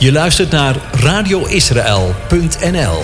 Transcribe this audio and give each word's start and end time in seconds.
Je 0.00 0.12
luistert 0.12 0.50
naar 0.50 0.76
radioisrael.nl. 0.92 3.02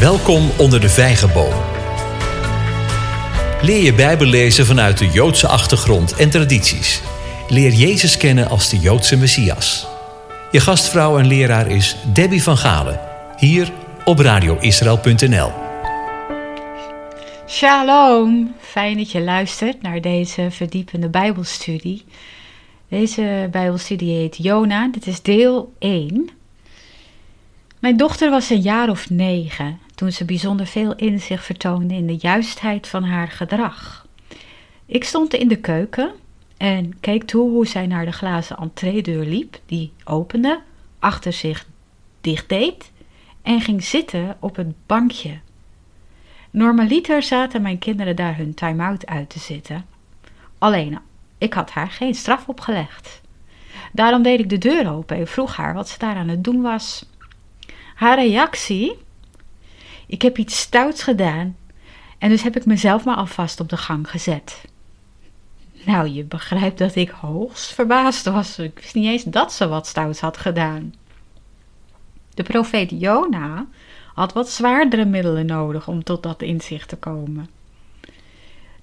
Welkom 0.00 0.50
onder 0.58 0.80
de 0.80 0.88
vijgenboom. 0.88 1.52
Leer 3.62 3.82
je 3.82 3.94
Bijbel 3.94 4.26
lezen 4.26 4.66
vanuit 4.66 4.98
de 4.98 5.10
Joodse 5.10 5.46
achtergrond 5.46 6.16
en 6.16 6.30
tradities. 6.30 7.02
Leer 7.48 7.72
Jezus 7.72 8.16
kennen 8.16 8.48
als 8.48 8.70
de 8.70 8.78
Joodse 8.78 9.16
Messias. 9.16 9.86
Je 10.50 10.60
gastvrouw 10.60 11.18
en 11.18 11.26
leraar 11.26 11.70
is 11.70 11.96
Debbie 12.12 12.42
van 12.42 12.56
Galen, 12.56 13.00
hier 13.36 13.72
op 14.04 14.18
radioisrael.nl. 14.18 15.52
Shalom, 17.46 18.54
fijn 18.60 18.96
dat 18.96 19.10
je 19.10 19.20
luistert 19.20 19.82
naar 19.82 20.00
deze 20.00 20.46
verdiepende 20.50 21.08
Bijbelstudie. 21.08 22.04
Deze 22.88 23.48
Bijbelstudie 23.50 24.14
heet 24.14 24.36
Jona, 24.36 24.88
dit 24.88 25.06
is 25.06 25.22
deel 25.22 25.72
1. 25.78 26.30
Mijn 27.78 27.96
dochter 27.96 28.30
was 28.30 28.50
een 28.50 28.60
jaar 28.60 28.90
of 28.90 29.10
negen 29.10 29.78
toen 29.94 30.12
ze 30.12 30.24
bijzonder 30.24 30.66
veel 30.66 30.94
inzicht 30.96 31.44
vertoonde 31.44 31.94
in 31.94 32.06
de 32.06 32.16
juistheid 32.16 32.86
van 32.86 33.04
haar 33.04 33.28
gedrag. 33.28 34.06
Ik 34.86 35.04
stond 35.04 35.34
in 35.34 35.48
de 35.48 35.56
keuken 35.56 36.12
en 36.56 37.00
keek 37.00 37.24
toe 37.24 37.50
hoe 37.50 37.66
zij 37.66 37.86
naar 37.86 38.04
de 38.04 38.12
glazen 38.12 38.56
entreedeur 38.56 39.24
liep, 39.24 39.60
die 39.66 39.92
opende, 40.04 40.60
achter 40.98 41.32
zich 41.32 41.66
dicht 42.20 42.48
deed 42.48 42.92
en 43.42 43.60
ging 43.60 43.84
zitten 43.84 44.36
op 44.40 44.56
het 44.56 44.86
bankje. 44.86 45.38
Normaliter 46.50 47.22
zaten 47.22 47.62
mijn 47.62 47.78
kinderen 47.78 48.16
daar 48.16 48.36
hun 48.36 48.54
time-out 48.54 49.06
uit 49.06 49.30
te 49.30 49.38
zitten. 49.38 49.86
Alleen, 50.58 50.98
ik 51.38 51.54
had 51.54 51.70
haar 51.70 51.90
geen 51.90 52.14
straf 52.14 52.48
opgelegd. 52.48 53.20
Daarom 53.92 54.22
deed 54.22 54.40
ik 54.40 54.48
de 54.48 54.58
deur 54.58 54.92
open 54.92 55.16
en 55.16 55.26
vroeg 55.26 55.56
haar 55.56 55.74
wat 55.74 55.88
ze 55.88 55.98
daar 55.98 56.16
aan 56.16 56.28
het 56.28 56.44
doen 56.44 56.62
was. 56.62 57.06
Haar 57.94 58.18
reactie: 58.18 58.98
Ik 60.06 60.22
heb 60.22 60.38
iets 60.38 60.58
stouts 60.58 61.02
gedaan 61.02 61.56
en 62.18 62.28
dus 62.28 62.42
heb 62.42 62.56
ik 62.56 62.66
mezelf 62.66 63.04
maar 63.04 63.16
alvast 63.16 63.60
op 63.60 63.68
de 63.68 63.76
gang 63.76 64.10
gezet. 64.10 64.64
Nou, 65.84 66.08
je 66.08 66.24
begrijpt 66.24 66.78
dat 66.78 66.94
ik 66.94 67.10
hoogst 67.10 67.72
verbaasd 67.72 68.24
was. 68.24 68.58
Ik 68.58 68.78
wist 68.78 68.94
niet 68.94 69.06
eens 69.06 69.24
dat 69.24 69.52
ze 69.52 69.68
wat 69.68 69.86
stouts 69.86 70.20
had 70.20 70.36
gedaan. 70.36 70.94
De 72.34 72.42
profeet 72.42 72.90
Jona 72.90 73.66
had 74.14 74.32
wat 74.32 74.50
zwaardere 74.50 75.04
middelen 75.04 75.46
nodig 75.46 75.88
om 75.88 76.04
tot 76.04 76.22
dat 76.22 76.42
inzicht 76.42 76.88
te 76.88 76.96
komen. 76.96 77.48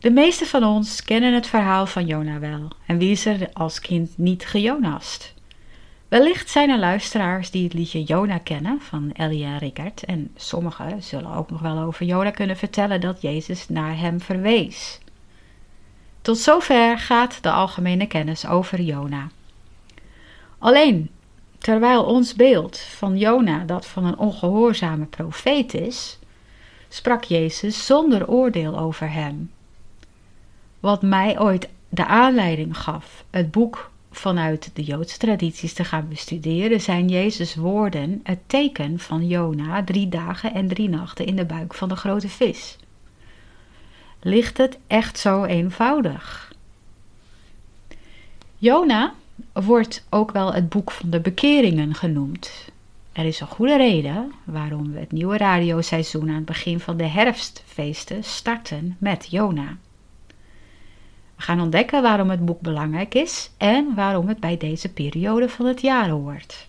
De 0.05 0.11
meeste 0.11 0.45
van 0.45 0.63
ons 0.63 1.03
kennen 1.03 1.33
het 1.33 1.47
verhaal 1.47 1.85
van 1.85 2.05
Jona 2.05 2.39
wel 2.39 2.67
en 2.85 2.97
wie 2.97 3.11
is 3.11 3.25
er 3.25 3.49
als 3.53 3.79
kind 3.79 4.17
niet 4.17 4.45
gejonast? 4.45 5.33
Wellicht 6.07 6.49
zijn 6.49 6.69
er 6.69 6.79
luisteraars 6.79 7.51
die 7.51 7.63
het 7.63 7.73
liedje 7.73 8.03
Jona 8.03 8.37
kennen 8.37 8.81
van 8.81 9.09
Elia 9.13 9.57
Rickert 9.57 10.03
en 10.03 10.31
sommigen 10.35 11.03
zullen 11.03 11.31
ook 11.31 11.49
nog 11.49 11.61
wel 11.61 11.77
over 11.77 12.05
Jona 12.05 12.31
kunnen 12.31 12.57
vertellen 12.57 13.01
dat 13.01 13.21
Jezus 13.21 13.69
naar 13.69 13.97
hem 13.97 14.21
verwees. 14.21 14.99
Tot 16.21 16.37
zover 16.37 16.99
gaat 16.99 17.43
de 17.43 17.51
algemene 17.51 18.07
kennis 18.07 18.47
over 18.47 18.81
Jona. 18.81 19.29
Alleen, 20.57 21.09
terwijl 21.57 22.03
ons 22.03 22.33
beeld 22.33 22.77
van 22.77 23.17
Jona 23.17 23.63
dat 23.63 23.85
van 23.85 24.05
een 24.05 24.17
ongehoorzame 24.17 25.05
profeet 25.05 25.73
is, 25.73 26.19
sprak 26.89 27.23
Jezus 27.23 27.85
zonder 27.85 28.27
oordeel 28.27 28.79
over 28.79 29.11
hem. 29.11 29.53
Wat 30.85 31.01
mij 31.01 31.39
ooit 31.39 31.69
de 31.89 32.05
aanleiding 32.05 32.77
gaf 32.77 33.23
het 33.29 33.51
boek 33.51 33.91
vanuit 34.11 34.71
de 34.73 34.83
Joodse 34.83 35.17
tradities 35.17 35.73
te 35.73 35.83
gaan 35.83 36.07
bestuderen, 36.07 36.81
zijn 36.81 37.07
Jezus' 37.07 37.55
woorden 37.55 38.19
het 38.23 38.39
teken 38.47 38.99
van 38.99 39.27
Jona 39.27 39.83
drie 39.83 40.09
dagen 40.09 40.53
en 40.53 40.67
drie 40.67 40.89
nachten 40.89 41.25
in 41.25 41.35
de 41.35 41.45
buik 41.45 41.73
van 41.73 41.89
de 41.89 41.95
grote 41.95 42.29
vis. 42.29 42.77
Ligt 44.21 44.57
het 44.57 44.77
echt 44.87 45.19
zo 45.19 45.43
eenvoudig? 45.43 46.53
Jona 48.57 49.13
wordt 49.53 50.05
ook 50.09 50.31
wel 50.31 50.53
het 50.53 50.69
boek 50.69 50.91
van 50.91 51.09
de 51.09 51.19
bekeringen 51.19 51.95
genoemd. 51.95 52.69
Er 53.11 53.25
is 53.25 53.39
een 53.39 53.47
goede 53.47 53.77
reden 53.77 54.31
waarom 54.43 54.91
we 54.91 54.99
het 54.99 55.11
nieuwe 55.11 55.37
radioseizoen 55.37 56.29
aan 56.29 56.35
het 56.35 56.45
begin 56.45 56.79
van 56.79 56.97
de 56.97 57.07
herfstfeesten 57.07 58.23
starten 58.23 58.95
met 58.99 59.27
Jona. 59.29 59.77
We 61.35 61.41
gaan 61.41 61.61
ontdekken 61.61 62.01
waarom 62.01 62.29
het 62.29 62.45
boek 62.45 62.61
belangrijk 62.61 63.13
is 63.13 63.49
en 63.57 63.95
waarom 63.95 64.27
het 64.27 64.39
bij 64.39 64.57
deze 64.57 64.89
periode 64.89 65.49
van 65.49 65.65
het 65.65 65.81
jaar 65.81 66.09
hoort. 66.09 66.65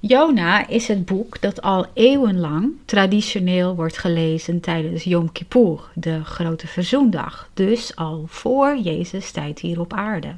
Jona 0.00 0.66
is 0.66 0.88
het 0.88 1.04
boek 1.04 1.40
dat 1.40 1.62
al 1.62 1.86
eeuwenlang 1.92 2.72
traditioneel 2.84 3.74
wordt 3.74 3.98
gelezen 3.98 4.60
tijdens 4.60 5.04
Yom 5.04 5.32
Kippur, 5.32 5.80
de 5.94 6.24
grote 6.24 6.66
verzoendag, 6.66 7.50
dus 7.54 7.96
al 7.96 8.24
voor 8.26 8.76
Jezus 8.76 9.30
tijd 9.30 9.58
hier 9.58 9.80
op 9.80 9.92
aarde. 9.92 10.36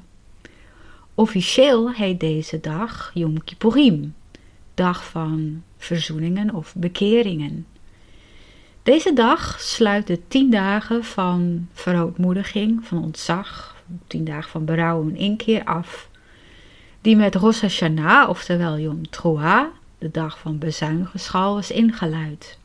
Officieel 1.15 1.93
heet 1.93 2.21
deze 2.21 2.61
dag 2.61 3.11
Yom 3.15 3.45
Kippurim, 3.45 4.15
dag 4.75 5.05
van 5.05 5.63
verzoeningen 5.77 6.55
of 6.55 6.75
bekeringen. 6.77 7.67
Deze 8.83 9.13
dag 9.13 9.61
sluit 9.61 10.07
de 10.07 10.21
tien 10.29 10.51
dagen 10.51 11.05
van 11.05 11.69
verootmoediging, 11.73 12.87
van 12.87 13.03
ontzag, 13.03 13.77
tien 14.07 14.25
dagen 14.25 14.51
van 14.51 14.65
berouw 14.65 15.03
en 15.03 15.17
inkeer 15.17 15.65
af, 15.65 16.09
die 17.01 17.17
met 17.17 17.35
Rosh 17.35 17.61
Hashanah, 17.61 18.29
oftewel 18.29 18.79
Yom 18.79 19.11
Teruah, 19.11 19.67
de 19.99 20.11
dag 20.11 20.39
van 20.39 20.59
bezuinigenschal, 20.59 21.55
was 21.55 21.71
ingeluid. 21.71 22.59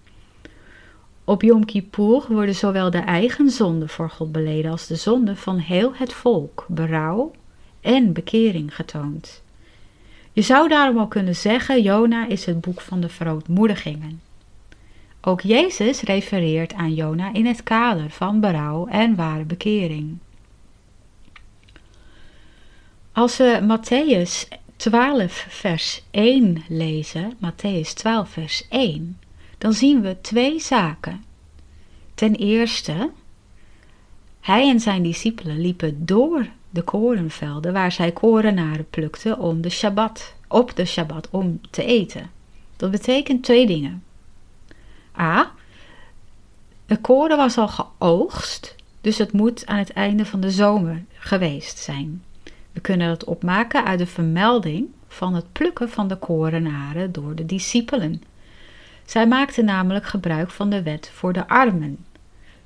Op 1.24 1.42
Yom 1.42 1.66
Kippur 1.66 2.26
worden 2.28 2.56
zowel 2.56 2.92
de 2.92 2.98
eigen 2.98 3.50
zonden 3.50 3.90
voor 3.90 4.10
God 4.10 4.32
beleden 4.32 4.72
als 4.72 4.88
de 4.88 4.96
zonden 4.96 5.38
van 5.38 5.58
heel 5.58 5.92
het 5.96 6.14
volk, 6.14 6.66
berouw 6.68 7.32
en 7.82 8.14
bekering 8.14 8.76
getoond. 8.76 9.42
Je 10.34 10.42
zou 10.42 10.68
daarom 10.68 10.98
al 10.98 11.08
kunnen 11.08 11.36
zeggen, 11.36 11.82
Jona 11.82 12.28
is 12.28 12.46
het 12.46 12.62
boek 12.62 12.82
van 12.82 13.00
de 13.00 13.10
verootmoedigingen. 13.10 14.22
Ook 15.28 15.42
Jezus 15.42 16.02
refereert 16.02 16.74
aan 16.74 16.94
Jona 16.94 17.34
in 17.34 17.46
het 17.46 17.64
kader 17.64 18.10
van 18.10 18.40
berouw 18.40 18.88
en 18.88 19.16
ware 19.16 19.44
bekering. 19.44 20.18
Als 23.12 23.38
we 23.38 23.60
Matthäus 23.62 24.58
12 24.76 25.46
vers 25.50 26.04
1 26.12 26.64
lezen, 26.68 27.34
Matthäus 27.38 27.94
12 27.94 28.30
vers 28.30 28.68
1, 28.70 29.20
dan 29.58 29.74
zien 29.74 30.02
we 30.02 30.22
twee 30.22 30.60
zaken. 30.60 31.24
Ten 32.16 32.36
eerste, 32.36 33.12
hij 34.42 34.70
en 34.70 34.80
zijn 34.80 35.04
discipelen 35.04 35.60
liepen 35.60 36.06
door 36.06 36.48
de 36.70 36.82
korenvelden 36.82 37.74
waar 37.74 37.92
zij 37.92 38.12
korenaren 38.12 38.90
plukten 38.90 39.40
om 39.40 39.62
de 39.62 39.70
Shabbat, 39.70 40.36
op 40.48 40.76
de 40.76 40.86
Shabbat 40.86 41.30
om 41.30 41.60
te 41.70 41.86
eten. 41.86 42.30
Dat 42.76 42.92
betekent 42.92 43.44
twee 43.44 43.68
dingen. 43.68 44.05
A. 45.20 45.52
De 46.86 46.98
koren 46.98 47.38
was 47.38 47.58
al 47.58 47.68
geoogst, 47.68 48.76
dus 49.02 49.18
het 49.18 49.32
moet 49.32 49.66
aan 49.66 49.78
het 49.78 49.94
einde 49.94 50.26
van 50.26 50.40
de 50.40 50.52
zomer 50.52 51.04
geweest 51.14 51.78
zijn. 51.78 52.24
We 52.72 52.80
kunnen 52.80 53.08
dat 53.08 53.24
opmaken 53.24 53.86
uit 53.86 54.00
de 54.00 54.08
vermelding 54.08 54.88
van 55.08 55.34
het 55.34 55.52
plukken 55.52 55.90
van 55.90 56.08
de 56.08 56.16
korenaren 56.18 57.12
door 57.12 57.36
de 57.36 57.46
discipelen. 57.46 58.22
Zij 59.06 59.28
maakten 59.28 59.66
namelijk 59.66 60.06
gebruik 60.06 60.50
van 60.50 60.70
de 60.70 60.84
wet 60.84 61.10
voor 61.14 61.34
de 61.34 61.48
armen. 61.48 62.06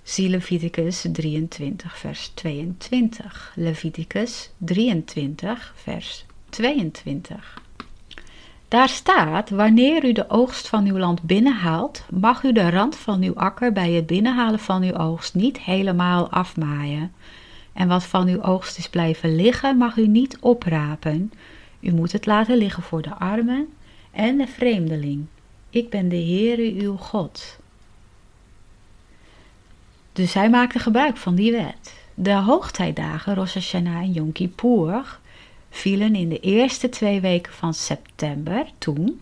Zie 0.04 0.30
Leviticus 0.30 1.06
23, 1.12 1.98
vers 1.98 2.28
22. 2.28 3.52
Leviticus 3.56 4.52
23, 4.58 5.74
vers 5.76 6.26
22. 6.50 7.62
Daar 8.70 8.90
staat: 8.90 9.50
Wanneer 9.50 10.06
u 10.06 10.12
de 10.12 10.30
oogst 10.30 10.68
van 10.68 10.86
uw 10.86 10.98
land 10.98 11.22
binnenhaalt, 11.22 12.06
mag 12.10 12.44
u 12.44 12.52
de 12.52 12.70
rand 12.70 12.96
van 12.96 13.22
uw 13.24 13.36
akker 13.36 13.74
bij 13.74 13.92
het 13.92 14.06
binnenhalen 14.06 14.60
van 14.60 14.84
uw 14.84 14.94
oogst 14.94 15.36
niet 15.36 15.60
helemaal 15.60 16.30
afmaaien. 16.30 17.12
En 17.74 17.88
wat 17.88 18.04
van 18.04 18.28
uw 18.28 18.42
oogst 18.42 18.78
is 18.78 18.90
blijven 18.90 19.36
liggen, 19.36 19.78
mag 19.78 19.98
u 19.98 20.08
niet 20.08 20.38
oprapen. 20.40 21.32
U 21.80 21.92
moet 21.92 22.12
het 22.12 22.26
laten 22.26 22.58
liggen 22.58 22.84
voor 22.84 23.02
de 23.02 23.16
armen 23.16 23.68
en 24.12 24.38
de 24.38 24.48
vreemdeling. 24.48 25.26
Ik 25.70 25.90
ben 25.90 26.10
de 26.10 26.16
Heere 26.16 26.74
uw 26.82 26.98
God. 26.98 27.60
Dus 30.14 30.34
hij 30.34 30.50
maakte 30.50 30.80
gebruik 30.80 31.18
van 31.18 31.36
die 31.36 31.52
wet. 31.52 31.96
De 32.14 32.34
hoogtijdagen, 32.34 33.36
Rosh 33.36 33.54
Hashanah 33.54 34.02
en 34.02 34.12
Yom 34.12 34.32
Kippur, 34.32 35.19
vielen 35.70 36.16
in 36.16 36.30
de 36.30 36.40
eerste 36.40 36.90
twee 36.90 37.22
weken 37.22 37.54
van 37.54 37.74
september 37.74 38.66
toen, 38.78 39.22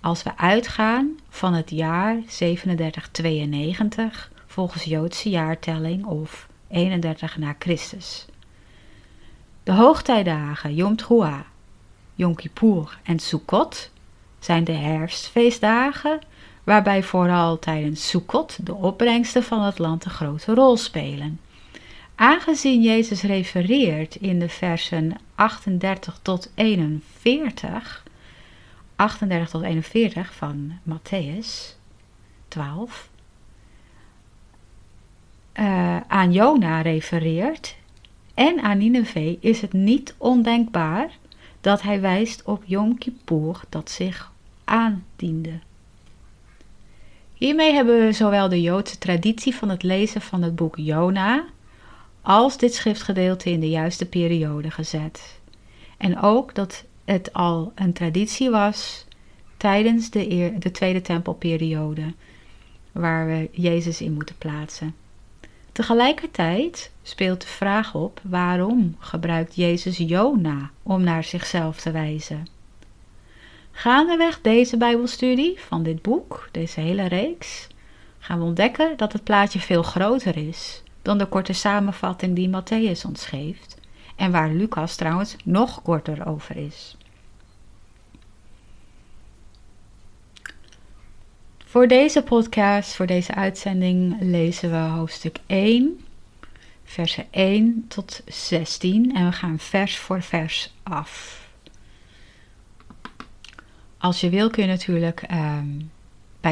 als 0.00 0.22
we 0.22 0.36
uitgaan 0.36 1.18
van 1.28 1.54
het 1.54 1.70
jaar 1.70 2.22
3792 2.26 4.30
volgens 4.46 4.84
Joodse 4.84 5.28
jaartelling 5.28 6.04
of 6.04 6.48
31 6.68 7.36
na 7.36 7.54
Christus. 7.58 8.26
De 9.62 9.72
hoogtijdagen 9.72 10.74
Yom 10.74 10.96
Teruah 10.96 11.40
Yom 12.14 12.34
Kippur 12.34 12.98
en 13.02 13.18
Sukkot 13.18 13.90
zijn 14.38 14.64
de 14.64 14.72
herfstfeestdagen, 14.72 16.18
waarbij 16.64 17.02
vooral 17.02 17.58
tijdens 17.58 18.08
Sukkot 18.08 18.66
de 18.66 18.74
opbrengsten 18.74 19.42
van 19.42 19.62
het 19.62 19.78
land 19.78 20.04
een 20.04 20.10
grote 20.10 20.54
rol 20.54 20.76
spelen. 20.76 21.40
Aangezien 22.16 22.82
Jezus 22.82 23.22
refereert 23.22 24.14
in 24.14 24.38
de 24.38 24.48
versen 24.48 25.16
38 25.34 26.18
tot 26.22 26.50
41, 26.54 28.04
38 28.96 29.50
tot 29.50 29.62
41 29.62 30.34
van 30.34 30.72
Matthäus 30.88 31.76
12, 32.48 33.10
uh, 35.54 36.00
aan 36.00 36.32
Jona 36.32 36.80
refereert 36.80 37.76
en 38.34 38.60
aan 38.60 38.78
Nineveh, 38.78 39.36
is 39.40 39.60
het 39.60 39.72
niet 39.72 40.14
ondenkbaar 40.18 41.10
dat 41.60 41.82
hij 41.82 42.00
wijst 42.00 42.42
op 42.44 42.62
Yom 42.66 42.98
Kippur 42.98 43.60
dat 43.68 43.90
zich 43.90 44.32
aandiende. 44.64 45.58
Hiermee 47.34 47.72
hebben 47.72 48.06
we 48.06 48.12
zowel 48.12 48.48
de 48.48 48.62
Joodse 48.62 48.98
traditie 48.98 49.54
van 49.54 49.68
het 49.68 49.82
lezen 49.82 50.20
van 50.20 50.42
het 50.42 50.56
boek 50.56 50.76
Jona 50.76 51.44
als 52.26 52.58
dit 52.58 52.74
schriftgedeelte 52.74 53.50
in 53.50 53.60
de 53.60 53.68
juiste 53.68 54.06
periode 54.06 54.70
gezet. 54.70 55.40
En 55.96 56.20
ook 56.20 56.54
dat 56.54 56.84
het 57.04 57.32
al 57.32 57.72
een 57.74 57.92
traditie 57.92 58.50
was 58.50 59.04
tijdens 59.56 60.10
de, 60.10 60.54
de 60.58 60.70
Tweede 60.70 61.00
Tempelperiode, 61.00 62.14
waar 62.92 63.26
we 63.26 63.48
Jezus 63.52 64.00
in 64.00 64.12
moeten 64.12 64.36
plaatsen. 64.38 64.94
Tegelijkertijd 65.72 66.90
speelt 67.02 67.40
de 67.40 67.46
vraag 67.46 67.94
op 67.94 68.20
waarom 68.22 68.96
gebruikt 68.98 69.54
Jezus 69.54 69.96
Jona 69.96 70.70
om 70.82 71.02
naar 71.02 71.24
zichzelf 71.24 71.80
te 71.80 71.90
wijzen. 71.90 72.46
Gaandeweg 73.72 74.40
deze 74.40 74.76
Bijbelstudie 74.76 75.60
van 75.60 75.82
dit 75.82 76.02
boek, 76.02 76.48
deze 76.52 76.80
hele 76.80 77.06
reeks, 77.06 77.66
gaan 78.18 78.38
we 78.38 78.44
ontdekken 78.44 78.96
dat 78.96 79.12
het 79.12 79.24
plaatje 79.24 79.58
veel 79.58 79.82
groter 79.82 80.36
is 80.36 80.84
dan 81.06 81.18
de 81.18 81.26
korte 81.26 81.52
samenvatting 81.52 82.34
die 82.34 82.48
Matthäus 82.48 83.04
ons 83.04 83.26
geeft 83.26 83.76
en 84.16 84.30
waar 84.30 84.50
Lucas 84.50 84.96
trouwens 84.96 85.36
nog 85.44 85.82
korter 85.82 86.26
over 86.26 86.56
is. 86.56 86.96
Voor 91.64 91.88
deze 91.88 92.22
podcast, 92.22 92.94
voor 92.94 93.06
deze 93.06 93.34
uitzending, 93.34 94.16
lezen 94.20 94.70
we 94.70 94.76
hoofdstuk 94.76 95.38
1, 95.46 96.00
versen 96.84 97.26
1 97.30 97.84
tot 97.88 98.22
16 98.26 99.14
en 99.14 99.26
we 99.26 99.32
gaan 99.32 99.58
vers 99.58 99.98
voor 99.98 100.22
vers 100.22 100.74
af. 100.82 101.44
Als 103.98 104.20
je 104.20 104.30
wil 104.30 104.50
kun 104.50 104.62
je 104.62 104.68
natuurlijk 104.68 105.22
um, 105.32 105.90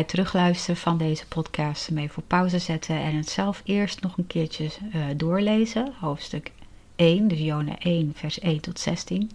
terugluisteren 0.03 0.77
van 0.77 0.99
deze 0.99 1.27
podcast 1.27 1.91
mee 1.91 2.11
voor 2.11 2.23
pauze 2.23 2.59
zetten 2.59 2.97
en 3.01 3.17
het 3.17 3.29
zelf 3.29 3.63
eerst 3.65 4.01
nog 4.01 4.19
een 4.19 4.27
keertje 4.27 4.65
uh, 4.65 5.05
doorlezen. 5.17 5.93
Hoofdstuk 6.01 6.53
1, 6.97 7.29
dus 7.29 7.39
Jona 7.39 7.79
1, 7.79 8.13
vers 8.15 8.39
1 8.39 8.61
tot 8.61 8.79
16. 8.79 9.31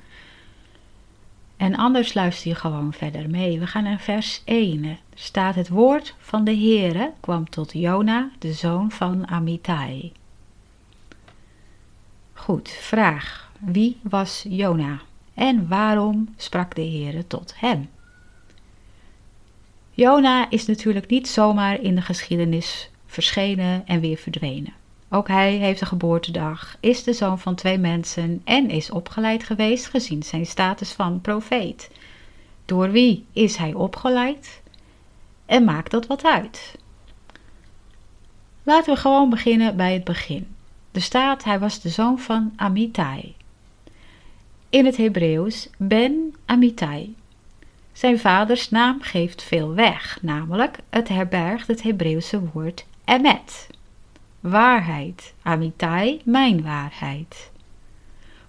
En 1.57 1.75
anders 1.75 2.13
luister 2.13 2.49
je 2.49 2.55
gewoon 2.55 2.93
verder 2.93 3.29
mee. 3.29 3.59
We 3.59 3.67
gaan 3.67 3.83
naar 3.83 3.99
vers 3.99 4.41
1. 4.45 4.83
Er 4.83 4.97
staat 5.13 5.55
het 5.55 5.69
woord 5.69 6.15
van 6.19 6.43
de 6.43 6.55
Heere 6.55 7.11
kwam 7.19 7.49
tot 7.49 7.73
Jona, 7.73 8.29
de 8.39 8.53
zoon 8.53 8.91
van 8.91 9.27
Amittai. 9.27 10.11
Goed, 12.33 12.69
vraag. 12.69 13.51
Wie 13.59 13.97
was 14.01 14.45
Jona? 14.49 14.99
En 15.33 15.67
waarom 15.67 16.33
sprak 16.37 16.75
de 16.75 16.81
Heere 16.81 17.27
tot 17.27 17.53
hem? 17.57 17.89
Jona 19.99 20.49
is 20.49 20.65
natuurlijk 20.65 21.09
niet 21.09 21.27
zomaar 21.27 21.81
in 21.81 21.95
de 21.95 22.01
geschiedenis 22.01 22.89
verschenen 23.05 23.87
en 23.87 23.99
weer 23.99 24.17
verdwenen. 24.17 24.73
Ook 25.09 25.27
hij 25.27 25.53
heeft 25.53 25.81
een 25.81 25.87
geboortedag, 25.87 26.77
is 26.79 27.03
de 27.03 27.13
zoon 27.13 27.39
van 27.39 27.55
twee 27.55 27.77
mensen 27.77 28.41
en 28.43 28.69
is 28.69 28.91
opgeleid 28.91 29.43
geweest 29.43 29.85
gezien 29.85 30.23
zijn 30.23 30.45
status 30.45 30.91
van 30.91 31.21
profeet. 31.21 31.91
Door 32.65 32.91
wie 32.91 33.25
is 33.33 33.55
hij 33.55 33.73
opgeleid? 33.73 34.61
En 35.45 35.63
maakt 35.63 35.91
dat 35.91 36.07
wat 36.07 36.25
uit? 36.25 36.75
Laten 38.63 38.93
we 38.93 38.99
gewoon 38.99 39.29
beginnen 39.29 39.75
bij 39.75 39.93
het 39.93 40.03
begin. 40.03 40.47
Er 40.91 41.01
staat, 41.01 41.43
hij 41.43 41.59
was 41.59 41.81
de 41.81 41.89
zoon 41.89 42.19
van 42.19 42.53
Amittai. 42.55 43.35
In 44.69 44.85
het 44.85 44.97
Hebreeuws 44.97 45.69
Ben 45.77 46.35
Amittai. 46.45 47.15
Zijn 47.99 48.19
vaders 48.19 48.69
naam 48.69 49.01
geeft 49.01 49.43
veel 49.43 49.73
weg, 49.73 50.19
namelijk 50.21 50.77
het 50.89 51.07
herbergt 51.07 51.67
het 51.67 51.81
Hebreeuwse 51.81 52.41
woord 52.53 52.85
emet. 53.05 53.69
Waarheid, 54.39 55.33
Amitai, 55.41 56.21
mijn 56.23 56.63
waarheid. 56.63 57.51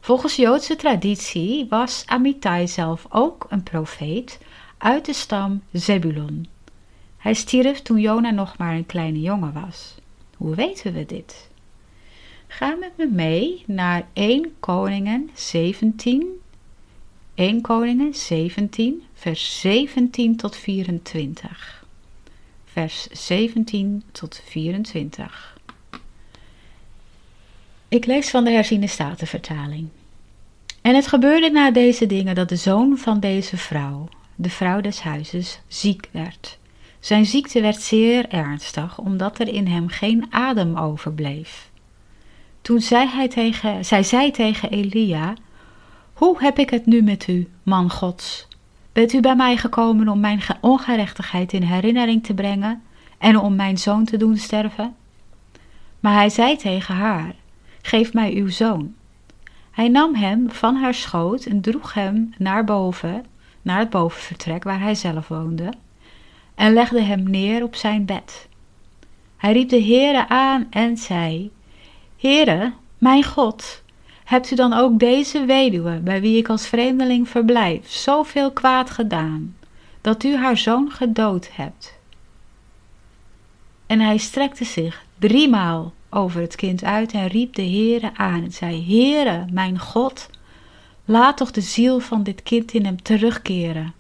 Volgens 0.00 0.36
Joodse 0.36 0.76
traditie 0.76 1.66
was 1.68 2.02
Amitai 2.06 2.68
zelf 2.68 3.06
ook 3.08 3.46
een 3.48 3.62
profeet 3.62 4.40
uit 4.78 5.04
de 5.04 5.12
stam 5.12 5.62
Zebulon. 5.72 6.46
Hij 7.16 7.34
stierf 7.34 7.82
toen 7.82 7.98
Jona 7.98 8.30
nog 8.30 8.58
maar 8.58 8.74
een 8.74 8.86
kleine 8.86 9.20
jongen 9.20 9.52
was. 9.52 9.94
Hoe 10.36 10.54
weten 10.54 10.92
we 10.92 11.06
dit? 11.06 11.48
Ga 12.46 12.74
met 12.74 12.92
me 12.96 13.06
mee 13.06 13.64
naar 13.66 14.06
1 14.12 14.54
Koningen 14.60 15.30
17, 15.34 16.39
1 17.40 17.60
Koningen 17.60 18.14
17, 18.14 19.02
vers 19.14 19.60
17 19.60 20.36
tot 20.36 20.56
24. 20.56 21.84
Vers 22.64 23.06
17 23.10 24.02
tot 24.12 24.42
24. 24.44 25.58
Ik 27.88 28.06
lees 28.06 28.30
van 28.30 28.44
de 28.44 28.50
herziene 28.50 28.86
statenvertaling. 28.86 29.88
En 30.80 30.94
het 30.94 31.06
gebeurde 31.06 31.50
na 31.50 31.70
deze 31.70 32.06
dingen 32.06 32.34
dat 32.34 32.48
de 32.48 32.56
zoon 32.56 32.98
van 32.98 33.20
deze 33.20 33.56
vrouw, 33.56 34.08
de 34.34 34.50
vrouw 34.50 34.80
des 34.80 35.00
huizes, 35.00 35.60
ziek 35.68 36.08
werd. 36.10 36.58
Zijn 36.98 37.26
ziekte 37.26 37.60
werd 37.60 37.82
zeer 37.82 38.28
ernstig, 38.28 38.98
omdat 38.98 39.38
er 39.38 39.48
in 39.48 39.66
hem 39.66 39.88
geen 39.88 40.26
adem 40.30 40.76
overbleef. 40.76 41.70
Toen 42.62 42.80
zei 42.80 43.08
hij 43.08 43.28
tegen, 43.28 43.84
zij 43.84 44.02
zei 44.02 44.30
tegen 44.30 44.70
Elia, 44.70 45.34
hoe 46.20 46.36
heb 46.38 46.58
ik 46.58 46.70
het 46.70 46.86
nu 46.86 47.02
met 47.02 47.28
u, 47.28 47.48
man 47.62 47.90
Gods? 47.90 48.48
Bent 48.92 49.12
u 49.12 49.20
bij 49.20 49.36
mij 49.36 49.56
gekomen 49.56 50.08
om 50.08 50.20
mijn 50.20 50.40
ongerechtigheid 50.60 51.52
in 51.52 51.62
herinnering 51.62 52.24
te 52.24 52.34
brengen 52.34 52.82
en 53.18 53.36
om 53.36 53.56
mijn 53.56 53.78
zoon 53.78 54.04
te 54.04 54.16
doen 54.16 54.36
sterven? 54.36 54.94
Maar 56.00 56.12
hij 56.12 56.28
zei 56.28 56.56
tegen 56.56 56.94
haar: 56.94 57.34
Geef 57.82 58.12
mij 58.12 58.34
uw 58.34 58.48
zoon. 58.48 58.94
Hij 59.70 59.88
nam 59.88 60.14
hem 60.14 60.50
van 60.50 60.76
haar 60.76 60.94
schoot 60.94 61.44
en 61.44 61.60
droeg 61.60 61.94
hem 61.94 62.34
naar 62.38 62.64
boven, 62.64 63.24
naar 63.62 63.78
het 63.78 63.90
bovenvertrek 63.90 64.64
waar 64.64 64.80
hij 64.80 64.94
zelf 64.94 65.28
woonde, 65.28 65.72
en 66.54 66.72
legde 66.72 67.02
hem 67.02 67.30
neer 67.30 67.62
op 67.62 67.74
zijn 67.74 68.04
bed. 68.04 68.48
Hij 69.36 69.52
riep 69.52 69.68
de 69.68 69.82
Heere 69.82 70.28
aan 70.28 70.66
en 70.70 70.96
zei: 70.96 71.50
Heere, 72.16 72.72
mijn 72.98 73.24
God, 73.24 73.82
Hebt 74.30 74.50
u 74.50 74.54
dan 74.54 74.72
ook 74.72 74.98
deze 74.98 75.44
weduwe, 75.44 75.98
bij 75.98 76.20
wie 76.20 76.36
ik 76.36 76.48
als 76.48 76.66
vreemdeling 76.66 77.28
verblijf, 77.28 77.90
zoveel 77.90 78.52
kwaad 78.52 78.90
gedaan, 78.90 79.56
dat 80.00 80.24
u 80.24 80.36
haar 80.36 80.56
zoon 80.56 80.90
gedood 80.90 81.48
hebt? 81.52 81.98
En 83.86 84.00
hij 84.00 84.16
strekte 84.16 84.64
zich 84.64 85.04
driemaal 85.18 85.92
over 86.10 86.40
het 86.40 86.54
kind 86.56 86.84
uit 86.84 87.12
en 87.12 87.26
riep 87.26 87.54
de 87.54 87.62
Heere 87.62 88.10
aan 88.16 88.42
en 88.42 88.52
zei, 88.52 88.84
Heere, 88.86 89.46
mijn 89.52 89.78
God, 89.78 90.30
laat 91.04 91.36
toch 91.36 91.50
de 91.50 91.60
ziel 91.60 92.00
van 92.00 92.22
dit 92.22 92.42
kind 92.42 92.72
in 92.72 92.84
hem 92.84 93.02
terugkeren. 93.02 93.92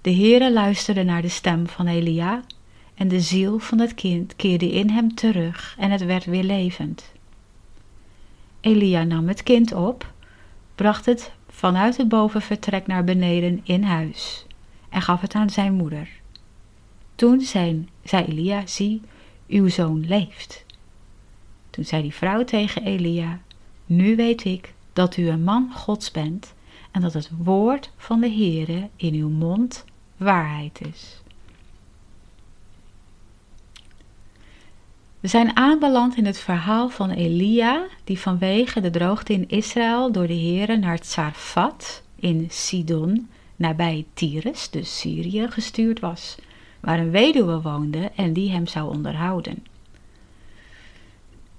De 0.00 0.14
Heere 0.14 0.52
luisterde 0.52 1.02
naar 1.02 1.22
de 1.22 1.28
stem 1.28 1.66
van 1.66 1.86
Elia 1.86 2.42
en 2.94 3.08
de 3.08 3.20
ziel 3.20 3.58
van 3.58 3.78
het 3.78 3.94
kind 3.94 4.36
keerde 4.36 4.72
in 4.72 4.90
hem 4.90 5.14
terug 5.14 5.74
en 5.78 5.90
het 5.90 6.04
werd 6.04 6.24
weer 6.24 6.44
levend. 6.44 7.11
Elia 8.62 9.04
nam 9.04 9.28
het 9.28 9.42
kind 9.42 9.72
op, 9.72 10.12
bracht 10.74 11.06
het 11.06 11.32
vanuit 11.48 11.96
het 11.96 12.08
bovenvertrek 12.08 12.86
naar 12.86 13.04
beneden 13.04 13.60
in 13.62 13.82
huis 13.82 14.46
en 14.88 15.02
gaf 15.02 15.20
het 15.20 15.34
aan 15.34 15.50
zijn 15.50 15.72
moeder. 15.72 16.08
Toen 17.14 17.40
zei, 17.40 17.88
zei 18.04 18.24
Elia, 18.24 18.66
zie, 18.66 19.00
uw 19.48 19.68
zoon 19.68 20.06
leeft. 20.06 20.64
Toen 21.70 21.84
zei 21.84 22.02
die 22.02 22.14
vrouw 22.14 22.44
tegen 22.44 22.84
Elia, 22.84 23.40
nu 23.86 24.16
weet 24.16 24.44
ik 24.44 24.74
dat 24.92 25.16
u 25.16 25.28
een 25.28 25.44
man 25.44 25.72
Gods 25.74 26.10
bent 26.10 26.54
en 26.90 27.00
dat 27.00 27.12
het 27.12 27.30
woord 27.36 27.90
van 27.96 28.20
de 28.20 28.30
Heere 28.30 28.88
in 28.96 29.14
uw 29.14 29.28
mond 29.28 29.84
waarheid 30.16 30.80
is. 30.80 31.21
We 35.22 35.28
zijn 35.28 35.56
aanbeland 35.56 36.16
in 36.16 36.26
het 36.26 36.38
verhaal 36.38 36.88
van 36.88 37.10
Elia, 37.10 37.86
die 38.04 38.18
vanwege 38.18 38.80
de 38.80 38.90
droogte 38.90 39.32
in 39.32 39.48
Israël 39.48 40.12
door 40.12 40.26
de 40.26 40.32
heren 40.32 40.80
naar 40.80 40.98
Tsarfat 40.98 42.02
in 42.16 42.46
Sidon, 42.50 43.28
nabij 43.56 44.06
Tyrus, 44.14 44.70
dus 44.70 44.98
Syrië, 44.98 45.46
gestuurd 45.50 46.00
was, 46.00 46.36
waar 46.80 46.98
een 46.98 47.10
weduwe 47.10 47.60
woonde 47.60 48.10
en 48.16 48.32
die 48.32 48.50
hem 48.50 48.66
zou 48.66 48.94
onderhouden. 48.94 49.66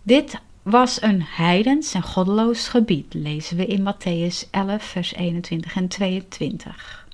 Dit 0.01 0.39
was 0.63 1.01
een 1.01 1.21
heidens 1.21 1.93
en 1.93 2.03
goddeloos 2.03 2.67
gebied, 2.67 3.13
lezen 3.13 3.57
we 3.57 3.65
in 3.65 3.93
Matthäus 3.93 4.49
11, 4.49 4.83
vers 4.83 5.13
21 5.13 5.75
en 5.75 5.87
22. 5.87 7.07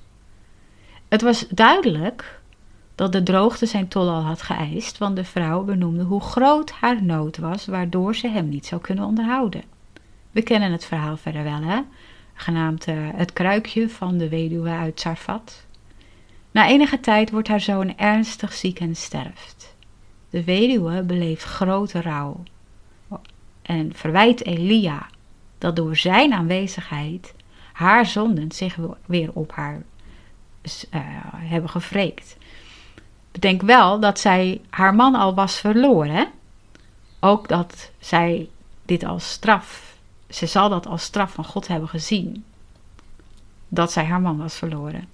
Het 1.08 1.22
was 1.22 1.46
duidelijk 1.48 2.39
dat 3.00 3.12
de 3.12 3.22
droogte 3.22 3.66
zijn 3.66 3.88
tol 3.88 4.08
al 4.08 4.22
had 4.22 4.42
geëist, 4.42 4.98
want 4.98 5.16
de 5.16 5.24
vrouw 5.24 5.62
benoemde 5.62 6.02
hoe 6.02 6.20
groot 6.20 6.70
haar 6.70 7.02
nood 7.02 7.38
was, 7.38 7.66
waardoor 7.66 8.14
ze 8.14 8.28
hem 8.28 8.48
niet 8.48 8.66
zou 8.66 8.80
kunnen 8.80 9.04
onderhouden. 9.04 9.62
We 10.30 10.42
kennen 10.42 10.72
het 10.72 10.84
verhaal 10.84 11.16
verder 11.16 11.44
wel, 11.44 11.62
hè? 11.62 11.80
Genaamd 12.34 12.88
uh, 12.88 12.94
het 13.14 13.32
kruikje 13.32 13.88
van 13.88 14.18
de 14.18 14.28
weduwe 14.28 14.70
uit 14.70 15.00
Sarfat. 15.00 15.66
Na 16.50 16.68
enige 16.68 17.00
tijd 17.00 17.30
wordt 17.30 17.48
haar 17.48 17.60
zoon 17.60 17.96
ernstig 17.98 18.52
ziek 18.52 18.80
en 18.80 18.96
sterft. 18.96 19.74
De 20.30 20.44
weduwe 20.44 21.02
beleeft 21.02 21.44
grote 21.44 22.00
rouw 22.00 22.42
en 23.62 23.94
verwijt 23.94 24.44
Elia 24.44 25.06
dat 25.58 25.76
door 25.76 25.96
zijn 25.96 26.32
aanwezigheid 26.32 27.34
haar 27.72 28.06
zonden 28.06 28.52
zich 28.52 28.76
weer 29.06 29.30
op 29.32 29.52
haar 29.52 29.82
uh, 30.94 31.00
hebben 31.32 31.70
gevreekt. 31.70 32.36
Bedenk 33.32 33.62
wel 33.62 34.00
dat 34.00 34.18
zij 34.18 34.60
haar 34.70 34.94
man 34.94 35.14
al 35.14 35.34
was 35.34 35.58
verloren. 35.58 36.28
Ook 37.20 37.48
dat 37.48 37.90
zij 37.98 38.48
dit 38.84 39.04
als 39.04 39.30
straf, 39.30 39.96
ze 40.28 40.46
zal 40.46 40.68
dat 40.68 40.86
als 40.86 41.02
straf 41.02 41.32
van 41.32 41.44
God 41.44 41.66
hebben 41.68 41.88
gezien. 41.88 42.44
Dat 43.68 43.92
zij 43.92 44.04
haar 44.04 44.20
man 44.20 44.38
was 44.38 44.56
verloren. 44.56 45.08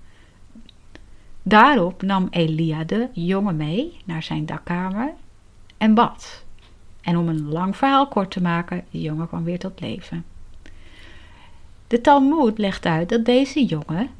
Daarop 1.43 2.03
nam 2.03 2.27
Elia 2.31 2.85
de 2.85 3.09
jongen 3.13 3.57
mee 3.57 3.97
naar 4.05 4.23
zijn 4.23 4.47
dakkamer 4.47 5.13
en 5.77 5.95
bad. 5.95 6.45
En 7.01 7.17
om 7.17 7.29
een 7.29 7.49
lang 7.49 7.77
verhaal 7.77 8.09
kort 8.09 8.31
te 8.31 8.43
maken, 8.43 8.85
de 8.91 9.01
jongen 9.01 9.29
kwam 9.29 9.45
weer 9.45 9.59
tot 9.59 9.81
leven. 9.81 10.25
De 11.87 12.01
Talmud 12.01 12.59
legt 12.59 12.87
uit 12.87 13.09
dat 13.09 13.25
deze 13.25 13.65
jongen 13.65 14.11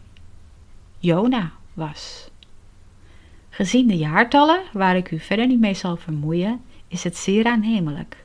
Jona 0.99 1.53
was. 1.75 2.31
Gezien 3.57 3.87
de 3.87 3.97
jaartallen, 3.97 4.63
waar 4.73 4.97
ik 4.97 5.11
u 5.11 5.21
verder 5.21 5.47
niet 5.47 5.61
mee 5.61 5.75
zal 5.75 5.97
vermoeien, 5.97 6.61
is 6.89 7.05
het 7.05 7.17
zeer 7.17 7.45
aannemelijk. 7.45 8.25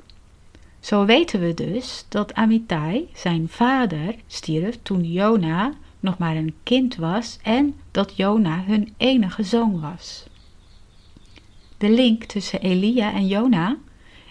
Zo 0.80 1.06
weten 1.06 1.40
we 1.40 1.54
dus 1.54 2.06
dat 2.10 2.34
Amitai, 2.34 3.10
zijn 3.14 3.48
vader, 3.50 4.16
stierf 4.28 4.80
toen 4.82 5.12
Jona 5.12 5.74
nog 6.00 6.18
maar 6.18 6.36
een 6.36 6.56
kind 6.64 6.96
was 6.96 7.40
en 7.44 7.76
dat 7.92 8.16
Jona 8.16 8.64
hun 8.64 8.94
enige 8.98 9.44
zoon 9.44 9.82
was. 9.82 10.26
De 11.78 11.90
link 11.90 12.24
tussen 12.24 12.62
Elia 12.62 13.14
en 13.14 13.28
Jona 13.28 13.78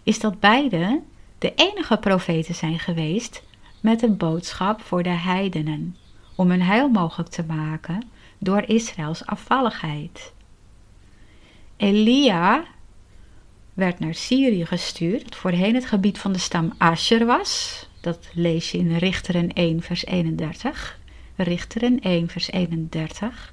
is 0.02 0.20
dat 0.20 0.40
beide 0.40 1.00
de 1.38 1.54
enige 1.54 1.96
profeten 1.96 2.54
zijn 2.54 2.78
geweest 2.78 3.42
met 3.80 4.02
een 4.02 4.16
boodschap 4.16 4.80
voor 4.80 5.02
de 5.02 5.08
heidenen, 5.08 5.96
om 6.34 6.50
hun 6.50 6.62
heil 6.62 6.88
mogelijk 6.88 7.30
te 7.30 7.44
maken 7.44 8.02
door 8.38 8.62
Israëls 8.62 9.26
afvalligheid. 9.26 10.32
Elia 11.80 12.64
werd 13.74 13.98
naar 13.98 14.14
Syrië 14.14 14.66
gestuurd, 14.66 15.24
dat 15.24 15.36
voorheen 15.36 15.74
het 15.74 15.86
gebied 15.86 16.18
van 16.18 16.32
de 16.32 16.38
stam 16.38 16.72
Asher 16.78 17.26
was. 17.26 17.86
Dat 18.00 18.28
lees 18.34 18.70
je 18.70 18.78
in 18.78 18.96
Richteren 18.96 19.52
1, 19.52 19.82
vers 19.82 20.04
31. 20.04 20.98
Richteren 21.36 22.00
1, 22.00 22.28
vers 22.28 22.50
31. 22.50 23.52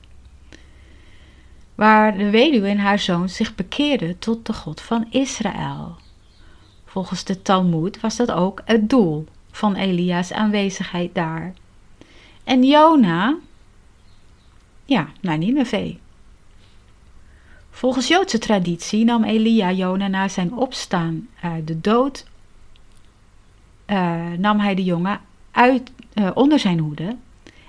Waar 1.76 2.18
de 2.18 2.30
weduwe 2.30 2.68
en 2.68 2.78
haar 2.78 3.00
zoon 3.00 3.30
zich 3.30 3.56
bekeerden 3.56 4.20
tot 4.20 4.46
de 4.46 4.54
God 4.54 4.82
van 4.82 5.08
Israël. 5.10 5.96
Volgens 6.86 7.24
de 7.24 7.42
Talmud 7.42 8.00
was 8.00 8.16
dat 8.16 8.32
ook 8.32 8.62
het 8.66 8.90
doel 8.90 9.26
van 9.52 9.76
Elia's 9.76 10.32
aanwezigheid 10.32 11.16
daar. 11.16 11.54
En 12.44 12.64
Jona, 12.64 13.38
ja, 14.86 15.08
naar 15.22 15.38
Nineveh. 15.38 15.96
Volgens 17.78 18.08
Joodse 18.08 18.38
traditie 18.38 19.06
nam 19.06 19.24
Elia 19.24 19.72
Jona 19.72 20.08
na 20.08 20.28
zijn 20.28 20.54
opstaan 20.54 21.28
uit 21.42 21.68
de 21.68 21.82
dood, 21.82 22.26
uh, 23.88 24.32
nam 24.38 24.60
hij 24.60 24.76
de 24.76 24.84
jongen 24.84 25.20
uit, 25.52 25.92
uh, 26.14 26.30
onder 26.34 26.60
zijn 26.60 26.80
hoede 26.80 27.16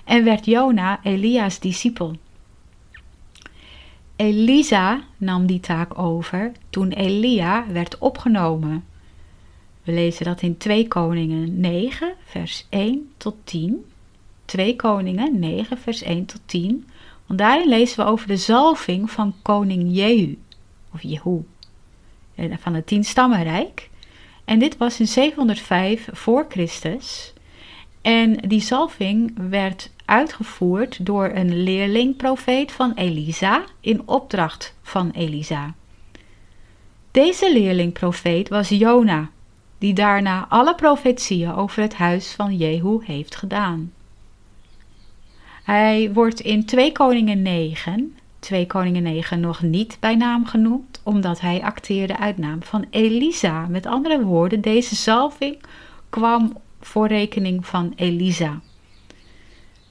en 0.03 0.23
werd 0.23 0.45
Jona 0.45 0.99
Elia's 1.03 1.59
discipel. 1.59 2.15
Elisa 4.15 5.01
nam 5.17 5.45
die 5.45 5.59
taak 5.59 5.97
over 5.99 6.51
toen 6.69 6.91
Elia 6.91 7.65
werd 7.71 7.97
opgenomen. 7.97 8.85
We 9.83 9.91
lezen 9.91 10.25
dat 10.25 10.41
in 10.41 10.57
2 10.57 10.87
Koningen 10.87 11.59
9, 11.59 12.13
vers 12.25 12.65
1 12.69 13.09
tot 13.17 13.35
10. 13.43 13.85
2 14.45 14.75
Koningen 14.75 15.39
9, 15.39 15.77
vers 15.77 16.01
1 16.01 16.25
tot 16.25 16.41
10. 16.45 16.87
Want 17.29 17.41
daarin 17.41 17.67
lezen 17.67 18.05
we 18.05 18.11
over 18.11 18.27
de 18.27 18.37
zalving 18.37 19.11
van 19.11 19.35
koning 19.41 19.95
Jehu, 19.95 20.37
of 20.93 21.01
Jehu, 21.01 21.41
eh, 22.35 22.53
van 22.59 22.73
het 22.73 22.87
Tienstammenrijk. 22.87 23.89
En 24.45 24.59
dit 24.59 24.77
was 24.77 24.99
in 24.99 25.07
705 25.07 26.09
voor 26.11 26.45
Christus. 26.49 27.33
En 28.01 28.35
die 28.35 28.61
zalving 28.61 29.33
werd 29.49 29.91
uitgevoerd 30.05 31.05
door 31.05 31.31
een 31.33 31.63
leerlingprofeet 31.63 32.71
van 32.71 32.93
Elisa 32.93 33.63
in 33.79 34.01
opdracht 34.05 34.75
van 34.81 35.11
Elisa. 35.11 35.73
Deze 37.11 37.53
leerlingprofeet 37.53 38.49
was 38.49 38.69
Jona, 38.69 39.29
die 39.77 39.93
daarna 39.93 40.45
alle 40.47 40.75
profetieën 40.75 41.53
over 41.53 41.81
het 41.81 41.93
huis 41.93 42.31
van 42.31 42.55
Jehu 42.55 42.97
heeft 43.03 43.35
gedaan. 43.35 43.91
Hij 45.69 46.13
wordt 46.13 46.39
in 46.39 46.65
2 46.65 46.91
Koningen 46.91 47.41
9, 47.41 48.15
2 48.39 48.67
Koningen 48.67 49.03
9 49.03 49.39
nog 49.39 49.61
niet 49.61 49.97
bij 49.99 50.15
naam 50.15 50.45
genoemd, 50.45 51.01
omdat 51.03 51.39
hij 51.39 51.61
acteerde 51.61 52.17
uit 52.17 52.37
naam 52.37 52.63
van 52.63 52.85
Elisa. 52.89 53.67
Met 53.67 53.85
andere 53.85 54.21
woorden, 54.23 54.61
deze 54.61 54.95
zalving 54.95 55.57
kwam 56.09 56.57
voor 56.81 57.07
rekening 57.07 57.65
van 57.65 57.93
Elisa. 57.95 58.59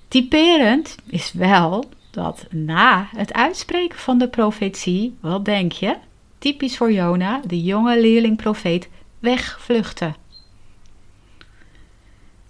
Typerend 0.08 0.96
is 1.06 1.32
wel 1.32 1.84
dat 2.10 2.46
na 2.50 3.08
het 3.16 3.32
uitspreken 3.32 3.98
van 3.98 4.18
de 4.18 4.28
profetie, 4.28 5.16
wat 5.20 5.44
denk 5.44 5.72
je, 5.72 5.96
typisch 6.38 6.76
voor 6.76 6.92
Jona, 6.92 7.40
de 7.46 7.62
jonge 7.62 8.00
leerling-profeet, 8.00 8.88
wegvluchtte. 9.18 10.14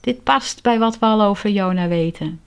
Dit 0.00 0.22
past 0.22 0.62
bij 0.62 0.78
wat 0.78 0.98
we 0.98 1.06
al 1.06 1.22
over 1.22 1.50
Jona 1.50 1.88
weten. 1.88 2.40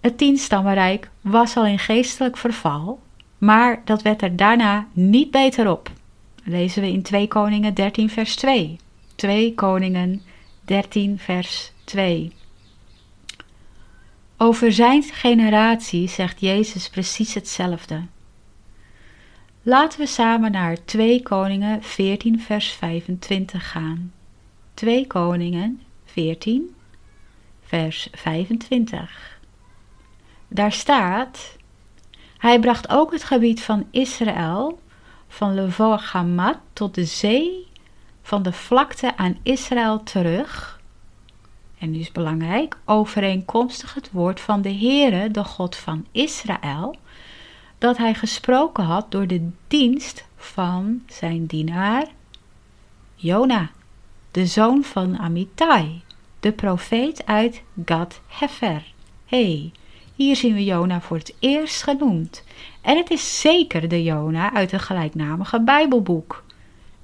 Het 0.00 0.18
tienstammenrijk 0.18 1.10
was 1.20 1.56
al 1.56 1.66
in 1.66 1.78
geestelijk 1.78 2.36
verval, 2.36 3.00
maar 3.38 3.82
dat 3.84 4.02
werd 4.02 4.22
er 4.22 4.36
daarna 4.36 4.86
niet 4.92 5.30
beter 5.30 5.70
op. 5.70 5.90
Lezen 6.44 6.82
we 6.82 6.88
in 6.88 7.02
2 7.02 7.28
Koningen 7.28 7.74
13 7.74 8.10
vers 8.10 8.36
2. 8.36 8.78
2 9.14 9.54
Koningen 9.54 10.22
13 10.64 11.18
vers 11.18 11.72
2. 11.84 12.32
Over 14.36 14.72
zijn 14.72 15.02
generatie 15.02 16.08
zegt 16.08 16.40
Jezus 16.40 16.88
precies 16.88 17.34
hetzelfde. 17.34 18.02
Laten 19.62 19.98
we 19.98 20.06
samen 20.06 20.52
naar 20.52 20.84
2 20.84 21.22
Koningen 21.22 21.82
14 21.82 22.40
vers 22.40 22.70
25 22.70 23.70
gaan. 23.70 24.12
2 24.74 25.06
Koningen 25.06 25.80
14 26.04 26.74
vers 27.62 28.08
25. 28.12 29.35
Daar 30.48 30.72
staat: 30.72 31.56
Hij 32.38 32.60
bracht 32.60 32.88
ook 32.88 33.12
het 33.12 33.24
gebied 33.24 33.62
van 33.62 33.86
Israël, 33.90 34.80
van 35.28 35.54
Levo 35.54 35.96
Hamat 35.96 36.58
tot 36.72 36.94
de 36.94 37.04
zee, 37.04 37.66
van 38.22 38.42
de 38.42 38.52
vlakte 38.52 39.16
aan 39.16 39.38
Israël 39.42 40.02
terug. 40.02 40.80
En 41.78 41.90
nu 41.90 41.98
is 41.98 42.12
belangrijk, 42.12 42.76
overeenkomstig 42.84 43.94
het 43.94 44.10
woord 44.10 44.40
van 44.40 44.62
de 44.62 44.74
Heere, 44.74 45.30
de 45.30 45.44
God 45.44 45.76
van 45.76 46.06
Israël, 46.12 46.96
dat 47.78 47.96
hij 47.96 48.14
gesproken 48.14 48.84
had 48.84 49.10
door 49.10 49.26
de 49.26 49.50
dienst 49.68 50.26
van 50.36 51.02
zijn 51.06 51.46
dienaar 51.46 52.06
Jona, 53.14 53.70
de 54.30 54.46
zoon 54.46 54.84
van 54.84 55.18
Amittai, 55.18 56.02
de 56.40 56.52
profeet 56.52 57.26
uit 57.26 57.62
Gad 57.84 58.20
Hefer. 58.26 58.92
hey, 59.26 59.72
hier 60.16 60.36
zien 60.36 60.54
we 60.54 60.64
Jona 60.64 61.00
voor 61.00 61.16
het 61.16 61.34
eerst 61.38 61.82
genoemd. 61.82 62.44
En 62.80 62.96
het 62.96 63.10
is 63.10 63.40
zeker 63.40 63.88
de 63.88 64.02
Jona 64.02 64.52
uit 64.52 64.70
het 64.70 64.82
gelijknamige 64.82 65.60
Bijbelboek. 65.60 66.44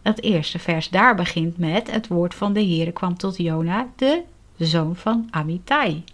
Het 0.03 0.23
eerste 0.23 0.59
vers 0.59 0.89
daar 0.89 1.15
begint 1.15 1.59
met 1.59 1.91
het 1.91 2.09
woord 2.09 2.35
van 2.35 2.53
de 2.53 2.61
Heere 2.61 2.93
kwam 2.93 3.17
tot 3.17 3.37
Jona, 3.37 3.89
de 3.97 4.23
zoon 4.57 4.97
van 4.97 5.29
Amittai. 5.31 6.05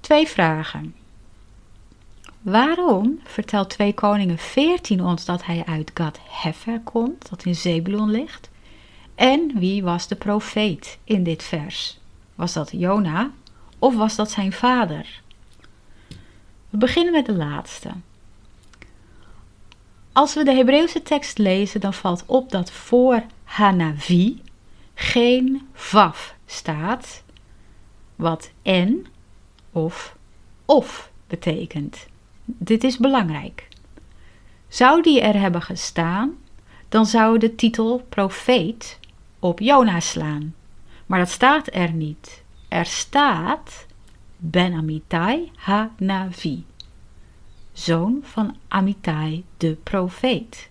twee 0.00 0.26
vragen. 0.26 0.94
Waarom 2.42 3.20
vertelt 3.24 3.70
2 3.70 3.94
Koningen 3.94 4.38
14 4.38 5.04
ons 5.04 5.24
dat 5.24 5.44
hij 5.44 5.62
uit 5.66 5.90
Gad 5.94 6.18
Hefer 6.28 6.80
komt, 6.80 7.30
dat 7.30 7.44
in 7.44 7.54
Zebulon 7.54 8.10
ligt? 8.10 8.50
En 9.14 9.52
wie 9.54 9.82
was 9.82 10.08
de 10.08 10.16
profeet 10.16 10.98
in 11.04 11.22
dit 11.22 11.42
vers? 11.42 11.98
Was 12.34 12.52
dat 12.52 12.70
Jona 12.72 13.30
of 13.80 13.96
was 13.96 14.16
dat 14.16 14.30
zijn 14.30 14.52
vader? 14.52 15.20
We 16.70 16.76
beginnen 16.76 17.12
met 17.12 17.26
de 17.26 17.34
laatste. 17.34 17.90
Als 20.12 20.34
we 20.34 20.44
de 20.44 20.54
Hebreeuwse 20.54 21.02
tekst 21.02 21.38
lezen, 21.38 21.80
dan 21.80 21.94
valt 21.94 22.22
op 22.26 22.50
dat 22.50 22.70
voor 22.70 23.22
Hanavi 23.44 24.42
geen 24.94 25.68
Vav 25.72 26.30
staat, 26.46 27.22
wat 28.16 28.50
en 28.62 29.06
of 29.72 30.16
of 30.64 31.10
betekent. 31.26 32.06
Dit 32.44 32.84
is 32.84 32.96
belangrijk. 32.96 33.68
Zou 34.68 35.02
die 35.02 35.20
er 35.20 35.40
hebben 35.40 35.62
gestaan, 35.62 36.36
dan 36.88 37.06
zou 37.06 37.38
de 37.38 37.54
titel 37.54 38.06
profeet 38.08 38.98
op 39.38 39.60
Jona 39.60 40.00
slaan. 40.00 40.54
Maar 41.06 41.18
dat 41.18 41.30
staat 41.30 41.74
er 41.74 41.92
niet. 41.92 42.39
Er 42.70 42.86
staat 42.86 43.86
Ben 44.36 44.72
Amitai 44.72 45.50
Ha-Navi, 45.56 46.64
zoon 47.72 48.18
van 48.22 48.56
Amitai 48.68 49.44
de 49.56 49.76
profeet. 49.82 50.68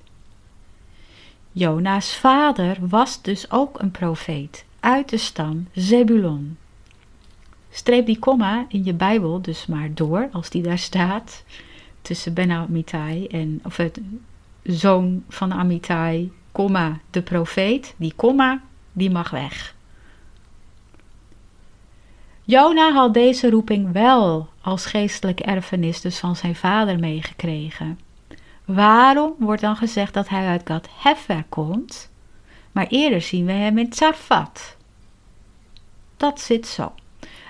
Jona's 1.52 2.16
vader 2.16 2.78
was 2.88 3.22
dus 3.22 3.52
ook 3.52 3.80
een 3.80 3.92
profeet 3.92 4.66
uit 4.80 5.10
de 5.10 5.18
stam 5.18 5.68
Zebulon. 5.74 6.58
Streep 7.70 8.06
die 8.06 8.20
komma 8.20 8.66
in 8.70 8.84
je 8.84 8.94
Bijbel 8.94 9.42
dus 9.42 9.66
maar 9.66 9.94
door 9.94 10.30
als 10.32 10.50
die 10.50 10.62
daar 10.62 10.78
staat 10.78 11.44
tussen 12.02 12.34
Ben 12.34 12.50
en 13.30 13.60
of 13.64 13.78
het 13.78 14.02
zoon 14.64 15.24
van 15.30 15.54
Amitai, 15.54 16.32
komma 16.52 17.00
de 17.10 17.22
profeet. 17.22 17.96
Die 17.98 18.14
komma 18.16 18.62
die 18.92 19.12
mag 19.12 19.30
weg. 19.30 19.78
Jona 22.50 22.92
had 22.92 23.14
deze 23.14 23.50
roeping 23.50 23.92
wel 23.92 24.48
als 24.62 24.86
geestelijke 24.86 25.44
erfenis 25.44 26.02
dus 26.02 26.20
van 26.20 26.36
zijn 26.36 26.56
vader 26.56 27.00
meegekregen. 27.00 28.00
Waarom 28.66 29.36
wordt 29.40 29.62
dan 29.62 29.76
gezegd 29.76 30.14
dat 30.14 30.30
hij 30.30 30.48
uit 30.48 30.62
Gad 30.66 30.90
Hefer 31.02 31.46
komt, 31.50 32.12
maar 32.72 32.88
eerder 32.88 33.22
zien 33.22 33.46
we 33.46 33.52
hem 33.52 33.78
in 33.78 33.90
Tsarfat? 33.90 34.78
Dat 36.18 36.42
zit 36.42 36.68
zo. 36.68 36.92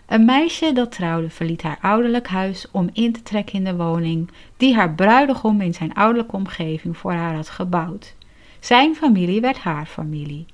Een 0.07 0.25
meisje 0.25 0.73
dat 0.73 0.91
trouwde 0.91 1.29
verliet 1.29 1.61
haar 1.61 1.77
ouderlijk 1.81 2.27
huis 2.27 2.71
om 2.71 2.89
in 2.93 3.11
te 3.11 3.21
trekken 3.21 3.55
in 3.55 3.63
de 3.63 3.75
woning 3.75 4.31
die 4.57 4.75
haar 4.75 4.93
bruidegom 4.93 5.61
in 5.61 5.73
zijn 5.73 5.93
ouderlijke 5.93 6.35
omgeving 6.35 6.97
voor 6.97 7.13
haar 7.13 7.35
had 7.35 7.49
gebouwd. 7.49 8.15
Zijn 8.59 8.95
familie 8.95 9.41
werd 9.41 9.57
haar 9.57 9.85
familie. 9.85 10.45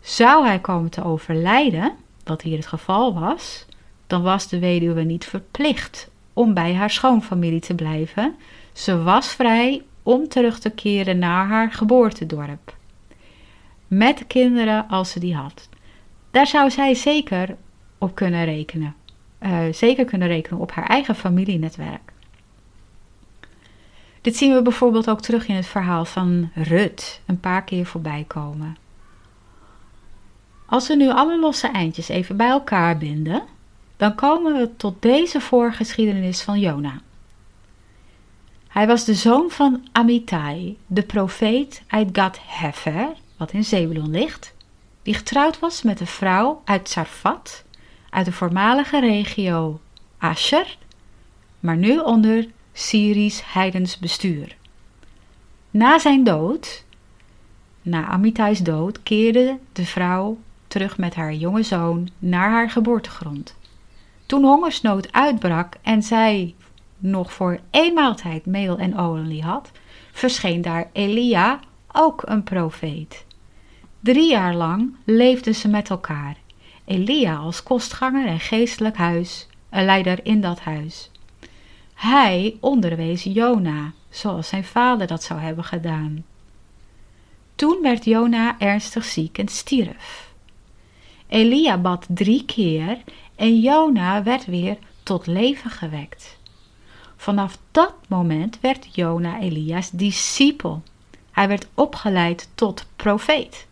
Zou 0.00 0.46
hij 0.46 0.58
komen 0.58 0.90
te 0.90 1.04
overlijden, 1.04 1.92
wat 2.28 2.42
hier 2.42 2.56
het 2.56 2.66
geval 2.66 3.14
was, 3.20 3.66
dan 4.06 4.22
was 4.22 4.48
de 4.48 4.58
weduwe 4.58 5.02
niet 5.02 5.24
verplicht 5.24 6.10
om 6.32 6.54
bij 6.54 6.74
haar 6.74 6.90
schoonfamilie 6.90 7.60
te 7.60 7.74
blijven. 7.74 8.34
Ze 8.72 9.02
was 9.02 9.28
vrij 9.28 9.82
om 10.02 10.28
terug 10.28 10.58
te 10.58 10.70
keren 10.70 11.18
naar 11.18 11.46
haar 11.46 11.72
geboortedorp. 11.72 12.76
Met 13.86 14.18
de 14.18 14.24
kinderen 14.24 14.88
als 14.88 15.10
ze 15.10 15.20
die 15.20 15.34
had. 15.34 15.68
Daar 16.30 16.46
zou 16.46 16.70
zij 16.70 16.94
zeker 16.94 17.56
op 17.98 18.14
kunnen 18.14 18.44
rekenen. 18.44 18.94
Uh, 19.40 19.58
zeker 19.72 20.04
kunnen 20.04 20.28
rekenen 20.28 20.60
op 20.60 20.72
haar 20.72 20.86
eigen 20.86 21.14
familienetwerk. 21.14 22.12
Dit 24.20 24.36
zien 24.36 24.54
we 24.54 24.62
bijvoorbeeld 24.62 25.10
ook 25.10 25.20
terug 25.20 25.48
in 25.48 25.54
het 25.54 25.66
verhaal 25.66 26.04
van 26.04 26.50
Rut 26.54 27.20
een 27.26 27.40
paar 27.40 27.64
keer 27.64 27.86
voorbij 27.86 28.24
komen. 28.26 28.76
Als 30.66 30.88
we 30.88 30.96
nu 30.96 31.10
alle 31.10 31.38
losse 31.38 31.68
eindjes 31.68 32.08
even 32.08 32.36
bij 32.36 32.48
elkaar 32.48 32.98
binden, 32.98 33.42
dan 33.96 34.14
komen 34.14 34.56
we 34.56 34.76
tot 34.76 35.02
deze 35.02 35.40
voorgeschiedenis 35.40 36.42
van 36.42 36.60
Jona. 36.60 37.00
Hij 38.68 38.86
was 38.86 39.04
de 39.04 39.14
zoon 39.14 39.50
van 39.50 39.86
Amitai, 39.92 40.78
de 40.86 41.02
profeet 41.02 41.82
uit 41.86 42.08
Gad 42.12 42.38
Hefer, 42.46 43.08
wat 43.36 43.52
in 43.52 43.64
Zebulon 43.64 44.10
ligt, 44.10 44.54
die 45.02 45.14
getrouwd 45.14 45.58
was 45.58 45.82
met 45.82 46.00
een 46.00 46.06
vrouw 46.06 46.62
uit 46.64 46.88
Sarfat, 46.88 47.64
uit 48.10 48.24
de 48.24 48.32
voormalige 48.32 49.00
regio 49.00 49.80
Asher, 50.18 50.76
maar 51.60 51.76
nu 51.76 51.98
onder 51.98 52.46
Syrisch 52.72 53.42
heidens 53.44 53.98
bestuur. 53.98 54.56
Na 55.70 55.98
zijn 55.98 56.24
dood, 56.24 56.84
na 57.82 58.06
Amitai's 58.06 58.60
dood, 58.60 59.02
keerde 59.02 59.58
de 59.72 59.86
vrouw 59.86 60.38
terug 60.76 60.98
met 60.98 61.14
haar 61.14 61.34
jonge 61.34 61.62
zoon 61.62 62.08
naar 62.18 62.50
haar 62.50 62.70
geboortegrond. 62.70 63.56
Toen 64.26 64.44
hongersnood 64.44 65.12
uitbrak 65.12 65.74
en 65.82 66.02
zij 66.02 66.54
nog 66.98 67.32
voor 67.32 67.58
één 67.70 67.94
maaltijd 67.94 68.46
meel 68.46 68.78
en 68.78 68.98
olie 68.98 69.42
had, 69.42 69.70
verscheen 70.12 70.62
daar 70.62 70.90
Elia, 70.92 71.60
ook 71.92 72.22
een 72.26 72.42
profeet. 72.42 73.24
Drie 74.00 74.30
jaar 74.30 74.54
lang 74.54 74.94
leefden 75.04 75.54
ze 75.54 75.68
met 75.68 75.90
elkaar. 75.90 76.36
Elia 76.84 77.36
als 77.36 77.62
kostganger 77.62 78.26
en 78.26 78.40
geestelijk 78.40 78.96
huis, 78.96 79.48
een 79.70 79.84
leider 79.84 80.18
in 80.22 80.40
dat 80.40 80.60
huis. 80.60 81.10
Hij 81.94 82.56
onderwees 82.60 83.22
Jona, 83.22 83.92
zoals 84.10 84.48
zijn 84.48 84.64
vader 84.64 85.06
dat 85.06 85.22
zou 85.22 85.40
hebben 85.40 85.64
gedaan. 85.64 86.24
Toen 87.54 87.78
werd 87.82 88.04
Jona 88.04 88.58
ernstig 88.58 89.04
ziek 89.04 89.38
en 89.38 89.48
stierf. 89.48 90.34
Elia 91.28 91.78
bad 91.78 92.06
drie 92.08 92.44
keer 92.44 92.98
en 93.34 93.60
Jona 93.60 94.22
werd 94.22 94.44
weer 94.44 94.76
tot 95.02 95.26
leven 95.26 95.70
gewekt. 95.70 96.38
Vanaf 97.16 97.58
dat 97.70 97.94
moment 98.08 98.58
werd 98.60 98.94
Jona 98.94 99.40
Elia's 99.40 99.90
discipel. 99.90 100.82
Hij 101.30 101.48
werd 101.48 101.66
opgeleid 101.74 102.48
tot 102.54 102.86
profeet. 102.96 103.66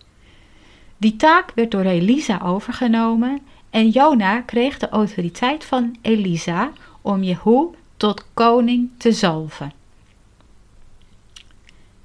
Die 0.97 1.17
taak 1.17 1.53
werd 1.55 1.71
door 1.71 1.85
Elisa 1.85 2.41
overgenomen 2.43 3.41
en 3.71 3.89
Jona 3.89 4.41
kreeg 4.41 4.79
de 4.79 4.89
autoriteit 4.89 5.65
van 5.65 5.97
Elisa 6.03 6.73
om 7.03 7.23
Jehu 7.23 7.67
tot 7.97 8.27
koning 8.35 8.91
te 8.97 9.13
zalven. 9.13 9.73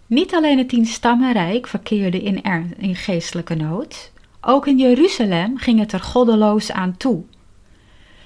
Niet 0.06 0.34
alleen 0.34 0.58
het 0.58 0.70
tienstammenrijk 0.70 1.68
verkeerde 1.68 2.22
in, 2.22 2.44
in 2.78 2.96
geestelijke 2.96 3.56
nood, 3.56 4.12
ook 4.42 4.68
in 4.68 4.78
Jeruzalem 4.78 5.58
ging 5.58 5.80
het 5.80 5.92
er 5.92 6.00
goddeloos 6.00 6.72
aan 6.72 6.98
toe. 6.98 7.24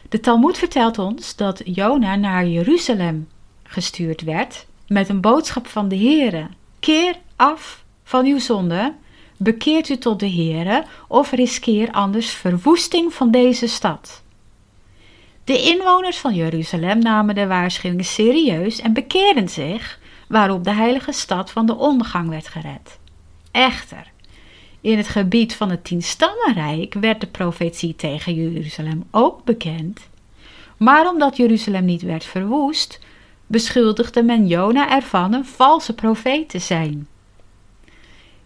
De 0.09 0.19
Talmud 0.19 0.57
vertelt 0.57 0.99
ons 0.99 1.35
dat 1.35 1.61
Jona 1.65 2.15
naar 2.15 2.47
Jeruzalem 2.47 3.27
gestuurd 3.63 4.21
werd 4.21 4.65
met 4.87 5.09
een 5.09 5.21
boodschap 5.21 5.67
van 5.67 5.87
de 5.87 5.97
Heere: 5.97 6.47
Keer 6.79 7.15
af 7.35 7.83
van 8.03 8.25
uw 8.25 8.39
zonde, 8.39 8.93
bekeert 9.37 9.89
u 9.89 9.97
tot 9.97 10.19
de 10.19 10.29
Heere 10.29 10.85
of 11.07 11.31
riskeer 11.31 11.91
anders 11.91 12.31
verwoesting 12.31 13.13
van 13.13 13.31
deze 13.31 13.67
stad. 13.67 14.23
De 15.43 15.61
inwoners 15.61 16.17
van 16.17 16.33
Jeruzalem 16.33 16.99
namen 16.99 17.35
de 17.35 17.47
waarschuwing 17.47 18.05
serieus 18.05 18.79
en 18.79 18.93
bekeerden 18.93 19.49
zich, 19.49 19.99
waarop 20.27 20.63
de 20.63 20.73
heilige 20.73 21.11
stad 21.11 21.51
van 21.51 21.65
de 21.65 21.75
ondergang 21.75 22.29
werd 22.29 22.47
gered. 22.47 22.99
Echter, 23.51 24.11
in 24.83 24.97
het 24.97 25.07
gebied 25.07 25.55
van 25.55 25.69
het 25.69 25.83
Tienstammenrijk 25.83 26.93
werd 26.93 27.21
de 27.21 27.27
profetie 27.27 27.95
tegen 27.95 28.33
Jeruzalem 28.33 29.03
ook 29.11 29.43
bekend. 29.43 30.09
Maar 30.77 31.09
omdat 31.09 31.37
Jeruzalem 31.37 31.85
niet 31.85 32.01
werd 32.01 32.25
verwoest, 32.25 32.99
beschuldigde 33.47 34.23
men 34.23 34.47
Jona 34.47 34.91
ervan 34.91 35.33
een 35.33 35.45
valse 35.45 35.93
profeet 35.93 36.49
te 36.49 36.59
zijn. 36.59 37.07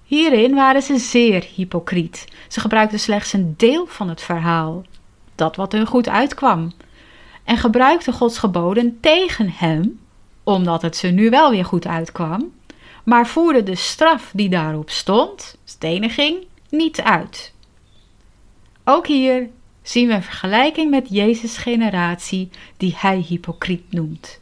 Hierin 0.03 0.55
waren 0.55 0.81
ze 0.81 0.97
zeer 0.97 1.47
hypocriet. 1.55 2.27
Ze 2.47 2.59
gebruikten 2.59 2.99
slechts 2.99 3.33
een 3.33 3.53
deel 3.57 3.85
van 3.87 4.09
het 4.09 4.21
verhaal, 4.21 4.83
dat 5.35 5.55
wat 5.55 5.71
hun 5.71 5.87
goed 5.87 6.09
uitkwam, 6.09 6.73
en 7.43 7.57
gebruikten 7.57 8.13
Gods 8.13 8.37
geboden 8.37 8.97
tegen 8.99 9.49
hem, 9.49 9.99
omdat 10.43 10.81
het 10.81 10.97
ze 10.97 11.07
nu 11.07 11.29
wel 11.29 11.49
weer 11.49 11.65
goed 11.65 11.87
uitkwam, 11.87 12.51
maar 13.07 13.27
voerden 13.27 13.65
de 13.65 13.75
straf 13.75 14.31
die 14.33 14.49
daarop 14.49 14.89
stond, 14.89 15.57
steniging, 15.63 16.45
niet 16.69 17.01
uit. 17.01 17.53
Ook 18.83 19.07
hier 19.07 19.49
zien 19.81 20.07
we 20.07 20.13
een 20.13 20.23
vergelijking 20.23 20.89
met 20.89 21.07
Jezus' 21.09 21.57
generatie, 21.57 22.49
die 22.77 22.93
hij 22.97 23.17
hypocriet 23.17 23.91
noemt. 23.91 24.39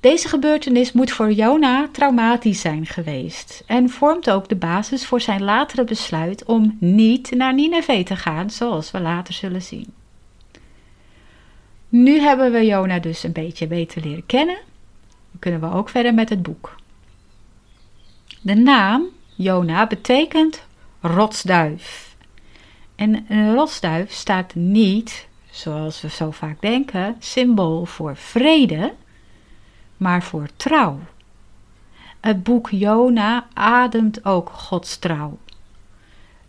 Deze 0.00 0.28
gebeurtenis 0.28 0.92
moet 0.92 1.10
voor 1.10 1.32
Jona 1.32 1.88
traumatisch 1.92 2.60
zijn 2.60 2.86
geweest 2.86 3.62
en 3.66 3.90
vormt 3.90 4.30
ook 4.30 4.48
de 4.48 4.56
basis 4.56 5.06
voor 5.06 5.20
zijn 5.20 5.42
latere 5.42 5.84
besluit 5.84 6.44
om 6.44 6.76
niet 6.80 7.30
naar 7.30 7.54
Nineveh 7.54 8.04
te 8.04 8.16
gaan, 8.16 8.50
zoals 8.50 8.90
we 8.90 9.00
later 9.00 9.34
zullen 9.34 9.62
zien. 9.62 9.92
Nu 11.88 12.18
hebben 12.18 12.52
we 12.52 12.66
Jona 12.66 12.98
dus 12.98 13.22
een 13.22 13.32
beetje 13.32 13.66
beter 13.66 14.02
leren 14.02 14.26
kennen. 14.26 14.70
Kunnen 15.38 15.60
we 15.60 15.72
ook 15.72 15.88
verder 15.88 16.14
met 16.14 16.28
het 16.28 16.42
boek. 16.42 16.76
De 18.40 18.54
naam 18.54 19.04
Jona 19.34 19.86
betekent 19.86 20.66
rotsduif. 21.00 22.16
En 22.94 23.24
een 23.28 23.54
rotsduif 23.54 24.12
staat 24.12 24.54
niet, 24.54 25.28
zoals 25.50 26.00
we 26.00 26.08
zo 26.08 26.30
vaak 26.30 26.60
denken, 26.60 27.16
symbool 27.18 27.84
voor 27.84 28.16
vrede, 28.16 28.94
maar 29.96 30.22
voor 30.22 30.48
trouw. 30.56 30.98
Het 32.20 32.42
boek 32.42 32.70
Jona 32.70 33.46
ademt 33.54 34.24
ook 34.24 34.48
Gods 34.48 34.96
trouw. 34.96 35.38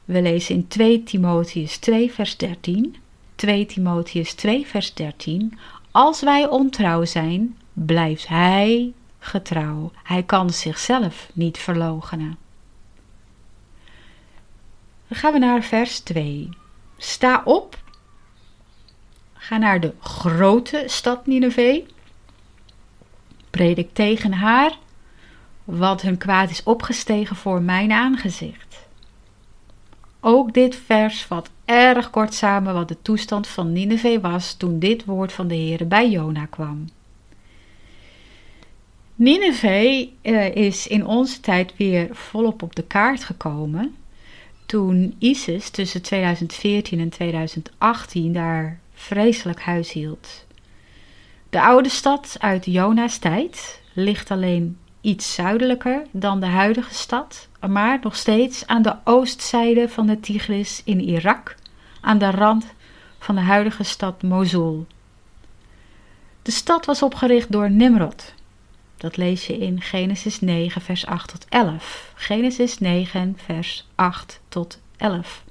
We 0.06 0.22
lezen 0.22 0.56
in 0.56 0.68
2 0.68 1.04
Timotheus 1.04 1.78
2 1.78 2.12
vers 2.12 2.38
13. 2.38 2.96
2 3.36 3.66
Timotheus 3.66 4.34
2 4.34 4.68
vers 4.68 4.94
13. 4.94 5.58
Als 5.92 6.22
wij 6.22 6.48
ontrouw 6.48 7.06
zijn, 7.06 7.58
blijft 7.74 8.28
hij 8.28 8.94
getrouw. 9.20 9.92
Hij 10.04 10.24
kan 10.24 10.50
zichzelf 10.50 11.30
niet 11.34 11.58
verloochenen. 11.58 12.38
Dan 15.08 15.18
gaan 15.18 15.34
we 15.34 15.40
naar 15.40 15.64
vers 15.64 16.00
2. 16.00 16.50
Sta 16.98 17.42
op. 17.46 17.82
Ga 19.34 19.58
naar 19.58 19.80
de 19.80 19.94
grote 20.00 20.84
stad 20.88 21.26
Nineveh. 21.26 21.86
Predik 23.50 23.94
tegen 23.94 24.34
haar, 24.34 24.78
want 25.64 26.02
hun 26.02 26.18
kwaad 26.18 26.50
is 26.50 26.64
opgestegen 26.64 27.36
voor 27.36 27.62
mijn 27.62 27.92
aangezicht. 27.92 28.88
Ook 30.20 30.54
dit 30.54 30.76
vers 30.76 31.24
vat 31.24 31.50
erg 31.66 32.10
kort 32.10 32.34
samen 32.34 32.74
wat 32.74 32.88
de 32.88 33.02
toestand 33.02 33.48
van 33.48 33.72
Nineveh 33.72 34.22
was 34.22 34.54
toen 34.54 34.80
dit 34.80 35.06
woord 35.06 35.34
van 35.34 35.48
de 35.48 35.56
Heer 35.56 35.88
bij 35.88 36.10
Jona 36.10 36.46
kwam. 36.46 36.88
Nineveh 39.16 40.08
uh, 40.22 40.56
is 40.56 40.88
in 40.88 41.06
onze 41.06 41.40
tijd 41.40 41.74
weer 41.78 42.08
volop 42.12 42.62
op 42.62 42.76
de 42.76 42.84
kaart 42.84 43.24
gekomen 43.24 43.96
toen 44.66 45.16
ISIS 45.20 45.70
tussen 45.70 46.02
2014 46.02 47.00
en 47.00 47.10
2018 47.10 48.34
daar 48.34 48.80
vreselijk 48.94 49.62
huis 49.62 49.92
hield. 49.92 50.46
De 51.50 51.62
oude 51.62 51.90
stad 51.90 52.36
uit 52.40 52.66
Jona's 52.66 53.18
tijd 53.18 53.82
ligt 53.94 54.32
alleen 54.32 54.78
iets 55.02 55.34
zuidelijker 55.34 56.02
dan 56.12 56.40
de 56.40 56.46
huidige 56.46 56.94
stad, 56.94 57.48
maar 57.70 58.00
nog 58.02 58.16
steeds 58.16 58.68
aan 58.68 58.82
de 58.82 58.96
oostzijde 59.04 59.90
van 59.90 60.08
de 60.08 60.20
Tigris 60.20 60.82
in 60.86 61.02
Irak, 61.02 61.56
aan 62.02 62.18
de 62.18 62.32
rand 62.32 62.66
van 63.20 63.36
de 63.36 63.42
huidige 63.42 63.84
stad 63.84 64.22
Mosul. 64.22 64.86
De 66.42 66.52
stad 66.52 66.86
was 66.86 67.02
opgericht 67.02 67.52
door 67.52 67.72
Nimrod. 67.72 68.34
Dat 69.04 69.18
lees 69.18 69.48
je 69.48 69.58
in 69.58 69.82
Genesis 69.82 70.40
9, 70.40 70.82
vers 70.82 71.06
8 71.06 71.30
tot 71.30 71.46
11. 71.50 72.14
Genesis 72.16 72.80
9, 72.80 73.38
vers 73.46 73.88
8 73.96 74.42
tot 74.50 74.80
11. 74.98 75.44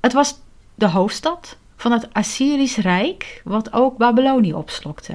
Het 0.00 0.12
was 0.12 0.40
de 0.74 0.88
hoofdstad 0.88 1.56
van 1.76 1.92
het 1.92 2.14
Assyrisch 2.14 2.76
Rijk, 2.76 3.40
wat 3.44 3.72
ook 3.72 3.96
Babylonië 3.96 4.54
opslokte. 4.54 5.14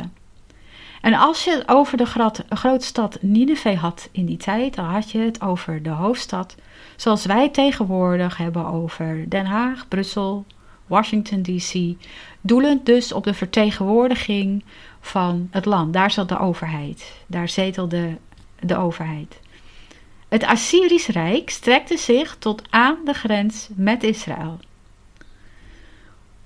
En 1.02 1.14
als 1.14 1.44
je 1.44 1.52
het 1.52 1.68
over 1.68 1.98
de 1.98 2.06
grote 2.50 2.86
stad 2.86 3.18
Nineveh 3.22 3.82
had 3.82 4.10
in 4.12 4.26
die 4.26 4.38
tijd, 4.38 4.76
dan 4.76 4.86
had 4.86 5.12
je 5.12 5.20
het 5.20 5.42
over 5.42 5.84
de 5.84 5.90
hoofdstad, 5.90 6.56
zoals 6.96 7.26
wij 7.26 7.50
tegenwoordig 7.50 8.38
hebben 8.38 8.66
over 8.66 9.30
Den 9.30 9.46
Haag, 9.46 9.88
Brussel, 9.88 10.46
Washington 10.88 11.42
DC, 11.42 11.96
doelend 12.42 12.86
dus 12.86 13.14
op 13.14 13.24
de 13.24 13.34
vertegenwoordiging 13.34 14.64
van 15.04 15.48
het 15.52 15.66
land. 15.66 15.94
Daar 15.94 16.12
zat 16.12 16.30
de 16.30 16.40
overheid, 16.40 17.14
daar 17.28 17.50
zetelde 17.50 18.18
de 18.60 18.78
overheid. 18.78 19.40
Het 20.28 20.44
Assyrisch 20.44 21.08
Rijk 21.08 21.50
strekte 21.50 21.98
zich 21.98 22.36
tot 22.40 22.62
aan 22.70 22.98
de 23.06 23.14
grens 23.14 23.68
met 23.76 24.04
Israël. 24.04 24.60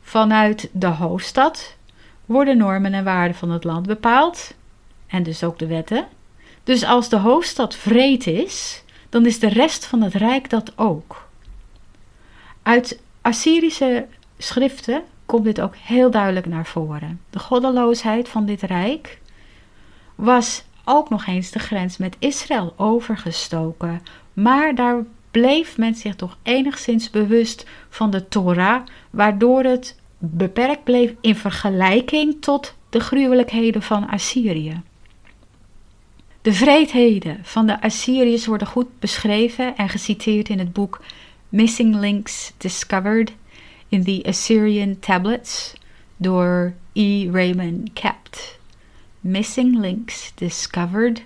Vanuit 0.01 0.69
de 0.71 0.87
hoofdstad 0.87 1.75
worden 2.25 2.57
normen 2.57 2.93
en 2.93 3.03
waarden 3.03 3.35
van 3.35 3.51
het 3.51 3.63
land 3.63 3.85
bepaald, 3.85 4.53
en 5.07 5.23
dus 5.23 5.43
ook 5.43 5.59
de 5.59 5.67
wetten. 5.67 6.07
Dus 6.63 6.83
als 6.83 7.09
de 7.09 7.17
hoofdstad 7.17 7.75
vreed 7.75 8.27
is, 8.27 8.83
dan 9.09 9.25
is 9.25 9.39
de 9.39 9.49
rest 9.49 9.85
van 9.85 10.01
het 10.01 10.13
rijk 10.13 10.49
dat 10.49 10.71
ook. 10.75 11.27
Uit 12.63 12.99
Assyrische 13.21 14.05
schriften 14.37 15.03
komt 15.27 15.43
dit 15.43 15.61
ook 15.61 15.75
heel 15.75 16.11
duidelijk 16.11 16.45
naar 16.45 16.65
voren. 16.65 17.21
De 17.29 17.39
goddeloosheid 17.39 18.29
van 18.29 18.45
dit 18.45 18.61
rijk 18.61 19.19
was 20.15 20.63
ook 20.85 21.09
nog 21.09 21.25
eens 21.25 21.51
de 21.51 21.59
grens 21.59 21.97
met 21.97 22.15
Israël 22.19 22.73
overgestoken, 22.77 24.01
maar 24.33 24.75
daar 24.75 25.03
bleef 25.31 25.77
men 25.77 25.95
zich 25.95 26.15
toch 26.15 26.37
enigszins 26.43 27.09
bewust 27.09 27.65
van 27.89 28.09
de 28.09 28.27
Torah, 28.27 28.85
waardoor 29.09 29.63
het 29.63 29.99
beperkt 30.17 30.83
bleef 30.83 31.13
in 31.21 31.35
vergelijking 31.35 32.41
tot 32.41 32.75
de 32.89 32.99
gruwelijkheden 32.99 33.81
van 33.81 34.07
Assyrië. 34.09 34.81
De 36.41 36.53
vreedheden 36.53 37.39
van 37.43 37.67
de 37.67 37.81
Assyriërs 37.81 38.45
worden 38.45 38.67
goed 38.67 38.99
beschreven 38.99 39.77
en 39.77 39.89
geciteerd 39.89 40.49
in 40.49 40.59
het 40.59 40.73
boek 40.73 41.01
Missing 41.49 41.95
Links 41.95 42.53
Discovered 42.57 43.33
in 43.89 44.03
the 44.03 44.23
Assyrian 44.25 44.99
Tablets 44.99 45.73
door 46.17 46.73
E. 46.93 47.29
Raymond 47.29 47.93
Capt. 47.93 48.57
Missing 49.21 49.79
Links 49.79 50.31
Discovered 50.35 51.23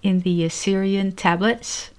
in 0.00 0.22
the 0.22 0.44
Assyrian 0.44 1.14
Tablets 1.14 1.90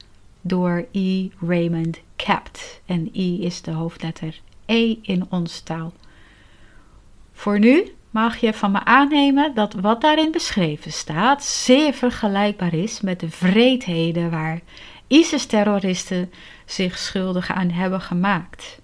door 0.41 0.85
E. 0.91 1.29
Raymond 1.39 1.99
Capt. 2.17 2.81
En 2.85 3.09
E 3.13 3.35
is 3.41 3.61
de 3.61 3.71
hoofdletter 3.71 4.39
E 4.65 4.95
in 5.01 5.25
ons 5.29 5.59
taal. 5.59 5.93
Voor 7.33 7.59
nu 7.59 7.93
mag 8.09 8.37
je 8.37 8.53
van 8.53 8.71
me 8.71 8.83
aannemen 8.83 9.55
dat 9.55 9.73
wat 9.73 10.01
daarin 10.01 10.31
beschreven 10.31 10.91
staat 10.91 11.43
zeer 11.43 11.93
vergelijkbaar 11.93 12.73
is 12.73 13.01
met 13.01 13.19
de 13.19 13.29
vreedheden 13.29 14.31
waar 14.31 14.59
ISIS-terroristen 15.07 16.31
zich 16.65 16.97
schuldig 16.97 17.51
aan 17.51 17.69
hebben 17.69 18.01
gemaakt. 18.01 18.81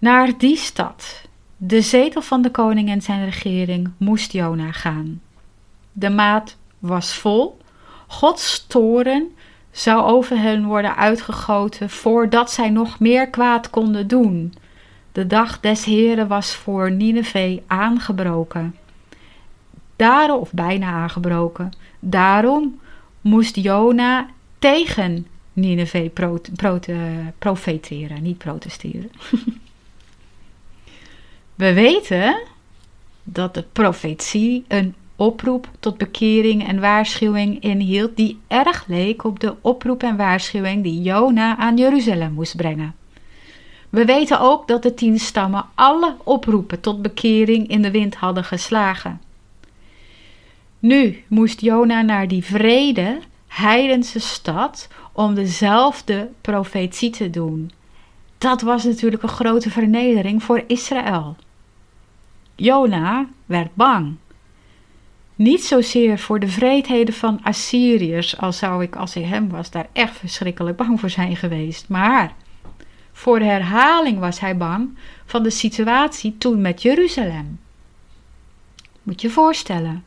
Naar 0.00 0.38
die 0.38 0.56
stad, 0.56 1.22
de 1.56 1.80
zetel 1.80 2.22
van 2.22 2.42
de 2.42 2.50
koning 2.50 2.88
en 2.88 3.02
zijn 3.02 3.24
regering, 3.24 3.90
moest 3.96 4.32
Jona 4.32 4.72
gaan. 4.72 5.20
De 5.92 6.10
maat 6.10 6.56
was 6.78 7.14
vol, 7.14 7.58
Gods 8.06 8.66
toren 8.66 9.30
zou 9.70 10.02
over 10.02 10.38
hen 10.38 10.64
worden 10.64 10.96
uitgegoten 10.96 11.90
voordat 11.90 12.50
zij 12.50 12.70
nog 12.70 12.98
meer 12.98 13.28
kwaad 13.28 13.70
konden 13.70 14.08
doen. 14.08 14.54
De 15.12 15.26
dag 15.26 15.60
des 15.60 15.84
Heren 15.84 16.28
was 16.28 16.54
voor 16.54 16.90
Nineveh 16.90 17.60
aangebroken. 17.66 18.76
Daarom, 19.96 20.40
of 20.40 20.52
bijna 20.52 20.86
aangebroken. 20.86 21.70
Daarom 21.98 22.80
moest 23.20 23.56
Jona 23.56 24.28
tegen 24.58 25.26
Nineveh 25.52 26.12
pro, 26.12 26.40
profeteren, 27.38 28.22
niet 28.22 28.38
protesteren. 28.38 29.10
We 31.60 31.72
weten 31.72 32.40
dat 33.22 33.54
de 33.54 33.64
profetie 33.72 34.64
een 34.68 34.94
oproep 35.16 35.68
tot 35.80 35.98
bekering 35.98 36.68
en 36.68 36.80
waarschuwing 36.80 37.62
inhield 37.62 38.16
die 38.16 38.38
erg 38.46 38.84
leek 38.86 39.24
op 39.24 39.40
de 39.40 39.54
oproep 39.60 40.02
en 40.02 40.16
waarschuwing 40.16 40.82
die 40.82 41.02
Jona 41.02 41.56
aan 41.56 41.76
Jeruzalem 41.76 42.32
moest 42.32 42.56
brengen. 42.56 42.94
We 43.90 44.04
weten 44.04 44.40
ook 44.40 44.68
dat 44.68 44.82
de 44.82 44.94
tien 44.94 45.18
stammen 45.18 45.64
alle 45.74 46.16
oproepen 46.24 46.80
tot 46.80 47.02
bekering 47.02 47.68
in 47.68 47.82
de 47.82 47.90
wind 47.90 48.14
hadden 48.14 48.44
geslagen. 48.44 49.20
Nu 50.78 51.24
moest 51.28 51.60
Jona 51.60 52.02
naar 52.02 52.28
die 52.28 52.44
vrede, 52.44 53.18
heidense 53.46 54.20
stad 54.20 54.88
om 55.12 55.34
dezelfde 55.34 56.30
profetie 56.40 57.10
te 57.10 57.30
doen. 57.30 57.70
Dat 58.38 58.60
was 58.60 58.84
natuurlijk 58.84 59.22
een 59.22 59.28
grote 59.28 59.70
vernedering 59.70 60.42
voor 60.42 60.64
Israël. 60.66 61.36
Jona 62.60 63.26
werd 63.46 63.74
bang. 63.74 64.16
Niet 65.34 65.64
zozeer 65.64 66.18
voor 66.18 66.40
de 66.40 66.48
vreedheden 66.48 67.14
van 67.14 67.40
Assyriërs, 67.42 68.38
al 68.38 68.52
zou 68.52 68.82
ik 68.82 68.96
als 68.96 69.16
ik 69.16 69.24
hem 69.24 69.48
was 69.48 69.70
daar 69.70 69.88
echt 69.92 70.16
verschrikkelijk 70.16 70.76
bang 70.76 71.00
voor 71.00 71.10
zijn 71.10 71.36
geweest, 71.36 71.88
maar 71.88 72.34
voor 73.12 73.38
de 73.38 73.44
herhaling 73.44 74.18
was 74.18 74.40
hij 74.40 74.56
bang 74.56 74.98
van 75.24 75.42
de 75.42 75.50
situatie 75.50 76.38
toen 76.38 76.60
met 76.60 76.82
Jeruzalem. 76.82 77.60
Moet 79.02 79.20
je 79.20 79.30
voorstellen. 79.30 80.04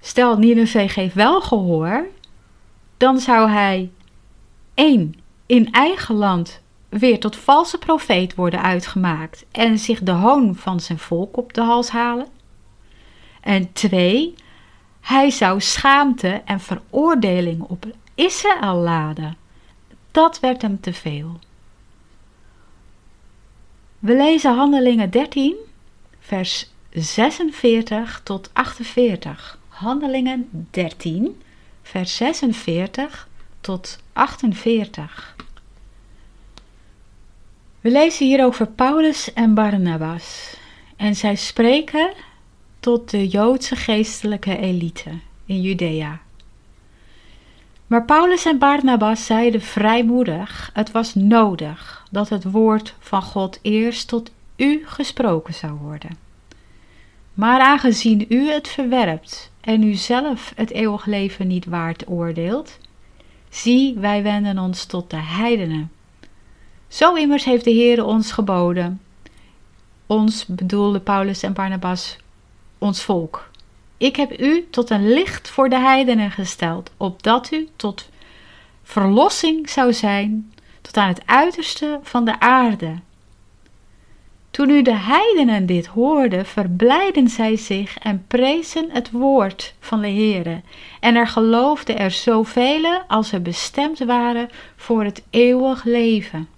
Stel, 0.00 0.38
Nineveh 0.38 0.88
geeft 0.88 1.14
wel 1.14 1.40
gehoor, 1.40 2.06
dan 2.96 3.18
zou 3.18 3.50
hij 3.50 3.90
één 4.74 5.14
in 5.46 5.72
eigen 5.72 6.14
land 6.14 6.60
weer 6.88 7.20
tot 7.20 7.36
valse 7.36 7.78
profeet 7.78 8.34
worden 8.34 8.62
uitgemaakt 8.62 9.44
en 9.50 9.78
zich 9.78 10.00
de 10.00 10.10
hoon 10.10 10.54
van 10.54 10.80
zijn 10.80 10.98
volk 10.98 11.36
op 11.36 11.54
de 11.54 11.62
hals 11.62 11.88
halen. 11.88 12.26
En 13.40 13.72
twee, 13.72 14.34
hij 15.00 15.30
zou 15.30 15.60
schaamte 15.60 16.42
en 16.44 16.60
veroordeling 16.60 17.62
op 17.62 17.86
Israël 18.14 18.74
laden. 18.74 19.36
Dat 20.10 20.40
werd 20.40 20.62
hem 20.62 20.80
te 20.80 20.92
veel. 20.92 21.38
We 23.98 24.16
lezen 24.16 24.54
Handelingen 24.54 25.10
13, 25.10 25.56
vers 26.18 26.70
46 26.90 28.20
tot 28.24 28.50
48. 28.52 29.58
Handelingen 29.68 30.68
13, 30.70 31.42
vers 31.82 32.16
46 32.16 33.28
tot 33.60 33.98
48. 34.12 35.36
We 37.80 37.90
lezen 37.90 38.26
hier 38.26 38.44
over 38.44 38.66
Paulus 38.66 39.32
en 39.32 39.54
Barnabas. 39.54 40.56
En 40.96 41.14
zij 41.14 41.34
spreken 41.34 42.12
tot 42.80 43.10
de 43.10 43.28
Joodse 43.28 43.76
geestelijke 43.76 44.56
elite 44.56 45.10
in 45.44 45.60
Judea. 45.60 46.20
Maar 47.86 48.04
Paulus 48.04 48.44
en 48.44 48.58
Barnabas 48.58 49.26
zeiden 49.26 49.60
vrijmoedig: 49.60 50.70
het 50.72 50.90
was 50.90 51.14
nodig 51.14 52.06
dat 52.10 52.28
het 52.28 52.50
woord 52.50 52.94
van 52.98 53.22
God 53.22 53.58
eerst 53.62 54.08
tot 54.08 54.30
u 54.56 54.82
gesproken 54.86 55.54
zou 55.54 55.72
worden. 55.72 56.18
Maar 57.34 57.60
aangezien 57.60 58.26
u 58.28 58.50
het 58.50 58.68
verwerpt 58.68 59.50
en 59.60 59.82
u 59.82 59.94
zelf 59.94 60.52
het 60.56 60.70
eeuwig 60.70 61.06
leven 61.06 61.46
niet 61.46 61.64
waard 61.64 62.08
oordeelt, 62.08 62.78
zie, 63.48 63.94
wij 63.98 64.22
wenden 64.22 64.58
ons 64.58 64.84
tot 64.84 65.10
de 65.10 65.16
heidenen. 65.16 65.90
Zo 66.88 67.14
immers 67.14 67.44
heeft 67.44 67.64
de 67.64 67.70
Heer 67.70 68.04
ons 68.04 68.32
geboden. 68.32 69.00
Ons 70.06 70.46
bedoelde 70.46 71.00
Paulus 71.00 71.42
en 71.42 71.52
Barnabas, 71.52 72.16
ons 72.78 73.02
volk. 73.02 73.50
Ik 73.96 74.16
heb 74.16 74.40
u 74.40 74.66
tot 74.70 74.90
een 74.90 75.12
licht 75.12 75.50
voor 75.50 75.68
de 75.68 75.78
heidenen 75.78 76.30
gesteld, 76.30 76.90
opdat 76.96 77.52
u 77.52 77.68
tot 77.76 78.08
verlossing 78.82 79.70
zou 79.70 79.92
zijn 79.92 80.52
tot 80.80 80.96
aan 80.96 81.08
het 81.08 81.22
uiterste 81.26 82.00
van 82.02 82.24
de 82.24 82.40
aarde. 82.40 82.94
Toen 84.50 84.66
nu 84.66 84.82
de 84.82 84.94
heidenen 84.94 85.66
dit 85.66 85.86
hoorden, 85.86 86.46
verblijden 86.46 87.28
zij 87.28 87.56
zich 87.56 87.98
en 87.98 88.24
prezen 88.26 88.90
het 88.90 89.10
woord 89.10 89.74
van 89.80 90.00
de 90.00 90.08
Heere. 90.08 90.60
En 91.00 91.14
er 91.14 91.26
geloofden 91.26 91.98
er 91.98 92.10
zoveel 92.10 93.02
als 93.08 93.32
er 93.32 93.42
bestemd 93.42 93.98
waren 93.98 94.48
voor 94.76 95.04
het 95.04 95.22
eeuwig 95.30 95.84
leven. 95.84 96.48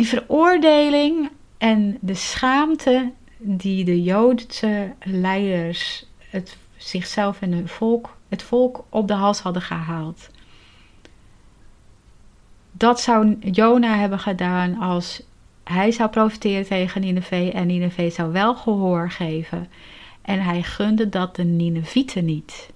Die 0.00 0.08
veroordeling 0.08 1.30
en 1.58 1.98
de 2.00 2.14
schaamte 2.14 3.12
die 3.38 3.84
de 3.84 4.02
Joodse 4.02 4.92
leiders 5.02 6.06
het, 6.18 6.56
zichzelf 6.76 7.40
en 7.40 7.52
hun 7.52 7.68
volk, 7.68 8.16
het 8.28 8.42
volk 8.42 8.84
op 8.88 9.08
de 9.08 9.14
hals 9.14 9.40
hadden 9.40 9.62
gehaald. 9.62 10.30
Dat 12.72 13.00
zou 13.00 13.36
Jona 13.40 13.96
hebben 13.96 14.18
gedaan 14.18 14.78
als 14.78 15.22
hij 15.64 15.92
zou 15.92 16.10
profiteren 16.10 16.66
tegen 16.66 17.00
Nineveh 17.00 17.54
en 17.54 17.66
Nineveh 17.66 18.10
zou 18.10 18.32
wel 18.32 18.54
gehoor 18.54 19.10
geven. 19.10 19.68
En 20.22 20.40
hij 20.40 20.62
gunde 20.62 21.08
dat 21.08 21.36
de 21.36 21.44
Ninevieten 21.44 22.24
niet. 22.24 22.70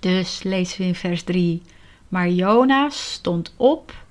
Dus 0.00 0.42
lezen 0.42 0.78
we 0.78 0.86
in 0.86 0.94
vers 0.94 1.22
3. 1.22 1.62
Maar 2.08 2.28
Jona 2.28 2.90
stond 2.90 3.54
op 3.56 4.03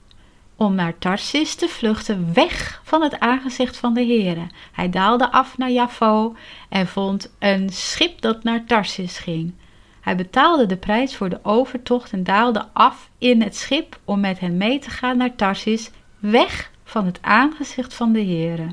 om 0.56 0.76
naar 0.76 0.98
Tarsis 0.98 1.56
te 1.56 1.68
vluchten, 1.68 2.34
weg 2.34 2.82
van 2.84 3.02
het 3.02 3.20
aangezicht 3.20 3.78
van 3.78 3.94
de 3.94 4.06
Heere. 4.06 4.48
Hij 4.72 4.90
daalde 4.90 5.32
af 5.32 5.58
naar 5.58 5.72
Jaffo 5.72 6.36
en 6.70 6.88
vond 6.88 7.34
een 7.40 7.70
schip 7.70 8.22
dat 8.22 8.44
naar 8.44 8.66
Tarsis 8.66 9.18
ging. 9.18 9.54
Hij 10.02 10.16
betaalde 10.16 10.66
de 10.66 10.78
prijs 10.78 11.16
voor 11.16 11.30
de 11.30 11.40
overtocht 11.44 12.12
en 12.12 12.24
daalde 12.24 12.66
af 12.74 13.10
in 13.18 13.42
het 13.42 13.56
schip 13.56 14.00
om 14.06 14.20
met 14.20 14.40
hen 14.40 14.58
mee 14.58 14.80
te 14.80 14.90
gaan 14.90 15.18
naar 15.18 15.36
Tarsis, 15.36 15.92
weg 16.20 16.72
van 16.84 17.06
het 17.06 17.20
aangezicht 17.22 17.94
van 17.94 18.12
de 18.12 18.24
Heere. 18.24 18.68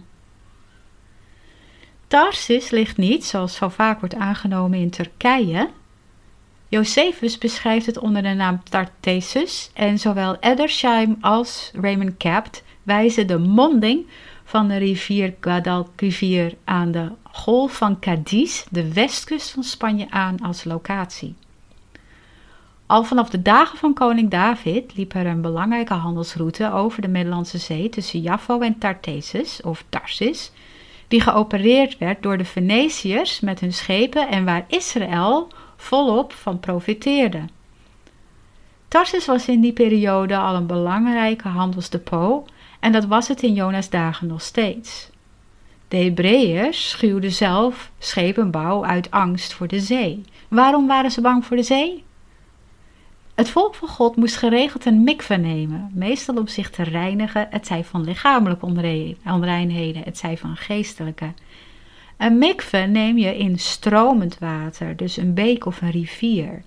Tarsis 2.07 2.71
ligt 2.71 2.97
niet, 2.97 3.25
zoals 3.25 3.55
zo 3.55 3.69
vaak 3.69 4.01
wordt 4.01 4.15
aangenomen, 4.15 4.79
in 4.79 4.91
Turkije, 4.91 5.71
Josephus 6.71 7.39
beschrijft 7.39 7.87
het 7.87 7.99
onder 7.99 8.23
de 8.23 8.29
naam 8.29 8.63
Tartessus 8.65 9.71
en 9.75 9.99
zowel 9.99 10.37
Edersheim 10.41 11.17
als 11.21 11.71
Raymond 11.81 12.17
Capt 12.17 12.63
wijzen 12.83 13.27
de 13.27 13.39
monding 13.39 14.07
van 14.45 14.69
de 14.69 14.77
rivier 14.77 15.35
Guadalquivir 15.41 16.55
aan 16.65 16.91
de 16.91 17.09
golf 17.23 17.77
van 17.77 17.99
Cadiz, 17.99 18.65
de 18.71 18.93
westkust 18.93 19.51
van 19.51 19.63
Spanje, 19.63 20.07
aan 20.11 20.41
als 20.41 20.65
locatie. 20.65 21.35
Al 22.87 23.05
vanaf 23.05 23.31
de 23.31 23.43
dagen 23.43 23.79
van 23.79 23.95
koning 23.95 24.31
David 24.31 24.97
liep 24.97 25.15
er 25.15 25.27
een 25.27 25.41
belangrijke 25.41 25.95
handelsroute 25.95 26.73
over 26.73 27.03
de 27.03 27.09
Middellandse 27.09 27.59
Zee 27.59 27.89
tussen 27.89 28.21
Jaffo 28.21 28.61
en 28.61 28.79
Tartessus 28.79 29.61
of 29.63 29.85
Tarsis, 29.89 30.53
die 31.09 31.21
geopereerd 31.21 31.99
werd 31.99 32.23
door 32.23 32.39
de 32.39 32.45
Venetiërs 32.45 33.41
met 33.41 33.61
hun 33.61 33.73
schepen 33.73 34.29
en 34.29 34.45
waar 34.45 34.65
Israël 34.69 35.49
volop 35.81 36.33
van 36.33 36.61
profiteerde. 36.61 37.45
Tarsus 38.89 39.27
was 39.27 39.49
in 39.49 39.61
die 39.61 39.73
periode 39.73 40.37
al 40.37 40.55
een 40.55 40.67
belangrijke 40.67 41.49
handelsdepot 41.49 42.51
en 42.81 42.93
dat 42.93 43.05
was 43.05 43.29
het 43.29 43.43
in 43.43 43.55
Jonas' 43.55 43.91
dagen 43.91 44.27
nog 44.27 44.43
steeds. 44.43 45.11
De 45.89 45.97
Hebreeërs 45.97 46.91
schuwden 46.91 47.33
zelf 47.33 47.91
schepenbouw 47.99 48.85
uit 48.85 49.11
angst 49.11 49.53
voor 49.53 49.67
de 49.67 49.81
zee. 49.81 50.25
Waarom 50.49 50.87
waren 50.87 51.11
ze 51.11 51.21
bang 51.21 51.45
voor 51.45 51.57
de 51.57 51.63
zee? 51.63 52.05
Het 53.35 53.51
volk 53.51 53.75
van 53.75 53.89
God 53.89 54.17
moest 54.17 54.37
geregeld 54.37 54.85
een 54.85 55.05
mikve 55.05 55.35
nemen, 55.35 55.91
meestal 55.95 56.37
om 56.37 56.47
zich 56.47 56.71
te 56.71 56.83
reinigen, 56.83 57.47
het 57.51 57.67
zij 57.67 57.85
van 57.85 58.05
lichamelijke 58.05 58.67
onreinheden, 59.25 60.03
het 60.03 60.19
zij 60.19 60.37
van 60.37 60.57
geestelijke. 60.57 61.33
Een 62.21 62.39
mikve 62.39 62.77
neem 62.77 63.19
je 63.19 63.37
in 63.37 63.59
stromend 63.59 64.39
water, 64.39 64.97
dus 64.97 65.17
een 65.17 65.35
beek 65.35 65.67
of 65.67 65.83
een 65.83 65.91
rivier. 65.91 66.63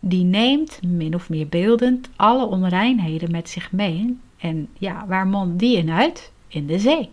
Die 0.00 0.24
neemt, 0.24 0.80
min 0.86 1.14
of 1.14 1.28
meer 1.28 1.48
beeldend, 1.48 2.08
alle 2.16 2.46
onreinheden 2.46 3.30
met 3.30 3.48
zich 3.48 3.72
mee. 3.72 4.18
En 4.38 4.68
ja, 4.78 5.04
waar 5.06 5.26
mondt 5.26 5.58
die 5.58 5.76
in 5.76 5.90
uit? 5.90 6.32
In 6.48 6.66
de 6.66 6.78
zee. 6.78 7.10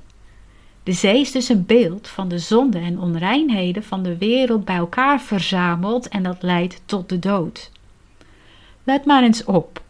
De 0.83 0.91
zee 0.91 1.19
is 1.19 1.31
dus 1.31 1.49
een 1.49 1.65
beeld 1.65 2.07
van 2.07 2.27
de 2.27 2.39
zonde 2.39 2.79
en 2.79 2.99
onreinheden 2.99 3.83
van 3.83 4.03
de 4.03 4.17
wereld 4.17 4.65
bij 4.65 4.75
elkaar 4.75 5.21
verzameld 5.21 6.07
en 6.07 6.23
dat 6.23 6.41
leidt 6.41 6.81
tot 6.85 7.09
de 7.09 7.19
dood. 7.19 7.71
Let 8.83 9.05
maar 9.05 9.23
eens 9.23 9.43
op. 9.43 9.81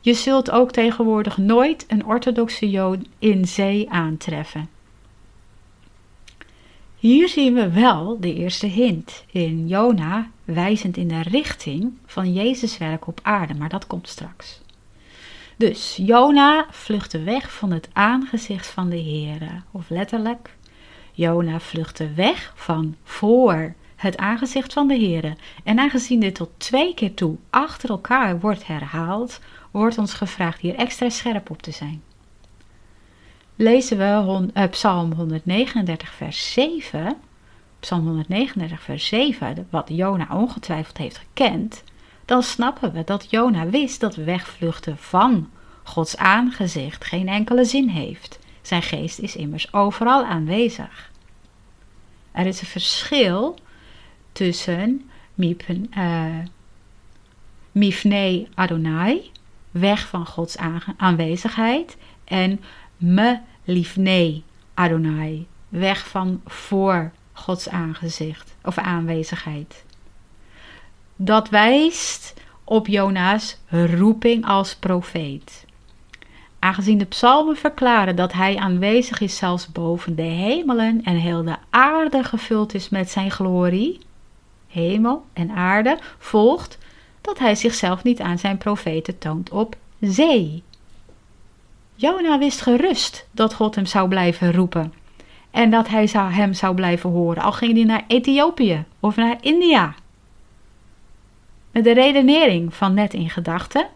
Je 0.00 0.14
zult 0.14 0.50
ook 0.50 0.70
tegenwoordig 0.70 1.38
nooit 1.38 1.84
een 1.88 2.06
orthodoxe 2.06 2.70
jood 2.70 2.98
in 3.18 3.46
zee 3.46 3.90
aantreffen. 3.90 4.68
Hier 6.98 7.28
zien 7.28 7.54
we 7.54 7.70
wel 7.70 8.20
de 8.20 8.34
eerste 8.34 8.66
hint 8.66 9.24
in 9.30 9.68
Jona, 9.68 10.30
wijzend 10.44 10.96
in 10.96 11.08
de 11.08 11.22
richting 11.22 11.92
van 12.06 12.32
Jezus' 12.32 12.78
werk 12.78 13.06
op 13.06 13.20
aarde, 13.22 13.54
maar 13.54 13.68
dat 13.68 13.86
komt 13.86 14.08
straks. 14.08 14.60
Dus 15.56 15.96
Jona 15.96 16.66
vluchtte 16.70 17.22
weg 17.22 17.52
van 17.52 17.70
het 17.70 17.88
aangezicht 17.92 18.66
van 18.66 18.88
de 18.88 19.02
Heere, 19.02 19.62
of 19.70 19.88
letterlijk, 19.88 20.56
Jona 21.12 21.60
vluchtte 21.60 22.12
weg 22.12 22.52
van 22.56 22.96
voor 23.04 23.74
het 23.96 24.16
aangezicht 24.16 24.72
van 24.72 24.88
de 24.88 24.98
Heere. 24.98 25.36
En 25.64 25.78
aangezien 25.78 26.20
dit 26.20 26.34
tot 26.34 26.50
twee 26.56 26.94
keer 26.94 27.14
toe 27.14 27.36
achter 27.50 27.90
elkaar 27.90 28.40
wordt 28.40 28.66
herhaald, 28.66 29.40
wordt 29.70 29.98
ons 29.98 30.14
gevraagd 30.14 30.60
hier 30.60 30.74
extra 30.74 31.08
scherp 31.08 31.50
op 31.50 31.62
te 31.62 31.70
zijn 31.70 32.02
lezen 33.58 33.98
we 33.98 34.50
uh, 34.54 34.68
Psalm 34.70 35.12
139, 35.12 36.10
vers 36.14 36.52
7. 36.52 37.16
Psalm 37.80 38.04
139, 38.04 38.82
vers 38.82 39.06
7, 39.06 39.66
wat 39.70 39.88
Jona 39.88 40.26
ongetwijfeld 40.32 40.96
heeft 40.96 41.18
gekend. 41.18 41.84
Dan 42.24 42.42
snappen 42.42 42.92
we 42.92 43.04
dat 43.04 43.30
Jona 43.30 43.66
wist 43.66 44.00
dat 44.00 44.14
wegvluchten 44.14 44.98
van 44.98 45.50
Gods 45.82 46.16
aangezicht 46.16 47.04
geen 47.04 47.28
enkele 47.28 47.64
zin 47.64 47.88
heeft. 47.88 48.38
Zijn 48.62 48.82
geest 48.82 49.18
is 49.18 49.36
immers 49.36 49.72
overal 49.72 50.24
aanwezig. 50.24 51.10
Er 52.32 52.46
is 52.46 52.60
een 52.60 52.66
verschil 52.66 53.58
tussen 54.32 55.10
Mipne 55.34 55.88
uh, 55.96 56.46
Mifnei 57.72 58.48
Adonai, 58.54 59.30
weg 59.70 60.06
van 60.08 60.26
Gods 60.26 60.56
aanwezigheid, 60.96 61.96
en 62.24 62.60
me 62.98 63.38
liefnee 63.64 64.44
Adonai, 64.74 65.46
weg 65.68 66.08
van 66.08 66.40
voor 66.46 67.12
Gods 67.32 67.68
aangezicht 67.68 68.56
of 68.64 68.78
aanwezigheid. 68.78 69.84
Dat 71.16 71.48
wijst 71.48 72.34
op 72.64 72.86
Jona's 72.86 73.58
roeping 73.68 74.46
als 74.46 74.76
profeet. 74.76 75.66
Aangezien 76.58 76.98
de 76.98 77.04
psalmen 77.04 77.56
verklaren 77.56 78.16
dat 78.16 78.32
hij 78.32 78.56
aanwezig 78.56 79.20
is 79.20 79.36
zelfs 79.36 79.72
boven 79.72 80.16
de 80.16 80.22
hemelen 80.22 81.04
en 81.04 81.16
heel 81.16 81.42
de 81.42 81.56
aarde 81.70 82.24
gevuld 82.24 82.74
is 82.74 82.88
met 82.88 83.10
zijn 83.10 83.30
glorie, 83.30 83.98
hemel 84.66 85.24
en 85.32 85.50
aarde, 85.50 85.98
volgt 86.18 86.78
dat 87.20 87.38
hij 87.38 87.54
zichzelf 87.54 88.02
niet 88.02 88.20
aan 88.20 88.38
zijn 88.38 88.58
profeten 88.58 89.18
toont 89.18 89.50
op 89.50 89.76
zee. 90.00 90.62
Jona 92.00 92.38
wist 92.38 92.60
gerust 92.60 93.28
dat 93.30 93.54
God 93.54 93.74
hem 93.74 93.86
zou 93.86 94.08
blijven 94.08 94.52
roepen 94.52 94.92
en 95.50 95.70
dat 95.70 95.88
hij 95.88 96.08
hem 96.12 96.54
zou 96.54 96.74
blijven 96.74 97.10
horen, 97.10 97.42
al 97.42 97.52
ging 97.52 97.74
hij 97.74 97.84
naar 97.84 98.04
Ethiopië 98.06 98.84
of 99.00 99.16
naar 99.16 99.36
India. 99.40 99.94
Met 101.70 101.84
de 101.84 101.92
redenering 101.92 102.74
van 102.74 102.94
net 102.94 103.14
in 103.14 103.30
gedachten 103.30 103.86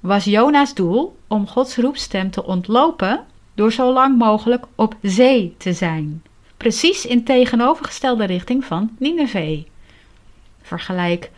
was 0.00 0.24
Jona's 0.24 0.74
doel 0.74 1.18
om 1.26 1.46
Gods 1.46 1.76
roepstem 1.76 2.30
te 2.30 2.44
ontlopen 2.44 3.24
door 3.54 3.72
zo 3.72 3.92
lang 3.92 4.18
mogelijk 4.18 4.64
op 4.74 4.94
zee 5.02 5.54
te 5.58 5.72
zijn. 5.72 6.22
Precies 6.56 7.06
in 7.06 7.24
tegenovergestelde 7.24 8.24
richting 8.24 8.64
van 8.64 8.96
Nineveh. 8.98 9.64
Vergelijk 10.62 11.30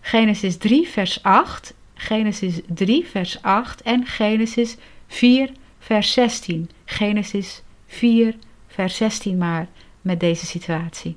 Genesis 0.00 0.56
3, 0.56 0.88
vers 0.88 1.22
8, 1.22 1.74
Genesis 2.00 2.60
3, 2.66 3.06
vers 3.06 3.42
8 3.42 3.82
en 3.82 4.06
Genesis 4.06 4.76
4, 5.06 5.50
vers 5.78 6.12
16. 6.12 6.70
Genesis 6.84 7.62
4, 7.86 8.34
vers 8.66 8.96
16 8.96 9.38
maar 9.38 9.68
met 10.00 10.20
deze 10.20 10.46
situatie. 10.46 11.16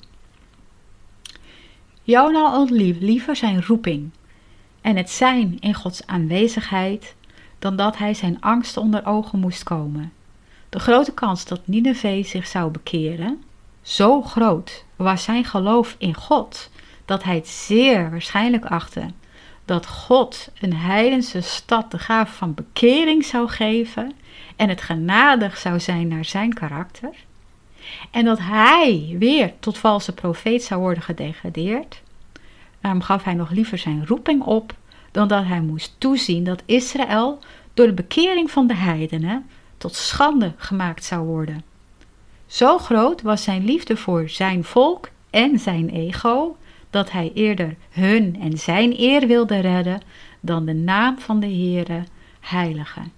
Jona 2.03 2.57
ontliep 2.57 3.01
liever 3.01 3.35
zijn 3.35 3.65
roeping 3.65 4.11
en 4.81 4.95
het 4.95 5.09
zijn 5.09 5.57
in 5.59 5.73
Gods 5.73 6.07
aanwezigheid 6.07 7.15
dan 7.59 7.75
dat 7.75 7.97
hij 7.97 8.13
zijn 8.13 8.41
angst 8.41 8.77
onder 8.77 9.05
ogen 9.05 9.39
moest 9.39 9.63
komen. 9.63 10.11
De 10.69 10.79
grote 10.79 11.13
kans 11.13 11.45
dat 11.45 11.67
Nineveh 11.67 12.25
zich 12.25 12.47
zou 12.47 12.71
bekeren, 12.71 13.43
zo 13.81 14.21
groot 14.21 14.85
was 14.95 15.23
zijn 15.23 15.45
geloof 15.45 15.95
in 15.97 16.13
God, 16.13 16.69
dat 17.05 17.23
hij 17.23 17.35
het 17.35 17.47
zeer 17.47 18.09
waarschijnlijk 18.09 18.65
achtte 18.65 19.05
dat 19.65 19.87
God 19.87 20.49
een 20.59 20.75
heidense 20.75 21.41
stad 21.41 21.91
de 21.91 21.99
gave 21.99 22.33
van 22.33 22.53
bekering 22.53 23.25
zou 23.25 23.49
geven 23.49 24.11
en 24.55 24.69
het 24.69 24.81
genadig 24.81 25.57
zou 25.57 25.79
zijn 25.79 26.07
naar 26.07 26.25
zijn 26.25 26.53
karakter, 26.53 27.15
en 28.11 28.25
dat 28.25 28.39
hij 28.39 29.15
weer 29.19 29.53
tot 29.59 29.77
valse 29.77 30.13
profeet 30.13 30.63
zou 30.63 30.81
worden 30.81 31.03
gedegradeerd, 31.03 32.01
daarom 32.81 33.01
gaf 33.01 33.23
hij 33.23 33.33
nog 33.33 33.49
liever 33.49 33.77
zijn 33.77 34.07
roeping 34.07 34.43
op 34.43 34.73
dan 35.11 35.27
dat 35.27 35.45
hij 35.45 35.61
moest 35.61 35.95
toezien 35.97 36.43
dat 36.43 36.63
Israël 36.65 37.39
door 37.73 37.85
de 37.85 37.93
bekering 37.93 38.51
van 38.51 38.67
de 38.67 38.75
heidenen 38.75 39.45
tot 39.77 39.95
schande 39.95 40.53
gemaakt 40.57 41.03
zou 41.03 41.25
worden. 41.25 41.63
Zo 42.47 42.77
groot 42.77 43.21
was 43.21 43.43
zijn 43.43 43.65
liefde 43.65 43.97
voor 43.97 44.29
zijn 44.29 44.63
volk 44.63 45.09
en 45.29 45.59
zijn 45.59 45.89
ego, 45.89 46.57
dat 46.91 47.11
hij 47.11 47.31
eerder 47.33 47.75
hun 47.89 48.37
en 48.41 48.57
zijn 48.57 48.99
eer 48.99 49.27
wilde 49.27 49.59
redden 49.59 50.01
dan 50.39 50.65
de 50.65 50.73
naam 50.73 51.19
van 51.19 51.39
de 51.39 51.47
Heere 51.47 52.03
heiligen. 52.39 53.11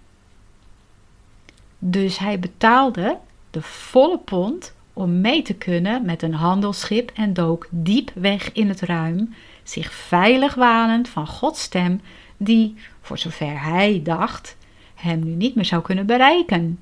Dus 1.79 2.17
hij 2.17 2.39
betaalde 2.39 3.17
de 3.51 3.62
volle 3.62 4.17
pond 4.17 4.73
om 4.93 5.21
mee 5.21 5.41
te 5.41 5.53
kunnen 5.53 6.05
met 6.05 6.21
een 6.21 6.33
handelsschip 6.33 7.12
en 7.13 7.33
dook 7.33 7.67
diep 7.69 8.12
weg 8.13 8.51
in 8.51 8.67
het 8.67 8.81
ruim, 8.81 9.36
zich 9.63 9.93
veilig 9.93 10.55
wanend 10.55 11.09
van 11.09 11.27
Gods 11.27 11.62
stem, 11.62 12.01
die, 12.38 12.75
voor 13.01 13.17
zover 13.17 13.63
hij 13.63 14.01
dacht, 14.03 14.57
hem 14.95 15.23
nu 15.23 15.31
niet 15.31 15.55
meer 15.55 15.65
zou 15.65 15.81
kunnen 15.81 16.05
bereiken. 16.05 16.79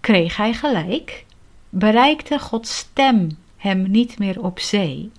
Kreeg 0.00 0.36
hij 0.36 0.52
gelijk? 0.52 1.24
Bereikte 1.68 2.38
Gods 2.38 2.76
stem 2.76 3.28
hem 3.56 3.90
niet 3.90 4.18
meer 4.18 4.42
op 4.42 4.58
zee? 4.58 5.10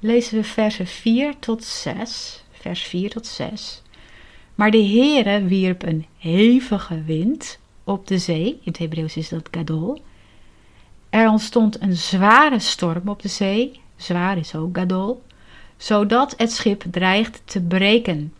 Lezen 0.00 0.36
we 0.36 0.44
versen 0.44 0.86
4 0.86 1.38
tot 1.38 1.64
6, 1.64 2.44
vers 2.50 2.82
4 2.82 3.10
tot 3.10 3.26
6. 3.26 3.82
Maar 4.54 4.70
de 4.70 4.84
Heere 4.84 5.44
wierp 5.44 5.82
een 5.82 6.06
hevige 6.18 7.02
wind 7.02 7.58
op 7.84 8.06
de 8.06 8.18
zee, 8.18 8.46
in 8.46 8.58
het 8.64 8.78
Hebreeuws 8.78 9.16
is 9.16 9.28
dat 9.28 9.48
gadol. 9.50 10.02
Er 11.10 11.28
ontstond 11.28 11.80
een 11.80 11.96
zware 11.96 12.58
storm 12.58 13.08
op 13.08 13.22
de 13.22 13.28
zee, 13.28 13.80
zwaar 13.96 14.38
is 14.38 14.54
ook 14.54 14.76
gadol, 14.76 15.22
zodat 15.76 16.34
het 16.36 16.52
schip 16.52 16.84
dreigt 16.90 17.42
te 17.44 17.60
breken. 17.60 18.32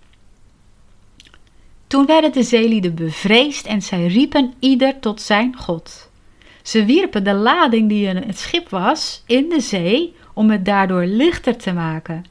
Toen 1.87 2.07
werden 2.07 2.33
de 2.33 2.43
zeelieden 2.43 2.95
bevreesd 2.95 3.67
en 3.67 3.83
zij 3.83 4.07
riepen 4.07 4.55
ieder 4.59 5.01
tot 5.01 5.21
zijn 5.21 5.57
God. 5.57 6.11
Ze 6.63 6.85
wierpen 6.85 7.25
de 7.25 7.35
lading 7.35 7.89
die 7.89 8.07
in 8.07 8.17
het 8.17 8.39
schip 8.39 8.69
was 8.69 9.23
in 9.27 9.49
de 9.49 9.61
zee 9.61 10.15
om 10.37 10.51
het 10.51 10.65
daardoor 10.65 11.05
lichter 11.05 11.57
te 11.57 11.73
maken. 11.73 12.25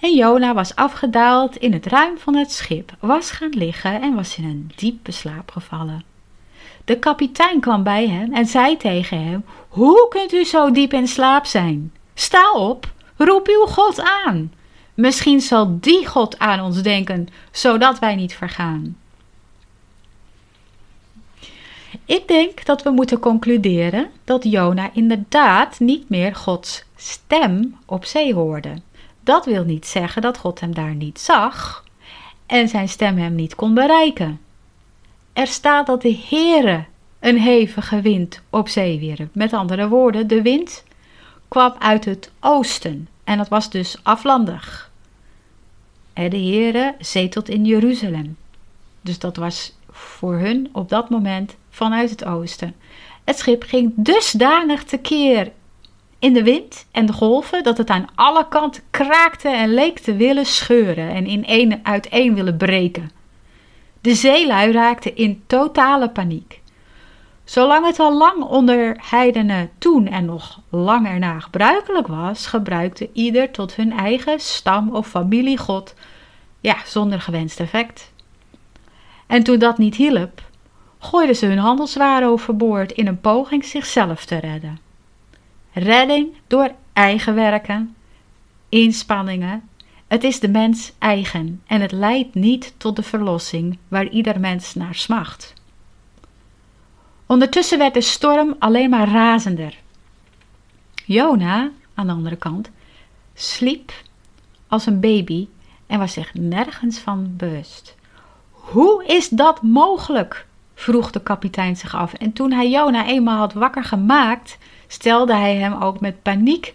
En 0.00 0.14
Jona 0.14 0.54
was 0.54 0.74
afgedaald 0.74 1.56
in 1.56 1.72
het 1.72 1.86
ruim 1.86 2.18
van 2.18 2.36
het 2.36 2.52
schip, 2.52 2.92
was 3.00 3.30
gaan 3.30 3.50
liggen 3.50 4.00
en 4.00 4.14
was 4.14 4.36
in 4.36 4.44
een 4.44 4.70
diepe 4.76 5.12
slaap 5.12 5.50
gevallen. 5.50 6.04
De 6.84 6.98
kapitein 6.98 7.60
kwam 7.60 7.82
bij 7.82 8.08
hem 8.08 8.32
en 8.32 8.46
zei 8.46 8.76
tegen 8.76 9.24
hem: 9.24 9.44
Hoe 9.68 10.06
kunt 10.08 10.32
u 10.32 10.44
zo 10.44 10.70
diep 10.70 10.92
in 10.92 11.08
slaap 11.08 11.46
zijn? 11.46 11.92
Sta 12.14 12.52
op, 12.52 12.92
roep 13.16 13.48
uw 13.48 13.66
God 13.66 14.02
aan. 14.02 14.52
Misschien 14.94 15.40
zal 15.40 15.78
die 15.80 16.06
God 16.06 16.38
aan 16.38 16.60
ons 16.60 16.82
denken, 16.82 17.28
zodat 17.50 17.98
wij 17.98 18.14
niet 18.14 18.34
vergaan. 18.34 18.96
Ik 22.08 22.28
denk 22.28 22.64
dat 22.64 22.82
we 22.82 22.90
moeten 22.90 23.18
concluderen 23.18 24.10
dat 24.24 24.44
Jona 24.44 24.90
inderdaad 24.92 25.80
niet 25.80 26.08
meer 26.08 26.34
Gods 26.34 26.84
stem 26.96 27.78
op 27.86 28.04
zee 28.04 28.34
hoorde. 28.34 28.74
Dat 29.20 29.44
wil 29.44 29.64
niet 29.64 29.86
zeggen 29.86 30.22
dat 30.22 30.38
God 30.38 30.60
hem 30.60 30.74
daar 30.74 30.94
niet 30.94 31.20
zag 31.20 31.84
en 32.46 32.68
zijn 32.68 32.88
stem 32.88 33.18
hem 33.18 33.34
niet 33.34 33.54
kon 33.54 33.74
bereiken. 33.74 34.40
Er 35.32 35.46
staat 35.46 35.86
dat 35.86 36.02
de 36.02 36.18
Heere 36.28 36.84
een 37.20 37.38
hevige 37.38 38.00
wind 38.00 38.40
op 38.50 38.68
zee 38.68 38.98
wierp. 38.98 39.34
Met 39.34 39.52
andere 39.52 39.88
woorden, 39.88 40.28
de 40.28 40.42
wind 40.42 40.84
kwam 41.48 41.74
uit 41.78 42.04
het 42.04 42.30
oosten 42.40 43.08
en 43.24 43.38
dat 43.38 43.48
was 43.48 43.70
dus 43.70 43.98
aflandig. 44.02 44.90
En 46.12 46.30
de 46.30 46.36
Heere 46.36 46.94
zetelt 46.98 47.48
in 47.48 47.64
Jeruzalem. 47.64 48.36
Dus 49.00 49.18
dat 49.18 49.36
was 49.36 49.76
voor 49.90 50.34
hun 50.34 50.68
op 50.72 50.88
dat 50.88 51.10
moment 51.10 51.56
vanuit 51.78 52.10
het 52.10 52.24
oosten. 52.24 52.74
Het 53.24 53.38
schip 53.38 53.62
ging 53.62 53.92
dusdanig 53.96 54.84
tekeer 54.84 55.52
in 56.18 56.32
de 56.32 56.42
wind 56.42 56.86
en 56.90 57.06
de 57.06 57.12
golven 57.12 57.62
dat 57.62 57.78
het 57.78 57.90
aan 57.90 58.06
alle 58.14 58.48
kanten 58.48 58.82
kraakte 58.90 59.48
en 59.48 59.74
leek 59.74 59.98
te 59.98 60.16
willen 60.16 60.46
scheuren 60.46 61.10
en 61.10 61.26
in 61.26 61.44
een, 61.46 61.80
uiteen 61.82 62.34
willen 62.34 62.56
breken. 62.56 63.10
De 64.00 64.14
zeelui 64.14 64.72
raakten 64.72 65.16
in 65.16 65.42
totale 65.46 66.10
paniek. 66.10 66.60
Zolang 67.44 67.86
het 67.86 67.98
al 67.98 68.16
lang 68.16 68.42
onder 68.42 68.96
heidenen 69.00 69.70
toen 69.78 70.06
en 70.06 70.24
nog 70.24 70.60
lang 70.68 71.06
erna 71.06 71.40
gebruikelijk 71.40 72.06
was, 72.06 72.46
gebruikte 72.46 73.10
ieder 73.12 73.50
tot 73.50 73.74
hun 73.74 73.92
eigen 73.92 74.40
stam 74.40 74.94
of 74.94 75.06
familiegod, 75.06 75.94
ja, 76.60 76.76
zonder 76.86 77.20
gewenst 77.20 77.60
effect. 77.60 78.12
En 79.26 79.42
toen 79.42 79.58
dat 79.58 79.78
niet 79.78 79.94
hielp, 79.94 80.42
gooiden 80.98 81.36
ze 81.36 81.46
hun 81.46 81.58
handelswaren 81.58 82.28
overboord 82.28 82.92
in 82.92 83.06
een 83.06 83.20
poging 83.20 83.64
zichzelf 83.64 84.24
te 84.24 84.36
redden. 84.36 84.78
Redding 85.72 86.34
door 86.46 86.74
eigen 86.92 87.34
werken, 87.34 87.96
inspanningen. 88.68 89.68
Het 90.06 90.24
is 90.24 90.40
de 90.40 90.48
mens 90.48 90.92
eigen 90.98 91.62
en 91.66 91.80
het 91.80 91.92
leidt 91.92 92.34
niet 92.34 92.74
tot 92.76 92.96
de 92.96 93.02
verlossing 93.02 93.78
waar 93.88 94.08
ieder 94.08 94.40
mens 94.40 94.74
naar 94.74 94.94
smacht. 94.94 95.52
Ondertussen 97.26 97.78
werd 97.78 97.94
de 97.94 98.00
storm 98.00 98.56
alleen 98.58 98.90
maar 98.90 99.08
razender. 99.08 99.76
Jona, 101.04 101.70
aan 101.94 102.06
de 102.06 102.12
andere 102.12 102.36
kant, 102.36 102.70
sliep 103.34 103.92
als 104.68 104.86
een 104.86 105.00
baby 105.00 105.48
en 105.86 105.98
was 105.98 106.12
zich 106.12 106.34
nergens 106.34 106.98
van 106.98 107.36
bewust. 107.36 107.96
Hoe 108.50 109.04
is 109.06 109.28
dat 109.28 109.62
mogelijk? 109.62 110.46
Vroeg 110.78 111.10
de 111.10 111.22
kapitein 111.22 111.76
zich 111.76 111.94
af. 111.94 112.12
En 112.12 112.32
toen 112.32 112.52
hij 112.52 112.70
Jona 112.70 113.06
eenmaal 113.06 113.38
had 113.38 113.52
wakker 113.52 113.84
gemaakt, 113.84 114.58
stelde 114.86 115.34
hij 115.34 115.56
hem 115.56 115.82
ook 115.82 116.00
met 116.00 116.22
paniek 116.22 116.74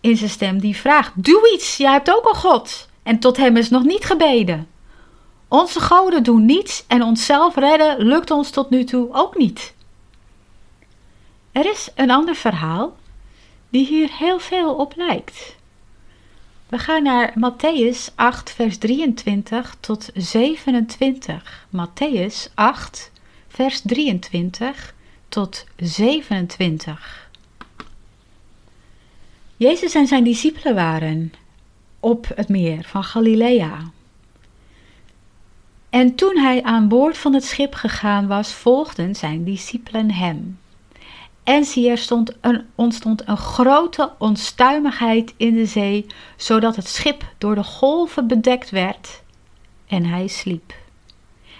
in 0.00 0.16
zijn 0.16 0.30
stem 0.30 0.60
die 0.60 0.76
vraag: 0.76 1.12
Doe 1.14 1.52
iets, 1.54 1.76
jij 1.76 1.92
hebt 1.92 2.10
ook 2.10 2.28
een 2.28 2.40
God. 2.40 2.88
En 3.02 3.18
tot 3.18 3.36
hem 3.36 3.56
is 3.56 3.70
nog 3.70 3.84
niet 3.84 4.04
gebeden. 4.04 4.68
Onze 5.48 5.80
goden 5.80 6.22
doen 6.22 6.44
niets 6.46 6.84
en 6.86 7.02
onszelf 7.02 7.56
redden 7.56 7.98
lukt 7.98 8.30
ons 8.30 8.50
tot 8.50 8.70
nu 8.70 8.84
toe 8.84 9.08
ook 9.12 9.36
niet. 9.36 9.74
Er 11.52 11.70
is 11.70 11.88
een 11.94 12.10
ander 12.10 12.34
verhaal 12.34 12.96
die 13.68 13.86
hier 13.86 14.10
heel 14.12 14.38
veel 14.38 14.74
op 14.74 14.92
lijkt. 14.96 15.55
We 16.76 16.82
gaan 16.82 17.02
naar 17.02 17.32
Matthäus 17.34 18.14
8, 18.14 18.50
vers 18.50 18.78
23 18.78 19.76
tot 19.80 20.10
27. 20.14 21.66
Matthäus 21.76 22.54
8, 22.54 23.12
vers 23.48 23.80
23 23.80 24.94
tot 25.28 25.66
27. 25.76 27.28
Jezus 29.56 29.94
en 29.94 30.06
zijn 30.06 30.24
discipelen 30.24 30.74
waren 30.74 31.32
op 32.00 32.26
het 32.34 32.48
meer 32.48 32.84
van 32.84 33.04
Galilea. 33.04 33.78
En 35.90 36.14
toen 36.14 36.38
hij 36.38 36.62
aan 36.62 36.88
boord 36.88 37.18
van 37.18 37.34
het 37.34 37.44
schip 37.44 37.74
gegaan 37.74 38.26
was, 38.26 38.52
volgden 38.52 39.14
zijn 39.14 39.44
discipelen 39.44 40.10
hem. 40.10 40.58
En 41.46 41.64
zie, 41.64 41.90
er 41.90 41.98
stond 41.98 42.32
een, 42.40 42.66
ontstond 42.74 43.28
een 43.28 43.36
grote 43.36 44.12
onstuimigheid 44.18 45.34
in 45.36 45.54
de 45.54 45.66
zee, 45.66 46.06
zodat 46.36 46.76
het 46.76 46.88
schip 46.88 47.24
door 47.38 47.54
de 47.54 47.64
golven 47.64 48.26
bedekt 48.26 48.70
werd 48.70 49.22
en 49.88 50.04
hij 50.04 50.26
sliep. 50.26 50.74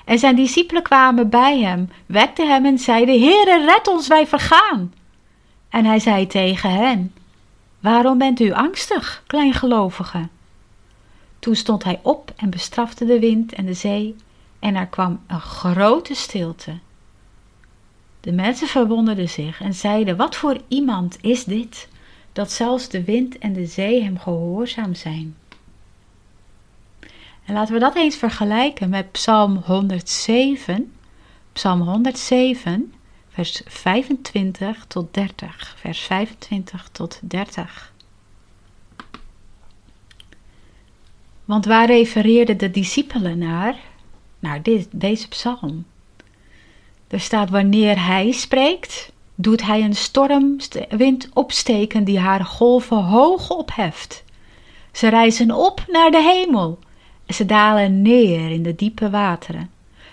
En 0.04 0.18
zijn 0.18 0.36
discipelen 0.36 0.82
kwamen 0.82 1.28
bij 1.28 1.60
hem, 1.60 1.90
wekten 2.06 2.48
hem 2.48 2.64
en 2.64 2.78
zeiden: 2.78 3.20
Heere, 3.20 3.64
red 3.64 3.88
ons, 3.88 4.08
wij 4.08 4.26
vergaan. 4.26 4.94
En 5.68 5.84
hij 5.84 5.98
zei 5.98 6.26
tegen 6.26 6.70
hen: 6.70 7.14
Waarom 7.80 8.18
bent 8.18 8.40
u 8.40 8.52
angstig, 8.52 9.22
kleingelovigen? 9.26 10.30
Toen 11.38 11.56
stond 11.56 11.84
hij 11.84 12.00
op 12.02 12.32
en 12.36 12.50
bestrafte 12.50 13.04
de 13.04 13.18
wind 13.18 13.52
en 13.52 13.66
de 13.66 13.74
zee, 13.74 14.16
en 14.58 14.74
er 14.74 14.86
kwam 14.86 15.20
een 15.26 15.40
grote 15.40 16.14
stilte. 16.14 16.78
De 18.26 18.32
mensen 18.32 18.68
verwonderden 18.68 19.28
zich 19.28 19.60
en 19.60 19.74
zeiden: 19.74 20.16
Wat 20.16 20.36
voor 20.36 20.60
iemand 20.68 21.18
is 21.20 21.44
dit, 21.44 21.88
dat 22.32 22.52
zelfs 22.52 22.88
de 22.88 23.04
wind 23.04 23.38
en 23.38 23.52
de 23.52 23.66
zee 23.66 24.02
hem 24.02 24.18
gehoorzaam 24.18 24.94
zijn? 24.94 25.36
En 27.44 27.54
laten 27.54 27.74
we 27.74 27.80
dat 27.80 27.96
eens 27.96 28.16
vergelijken 28.16 28.88
met 28.88 29.12
Psalm 29.12 29.56
107. 29.56 30.92
Psalm 31.52 31.80
107, 31.80 32.92
vers 33.28 33.62
25 33.66 34.84
tot 34.86 35.14
30. 35.14 35.74
Vers 35.78 36.00
25 36.00 36.88
tot 36.92 37.20
30. 37.22 37.92
Want 41.44 41.64
waar 41.64 41.86
refereerden 41.86 42.58
de 42.58 42.70
discipelen 42.70 43.38
naar? 43.38 43.76
Naar 44.38 44.62
dit, 44.62 44.88
deze 44.90 45.28
psalm. 45.28 45.84
Er 47.08 47.20
staat: 47.20 47.50
Wanneer 47.50 48.06
hij 48.06 48.32
spreekt, 48.32 49.12
doet 49.34 49.62
hij 49.62 49.82
een 49.82 49.96
stormwind 49.96 51.28
opsteken 51.32 52.04
die 52.04 52.18
haar 52.18 52.44
golven 52.44 53.02
hoog 53.02 53.50
opheft. 53.50 54.24
Ze 54.92 55.08
reizen 55.08 55.50
op 55.50 55.84
naar 55.88 56.10
de 56.10 56.22
hemel 56.22 56.78
ze 57.28 57.46
dalen 57.46 58.02
neer 58.02 58.50
in 58.50 58.62
de 58.62 58.74
diepe 58.74 59.10
wateren. 59.10 59.70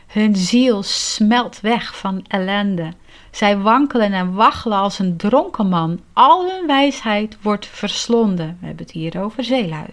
Hun 0.07 0.35
ziel 0.35 0.83
smelt 0.83 1.59
weg 1.61 1.97
van 1.97 2.25
ellende. 2.27 2.93
Zij 3.31 3.57
wankelen 3.57 4.13
en 4.13 4.33
waggelen 4.33 4.77
als 4.77 4.99
een 4.99 5.17
dronken 5.17 5.69
man. 5.69 5.99
Al 6.13 6.49
hun 6.49 6.67
wijsheid 6.67 7.37
wordt 7.41 7.65
verslonden. 7.65 8.57
We 8.59 8.65
hebben 8.65 8.85
het 8.85 8.93
hier 8.93 9.21
over 9.21 9.43
zeelui. 9.43 9.87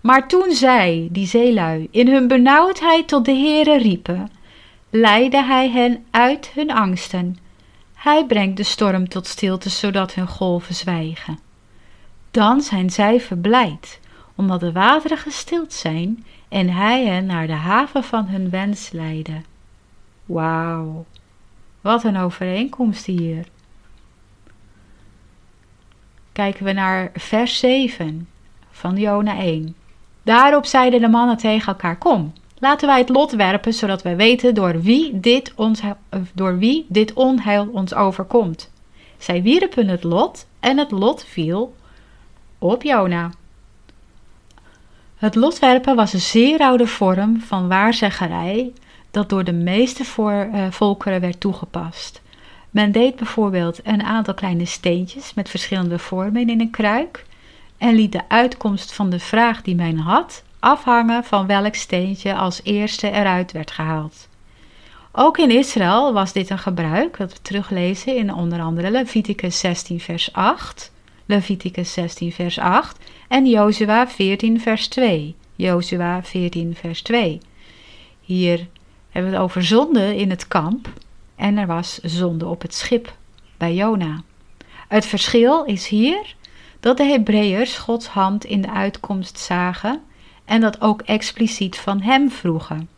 Maar 0.00 0.28
toen 0.28 0.52
zij, 0.52 1.08
die 1.10 1.26
zeelui, 1.26 1.88
in 1.90 2.08
hun 2.08 2.28
benauwdheid 2.28 3.08
tot 3.08 3.24
de 3.24 3.32
Heere 3.32 3.78
riepen, 3.78 4.30
leidde 4.90 5.44
hij 5.44 5.70
hen 5.70 6.04
uit 6.10 6.50
hun 6.54 6.70
angsten. 6.70 7.38
Hij 7.94 8.26
brengt 8.26 8.56
de 8.56 8.62
storm 8.62 9.08
tot 9.08 9.26
stilte, 9.26 9.68
zodat 9.68 10.14
hun 10.14 10.28
golven 10.28 10.74
zwijgen. 10.74 11.38
Dan 12.30 12.60
zijn 12.60 12.90
zij 12.90 13.20
verblijd, 13.20 14.00
omdat 14.34 14.60
de 14.60 14.72
wateren 14.72 15.18
gestild 15.18 15.72
zijn 15.72 16.24
en 16.48 16.68
hij 16.68 17.06
hen 17.06 17.26
naar 17.26 17.46
de 17.46 17.52
haven 17.52 18.04
van 18.04 18.26
hun 18.26 18.50
wens 18.50 18.90
leidde. 18.90 19.40
Wauw, 20.26 21.04
wat 21.80 22.04
een 22.04 22.16
overeenkomst 22.16 23.06
hier. 23.06 23.46
Kijken 26.32 26.64
we 26.64 26.72
naar 26.72 27.10
vers 27.14 27.58
7 27.58 28.28
van 28.70 28.96
Jona 28.96 29.38
1. 29.38 29.74
Daarop 30.22 30.64
zeiden 30.64 31.00
de 31.00 31.08
mannen 31.08 31.36
tegen 31.36 31.66
elkaar: 31.66 31.98
Kom, 31.98 32.32
laten 32.60 32.88
wij 32.88 32.98
het 32.98 33.08
lot 33.08 33.32
werpen, 33.32 33.74
zodat 33.74 34.02
wij 34.02 34.16
weten 34.16 34.54
door 34.54 34.82
wie 34.82 35.20
dit, 35.20 35.52
ons, 35.54 35.80
door 36.34 36.58
wie 36.58 36.86
dit 36.88 37.12
onheil 37.12 37.68
ons 37.72 37.94
overkomt. 37.94 38.70
Zij 39.18 39.42
wierpen 39.42 39.88
het 39.88 40.04
lot 40.04 40.46
en 40.60 40.78
het 40.78 40.90
lot 40.90 41.24
viel 41.24 41.74
op 42.58 42.82
Jona. 42.82 43.30
Het 45.16 45.34
lotwerpen 45.34 45.96
was 45.96 46.12
een 46.12 46.20
zeer 46.20 46.58
oude 46.58 46.86
vorm 46.86 47.40
van 47.40 47.68
waarzeggerij 47.68 48.72
dat 49.10 49.28
door 49.28 49.44
de 49.44 49.52
meeste 49.52 50.04
voor, 50.04 50.48
uh, 50.54 50.70
volkeren 50.70 51.20
werd 51.20 51.40
toegepast. 51.40 52.22
Men 52.70 52.92
deed 52.92 53.16
bijvoorbeeld 53.16 53.80
een 53.82 54.02
aantal 54.02 54.34
kleine 54.34 54.64
steentjes 54.64 55.34
met 55.34 55.48
verschillende 55.48 55.98
vormen 55.98 56.48
in 56.48 56.60
een 56.60 56.70
kruik 56.70 57.26
en 57.78 57.94
liet 57.94 58.12
de 58.12 58.28
uitkomst 58.28 58.92
van 58.92 59.10
de 59.10 59.18
vraag 59.18 59.62
die 59.62 59.74
men 59.74 59.96
had 59.96 60.42
afhangen 60.60 61.24
van 61.24 61.46
welk 61.46 61.74
steentje 61.74 62.34
als 62.34 62.60
eerste 62.64 63.10
eruit 63.10 63.52
werd 63.52 63.70
gehaald. 63.70 64.28
Ook 65.12 65.38
in 65.38 65.50
Israël 65.50 66.12
was 66.12 66.32
dit 66.32 66.50
een 66.50 66.58
gebruik 66.58 67.16
dat 67.16 67.32
we 67.32 67.42
teruglezen 67.42 68.16
in 68.16 68.34
onder 68.34 68.60
andere 68.60 68.90
Leviticus 68.90 69.58
16 69.58 70.00
vers 70.00 70.32
8, 70.32 70.92
Leviticus 71.26 71.92
16 71.92 72.32
vers 72.32 72.58
8 72.58 72.98
en 73.28 73.46
Jozua 73.46 74.08
14 74.08 74.60
vers 74.60 74.88
2. 74.88 75.34
Jozua 75.56 76.22
14 76.22 76.74
vers 76.74 77.02
2. 77.02 77.40
Hier 78.20 78.66
hebben 79.10 79.30
we 79.30 79.36
het 79.36 79.46
over 79.46 79.64
zonde 79.64 80.16
in 80.16 80.30
het 80.30 80.48
kamp 80.48 80.88
en 81.36 81.58
er 81.58 81.66
was 81.66 81.98
zonde 82.02 82.46
op 82.46 82.62
het 82.62 82.74
schip 82.74 83.14
bij 83.56 83.74
Jona. 83.74 84.22
Het 84.88 85.06
verschil 85.06 85.64
is 85.64 85.88
hier 85.88 86.34
dat 86.80 86.96
de 86.96 87.04
Hebreeërs 87.04 87.78
Gods 87.78 88.06
hand 88.06 88.44
in 88.44 88.60
de 88.60 88.70
uitkomst 88.70 89.38
zagen 89.38 90.02
en 90.50 90.60
dat 90.60 90.80
ook 90.80 91.02
expliciet 91.02 91.78
van 91.78 92.00
hem 92.00 92.30
vroegen. 92.30 92.88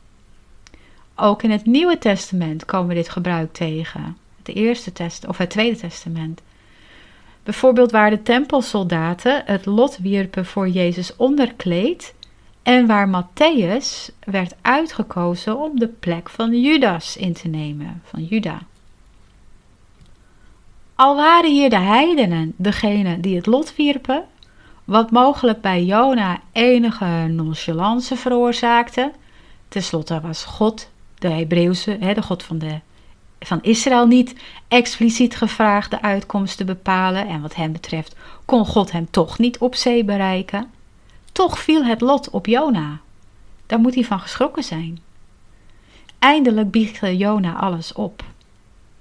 Ook 1.15 1.43
in 1.43 1.51
het 1.51 1.67
Nieuwe 1.67 1.99
Testament 1.99 2.65
komen 2.65 2.89
we 2.89 2.95
dit 2.95 3.09
gebruik 3.09 3.53
tegen. 3.53 4.17
Het 4.39 4.55
eerste 4.55 4.93
test 4.93 5.27
of 5.27 5.39
het 5.39 5.51
Tweede 5.51 5.77
Testament. 5.77 6.43
Bijvoorbeeld 7.43 7.91
waar 7.91 8.11
de 8.11 8.23
tempelsoldaten 8.23 9.43
het 9.47 9.67
lot 9.67 9.99
wierpen 9.99 10.47
voor 10.47 10.69
Jezus 10.69 11.17
onderkleed 11.17 12.15
en 12.63 12.87
waar 12.87 13.09
Matthäus 13.09 14.15
werd 14.25 14.55
uitgekozen 14.61 15.59
om 15.59 15.79
de 15.79 15.89
plek 15.89 16.29
van 16.29 16.61
Judas 16.61 17.17
in 17.17 17.33
te 17.33 17.49
nemen, 17.49 18.03
van 18.05 18.25
Juda. 18.25 18.59
Al 20.95 21.17
waren 21.17 21.51
hier 21.51 21.71
de 21.71 21.79
heidenen 21.79 22.53
degene 22.57 23.21
die 23.21 23.37
het 23.37 23.47
lot 23.47 23.77
wierpen, 23.77 24.25
wat 24.85 25.11
mogelijk 25.11 25.61
bij 25.61 25.85
Jona 25.85 26.41
enige 26.53 27.27
nonchalance 27.29 28.17
veroorzaakte, 28.17 29.13
tenslotte 29.69 30.21
was 30.21 30.45
God, 30.45 30.91
de 31.19 31.29
Hebreeuwse, 31.29 31.99
de 31.99 32.23
God 32.23 32.43
van 32.43 32.59
de 32.59 32.81
van 33.45 33.63
Israël 33.63 34.07
niet 34.07 34.35
expliciet 34.69 35.37
gevraagd 35.37 35.91
de 35.91 36.03
uitkomst 36.03 36.57
te 36.57 36.65
bepalen 36.65 37.29
en 37.29 37.41
wat 37.41 37.55
hem 37.55 37.73
betreft 37.73 38.17
kon 38.45 38.67
God 38.67 38.93
hem 38.93 39.11
toch 39.11 39.39
niet 39.39 39.59
op 39.59 39.75
zee 39.75 40.05
bereiken. 40.05 40.71
Toch 41.33 41.59
viel 41.59 41.85
het 41.85 42.01
lot 42.01 42.31
op 42.31 42.47
Jona. 42.47 43.01
Daar 43.67 43.79
moet 43.79 43.95
hij 43.95 44.05
van 44.05 44.21
geschrokken 44.21 44.63
zijn. 44.63 45.01
Eindelijk 46.19 46.71
biechtte 46.71 47.17
Jona 47.17 47.55
alles 47.55 47.93
op. 47.93 48.25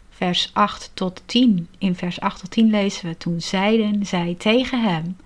Vers 0.09 0.49
8 0.53 0.91
tot 0.93 1.21
10. 1.25 1.67
In 1.77 1.95
vers 1.95 2.19
8 2.19 2.39
tot 2.39 2.51
10 2.51 2.69
lezen 2.69 3.09
we: 3.09 3.17
Toen 3.17 3.41
zeiden 3.41 4.05
zij 4.05 4.35
tegen 4.37 4.83
hem: 4.83 5.17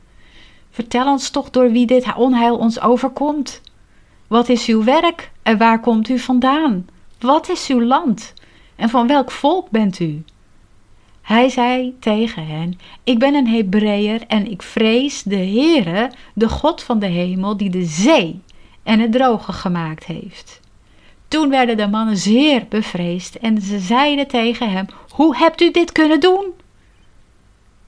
Vertel 0.75 1.07
ons 1.07 1.29
toch 1.29 1.49
door 1.49 1.71
wie 1.71 1.85
dit 1.85 2.15
onheil 2.15 2.57
ons 2.57 2.81
overkomt. 2.81 3.61
Wat 4.27 4.49
is 4.49 4.67
uw 4.67 4.83
werk 4.83 5.31
en 5.43 5.57
waar 5.57 5.79
komt 5.79 6.09
u 6.09 6.19
vandaan? 6.19 6.87
Wat 7.19 7.49
is 7.49 7.67
uw 7.67 7.81
land? 7.81 8.33
En 8.75 8.89
van 8.89 9.07
welk 9.07 9.31
volk 9.31 9.69
bent 9.69 9.99
u? 9.99 10.23
Hij 11.21 11.49
zei 11.49 11.95
tegen 11.99 12.47
hen: 12.47 12.79
Ik 13.03 13.19
ben 13.19 13.33
een 13.33 13.47
Hebreeër 13.47 14.21
en 14.27 14.51
ik 14.51 14.61
vrees 14.61 15.23
de 15.23 15.35
Heere, 15.35 16.11
de 16.33 16.49
God 16.49 16.83
van 16.83 16.99
de 16.99 17.07
hemel, 17.07 17.57
die 17.57 17.69
de 17.69 17.85
zee 17.85 18.41
en 18.83 18.99
het 18.99 19.11
droge 19.11 19.51
gemaakt 19.51 20.05
heeft. 20.05 20.59
Toen 21.27 21.49
werden 21.49 21.77
de 21.77 21.87
mannen 21.87 22.17
zeer 22.17 22.65
bevreesd 22.69 23.35
en 23.35 23.61
ze 23.61 23.79
zeiden 23.79 24.27
tegen 24.27 24.71
hem: 24.71 24.85
Hoe 25.09 25.37
hebt 25.37 25.61
u 25.61 25.71
dit 25.71 25.91
kunnen 25.91 26.19
doen? 26.19 26.45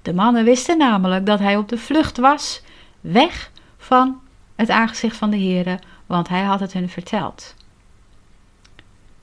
De 0.02 0.14
mannen 0.14 0.44
wisten 0.44 0.78
namelijk 0.78 1.26
dat 1.26 1.40
hij 1.40 1.58
op 1.58 1.70
de 1.70 1.78
vlucht 1.78 2.18
was, 2.18 2.66
weg 3.12 3.52
van 3.78 4.20
het 4.56 4.70
aangezicht 4.70 5.18
van 5.18 5.30
de 5.30 5.38
Heere, 5.38 5.80
want 6.06 6.28
hij 6.28 6.44
had 6.44 6.60
het 6.60 6.74
hun 6.74 6.90
verteld. 6.90 7.56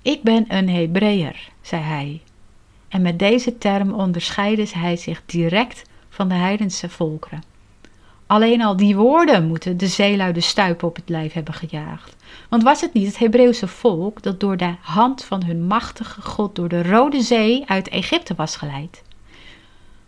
Ik 0.02 0.22
ben 0.22 0.44
een 0.48 0.68
Hebreeër, 0.68 1.48
zei 1.60 1.82
hij. 1.82 2.22
En 2.88 3.02
met 3.02 3.18
deze 3.18 3.58
term 3.58 3.92
onderscheidde 3.92 4.66
hij 4.74 4.96
zich 4.96 5.22
direct 5.26 5.82
van 6.08 6.28
de 6.28 6.34
heidense 6.34 6.88
volkeren. 6.88 7.42
Alleen 8.26 8.62
al 8.62 8.76
die 8.76 8.96
woorden 8.96 9.46
moeten 9.46 9.76
de 9.76 9.86
zeelui 9.86 10.32
de 10.32 10.40
stuipen 10.40 10.88
op 10.88 10.96
het 10.96 11.08
lijf 11.08 11.32
hebben 11.32 11.54
gejaagd. 11.54 12.16
Want 12.48 12.62
was 12.62 12.80
het 12.80 12.92
niet 12.92 13.06
het 13.06 13.18
Hebreeuwse 13.18 13.68
volk 13.68 14.22
dat 14.22 14.40
door 14.40 14.56
de 14.56 14.74
hand 14.80 15.24
van 15.24 15.44
hun 15.44 15.66
machtige 15.66 16.22
God 16.22 16.54
door 16.54 16.68
de 16.68 16.82
Rode 16.82 17.20
Zee 17.20 17.62
uit 17.66 17.88
Egypte 17.88 18.34
was 18.34 18.56
geleid? 18.56 19.02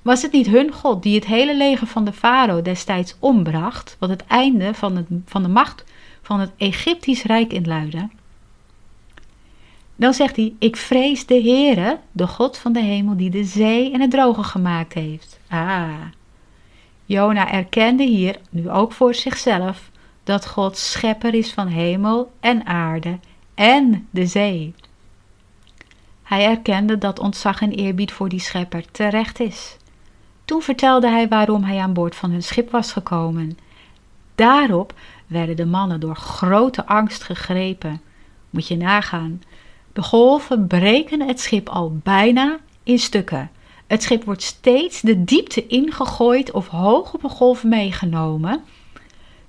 Was 0.07 0.23
het 0.23 0.33
niet 0.33 0.47
hun 0.47 0.73
God 0.73 1.03
die 1.03 1.15
het 1.15 1.25
hele 1.25 1.57
leger 1.57 1.87
van 1.87 2.05
de 2.05 2.13
farao 2.13 2.63
destijds 2.63 3.17
ombracht, 3.19 3.97
wat 3.99 4.09
het 4.09 4.27
einde 4.27 4.75
van, 4.75 4.97
het, 4.97 5.07
van 5.25 5.43
de 5.43 5.49
macht 5.49 5.85
van 6.23 6.41
het 6.41 6.51
Egyptisch 6.57 7.23
Rijk 7.23 7.53
inluidde? 7.53 8.09
Dan 9.97 10.15
zegt 10.15 10.37
hij: 10.37 10.55
Ik 10.59 10.77
vrees 10.77 11.27
de 11.27 11.35
Heere, 11.35 11.99
de 12.13 12.27
God 12.27 12.59
van 12.59 12.73
de 12.73 12.81
hemel, 12.81 13.17
die 13.17 13.31
de 13.31 13.45
zee 13.45 13.93
en 13.93 14.01
het 14.01 14.11
droge 14.11 14.43
gemaakt 14.43 14.93
heeft. 14.93 15.41
Ah. 15.49 15.91
Jona 17.05 17.53
erkende 17.53 18.05
hier, 18.05 18.39
nu 18.51 18.71
ook 18.71 18.93
voor 18.93 19.15
zichzelf, 19.15 19.91
dat 20.25 20.47
God 20.47 20.77
schepper 20.77 21.35
is 21.35 21.53
van 21.53 21.67
hemel 21.67 22.33
en 22.41 22.67
aarde 22.67 23.19
en 23.55 24.09
de 24.11 24.27
zee. 24.27 24.75
Hij 26.23 26.47
erkende 26.47 26.99
dat 26.99 27.19
ontzag 27.19 27.61
en 27.61 27.73
eerbied 27.73 28.13
voor 28.13 28.29
die 28.29 28.41
schepper 28.41 28.91
terecht 28.91 29.41
is. 29.41 29.77
Toen 30.47 30.63
vertelde 30.63 31.09
hij 31.09 31.29
waarom 31.29 31.63
hij 31.63 31.79
aan 31.79 31.93
boord 31.93 32.17
van 32.17 32.31
hun 32.31 32.43
schip 32.43 32.71
was 32.71 32.93
gekomen. 32.93 33.59
Daarop 34.35 34.95
werden 35.27 35.57
de 35.57 35.67
mannen 35.67 36.01
door 36.01 36.17
grote 36.17 36.87
angst 36.87 37.23
gegrepen. 37.23 38.01
Moet 38.51 38.69
je 38.69 38.77
nagaan. 38.77 39.43
De 39.93 40.03
golven 40.03 40.67
breken 40.67 41.21
het 41.21 41.41
schip 41.41 41.69
al 41.69 41.99
bijna 42.03 42.59
in 42.83 42.99
stukken. 42.99 43.51
Het 43.87 44.03
schip 44.03 44.25
wordt 44.25 44.43
steeds 44.43 45.01
de 45.01 45.25
diepte 45.25 45.67
ingegooid 45.67 46.51
of 46.51 46.69
hoog 46.69 47.15
op 47.15 47.25
een 47.25 47.31
golf 47.31 47.65
meegenomen. 47.65 48.65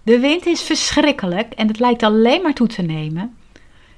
De 0.04 0.20
wind 0.20 0.46
is 0.46 0.62
verschrikkelijk 0.62 1.54
en 1.54 1.68
het 1.68 1.80
lijkt 1.80 2.04
alleen 2.04 2.42
maar 2.42 2.54
toe 2.54 2.68
te 2.68 2.82
nemen. 2.82 3.38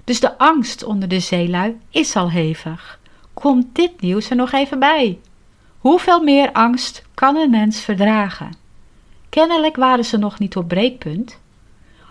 Dus 0.04 0.20
de 0.20 0.38
angst 0.38 0.84
onder 0.84 1.08
de 1.08 1.20
zeelui 1.20 1.78
is 1.90 2.16
al 2.16 2.32
hevig. 2.32 3.00
Komt 3.34 3.76
dit 3.76 4.02
nieuws 4.02 4.30
er 4.30 4.36
nog 4.36 4.52
even 4.52 4.80
bij? 4.80 5.20
Hoeveel 5.80 6.24
meer 6.24 6.52
angst 6.52 7.04
kan 7.14 7.36
een 7.36 7.50
mens 7.50 7.82
verdragen? 7.82 8.54
Kennelijk 9.30 9.76
waren 9.76 10.06
ze 10.06 10.18
nog 10.18 10.40
niet 10.40 10.56
op 10.56 10.68
breekpunt. 10.68 11.40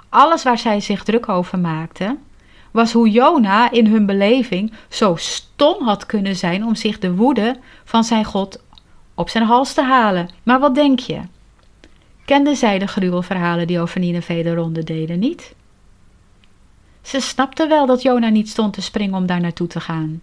Alles 0.09 0.43
waar 0.43 0.59
zij 0.59 0.81
zich 0.81 1.05
druk 1.05 1.29
over 1.29 1.59
maakten, 1.59 2.23
was 2.71 2.93
hoe 2.93 3.11
Jona 3.11 3.71
in 3.71 3.87
hun 3.87 4.07
beleving 4.07 4.73
zo 4.89 5.17
stom 5.17 5.83
had 5.83 6.07
kunnen 6.07 6.37
zijn 6.37 6.65
om 6.65 6.75
zich 6.75 6.99
de 6.99 7.15
woede 7.15 7.57
van 7.85 8.05
zijn 8.05 8.25
God 8.25 8.63
op 9.15 9.29
zijn 9.29 9.45
hals 9.45 9.75
te 9.75 9.83
halen. 9.83 10.29
Maar 10.43 10.61
wat 10.61 10.75
denk 10.75 10.99
je? 10.99 11.21
Kenden 12.25 12.57
zij 12.57 12.79
de 12.79 12.87
gruwelverhalen 12.87 13.67
die 13.67 13.81
over 13.81 14.01
Nineveh 14.01 14.45
de 14.45 14.55
ronde 14.55 14.85
deden 14.85 15.19
niet? 15.19 15.55
Ze 17.03 17.21
snapten 17.21 17.69
wel 17.69 17.87
dat 17.87 18.03
Jona 18.03 18.29
niet 18.29 18.49
stond 18.49 18.73
te 18.73 18.83
springen 18.83 19.17
om 19.17 19.27
daar 19.27 19.41
naartoe 19.41 19.67
te 19.67 19.81
gaan. 19.81 20.23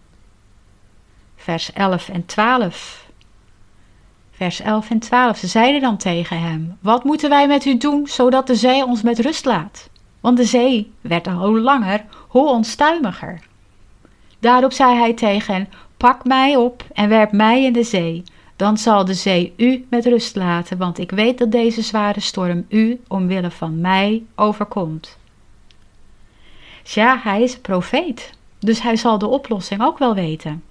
Vers 1.35 1.73
11 1.73 2.09
en 2.09 2.25
12 2.25 3.04
Vers 4.35 4.61
11 4.61 4.89
en 4.89 4.99
12. 4.99 5.37
Ze 5.37 5.47
zeiden 5.47 5.81
dan 5.81 5.97
tegen 5.97 6.39
hem: 6.39 6.77
Wat 6.79 7.03
moeten 7.03 7.29
wij 7.29 7.47
met 7.47 7.65
u 7.65 7.77
doen, 7.77 8.07
zodat 8.07 8.47
de 8.47 8.55
zee 8.55 8.85
ons 8.85 9.01
met 9.01 9.19
rust 9.19 9.45
laat? 9.45 9.89
Want 10.19 10.37
de 10.37 10.43
zee 10.43 10.91
werd 11.01 11.27
hoe 11.27 11.59
langer, 11.59 12.05
hoe 12.27 12.47
onstuimiger. 12.47 13.41
Daarop 14.39 14.71
zei 14.71 14.95
hij 14.95 15.13
tegen 15.13 15.53
hen: 15.53 15.69
Pak 15.97 16.25
mij 16.25 16.55
op 16.55 16.85
en 16.93 17.09
werp 17.09 17.31
mij 17.31 17.63
in 17.63 17.73
de 17.73 17.83
zee. 17.83 18.23
Dan 18.55 18.77
zal 18.77 19.05
de 19.05 19.13
zee 19.13 19.53
u 19.57 19.85
met 19.89 20.05
rust 20.05 20.35
laten, 20.35 20.77
want 20.77 20.97
ik 20.97 21.11
weet 21.11 21.37
dat 21.37 21.51
deze 21.51 21.81
zware 21.81 22.19
storm 22.19 22.65
u 22.69 23.01
omwille 23.07 23.51
van 23.51 23.81
mij 23.81 24.23
overkomt. 24.35 25.17
Ja, 26.83 27.19
hij 27.23 27.41
is 27.41 27.57
profeet, 27.57 28.31
dus 28.59 28.81
hij 28.81 28.95
zal 28.95 29.17
de 29.17 29.27
oplossing 29.27 29.81
ook 29.81 29.97
wel 29.97 30.13
weten. 30.13 30.63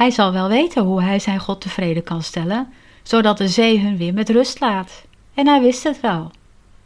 Hij 0.00 0.10
zal 0.10 0.32
wel 0.32 0.48
weten 0.48 0.82
hoe 0.82 1.02
hij 1.02 1.18
zijn 1.18 1.38
God 1.38 1.60
tevreden 1.60 2.02
kan 2.02 2.22
stellen, 2.22 2.72
zodat 3.02 3.38
de 3.38 3.48
zee 3.48 3.80
hun 3.80 3.96
weer 3.96 4.14
met 4.14 4.28
rust 4.28 4.60
laat. 4.60 5.06
En 5.34 5.46
hij 5.46 5.60
wist 5.60 5.82
het 5.82 6.00
wel. 6.00 6.30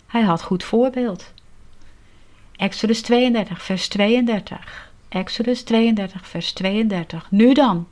Hij 0.07 0.23
had 0.23 0.43
goed 0.43 0.65
voorbeeld. 0.65 1.33
Exodus 2.57 3.03
32, 3.03 3.63
vers 3.63 3.89
32. 3.89 4.91
Exodus 5.09 5.63
32, 5.63 6.27
vers 6.27 6.53
32. 6.53 7.31
Nu 7.31 7.53
dan, 7.53 7.87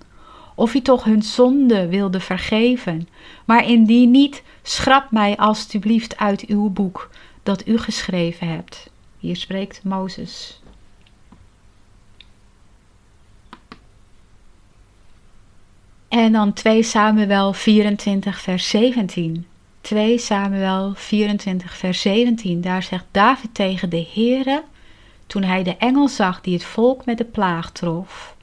of 0.55 0.75
u 0.75 0.81
toch 0.81 1.05
hun 1.05 1.23
zonde 1.23 1.89
wilde 1.89 2.21
vergeven, 2.21 3.09
maar 3.45 3.67
indien 3.67 4.11
niet, 4.11 4.43
schrap 4.63 5.11
mij 5.11 5.37
alstublieft 5.37 6.17
uit 6.17 6.47
uw 6.47 6.69
boek 6.69 7.11
dat 7.43 7.67
u 7.67 7.79
geschreven 7.79 8.49
hebt. 8.49 8.91
Hier 9.19 9.37
spreekt 9.37 9.85
Mozes. 9.85 10.62
En 16.13 16.33
dan 16.33 16.53
2 16.53 16.83
Samuel 16.83 17.53
24, 17.53 18.41
vers 18.41 18.69
17. 18.69 19.47
2 19.81 20.19
Samuel 20.19 20.93
24, 20.95 21.77
vers 21.77 22.01
17. 22.01 22.61
Daar 22.61 22.83
zegt 22.83 23.05
David 23.11 23.55
tegen 23.55 23.91
de 23.91 24.07
Heere, 24.15 24.63
toen 25.27 25.43
hij 25.43 25.63
de 25.63 25.77
engel 25.77 26.09
zag 26.09 26.41
die 26.41 26.55
het 26.55 26.65
volk 26.65 27.05
met 27.05 27.19
de 27.19 27.25
plaag 27.25 27.71
trof. 27.71 28.37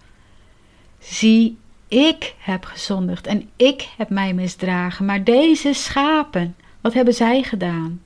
Zie, 1.00 1.58
ik 1.88 2.36
heb 2.40 2.66
gezondigd 2.66 3.28
en 3.28 3.50
ik 3.56 3.90
heb 3.98 4.10
mij 4.10 4.34
misdragen, 4.34 5.06
maar 5.06 5.24
deze 5.24 5.74
schapen, 5.74 6.56
wat 6.82 6.94
hebben 6.94 7.14
zij 7.14 7.44
gedaan? 7.44 8.02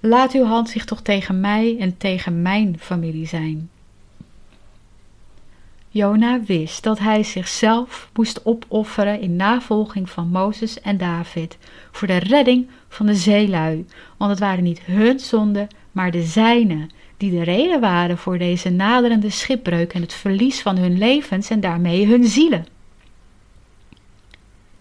Laat 0.00 0.32
uw 0.32 0.44
hand 0.44 0.68
zich 0.68 0.84
toch 0.84 1.02
tegen 1.02 1.40
mij 1.40 1.76
en 1.78 1.96
tegen 1.96 2.42
mijn 2.42 2.76
familie 2.80 3.26
zijn. 3.26 3.70
Jona 5.96 6.40
wist 6.40 6.82
dat 6.82 6.98
hij 6.98 7.22
zichzelf 7.22 8.10
moest 8.14 8.40
opofferen 8.44 9.20
in 9.20 9.36
navolging 9.36 10.10
van 10.10 10.28
Mozes 10.28 10.80
en 10.80 10.96
David 10.96 11.58
voor 11.90 12.08
de 12.08 12.16
redding 12.16 12.68
van 12.88 13.06
de 13.06 13.14
zeelui, 13.14 13.86
want 14.16 14.30
het 14.30 14.40
waren 14.40 14.64
niet 14.64 14.80
hun 14.80 15.20
zonden, 15.20 15.68
maar 15.92 16.10
de 16.10 16.22
zijne, 16.22 16.86
die 17.16 17.30
de 17.30 17.42
reden 17.42 17.80
waren 17.80 18.18
voor 18.18 18.38
deze 18.38 18.70
naderende 18.70 19.30
schipbreuk 19.30 19.92
en 19.92 20.00
het 20.00 20.12
verlies 20.12 20.62
van 20.62 20.76
hun 20.76 20.98
levens 20.98 21.50
en 21.50 21.60
daarmee 21.60 22.06
hun 22.06 22.24
zielen. 22.24 22.66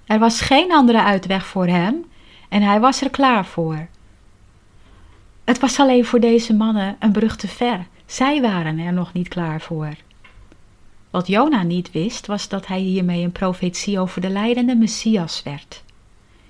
Er 0.05 0.19
was 0.19 0.41
geen 0.41 0.71
andere 0.71 1.03
uitweg 1.03 1.45
voor 1.45 1.67
hem 1.67 2.05
en 2.49 2.61
hij 2.61 2.79
was 2.79 3.01
er 3.01 3.09
klaar 3.09 3.45
voor. 3.45 3.87
Het 5.43 5.59
was 5.59 5.79
alleen 5.79 6.05
voor 6.05 6.19
deze 6.19 6.53
mannen 6.53 6.95
een 6.99 7.11
brug 7.11 7.35
te 7.35 7.47
ver. 7.47 7.87
Zij 8.05 8.41
waren 8.41 8.79
er 8.79 8.93
nog 8.93 9.13
niet 9.13 9.27
klaar 9.27 9.61
voor. 9.61 9.93
Wat 11.15 11.27
Jona 11.27 11.63
niet 11.63 11.91
wist, 11.91 12.27
was 12.27 12.47
dat 12.47 12.67
hij 12.67 12.79
hiermee 12.79 13.23
een 13.23 13.31
profetie 13.31 13.99
over 13.99 14.21
de 14.21 14.29
leidende 14.29 14.75
Messias 14.75 15.43
werd. 15.43 15.83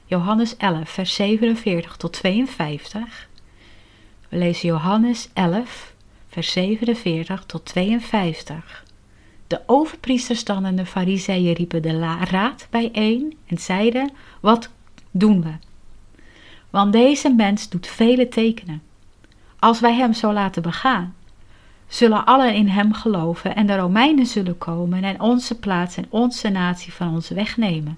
Johannes 0.05 0.57
11, 0.57 0.89
vers 0.89 1.13
47 1.13 1.97
tot 1.97 2.13
52. 2.13 3.28
We 4.30 4.38
lezen 4.38 4.68
Johannes 4.68 5.30
11, 5.34 5.93
vers 6.30 6.51
47 6.51 7.43
tot 7.45 7.66
52. 7.66 8.86
De 9.47 9.61
overpriesters 9.66 10.43
dan 10.43 10.66
en 10.66 10.76
de 10.76 10.86
fariseeën 10.86 11.53
riepen 11.53 11.82
de 11.82 11.99
raad 12.30 12.68
bijeen 12.70 13.38
en 13.45 13.57
zeiden, 13.57 14.11
wat 14.39 14.70
doen 15.11 15.41
we? 15.41 15.53
Want 16.70 16.93
deze 16.93 17.30
mens 17.30 17.70
doet 17.70 17.88
vele 17.88 18.28
tekenen. 18.28 18.82
Als 19.59 19.80
wij 19.80 19.93
hem 19.93 20.13
zo 20.13 20.34
laten 20.34 20.61
begaan, 20.61 21.16
zullen 21.88 22.25
allen 22.25 22.53
in 22.53 22.67
hem 22.67 22.93
geloven 22.93 23.55
en 23.55 23.65
de 23.65 23.75
Romeinen 23.75 24.25
zullen 24.25 24.57
komen 24.57 25.03
en 25.03 25.21
onze 25.21 25.59
plaats 25.59 25.97
en 25.97 26.05
onze 26.09 26.49
natie 26.49 26.93
van 26.93 27.13
ons 27.13 27.29
wegnemen. 27.29 27.97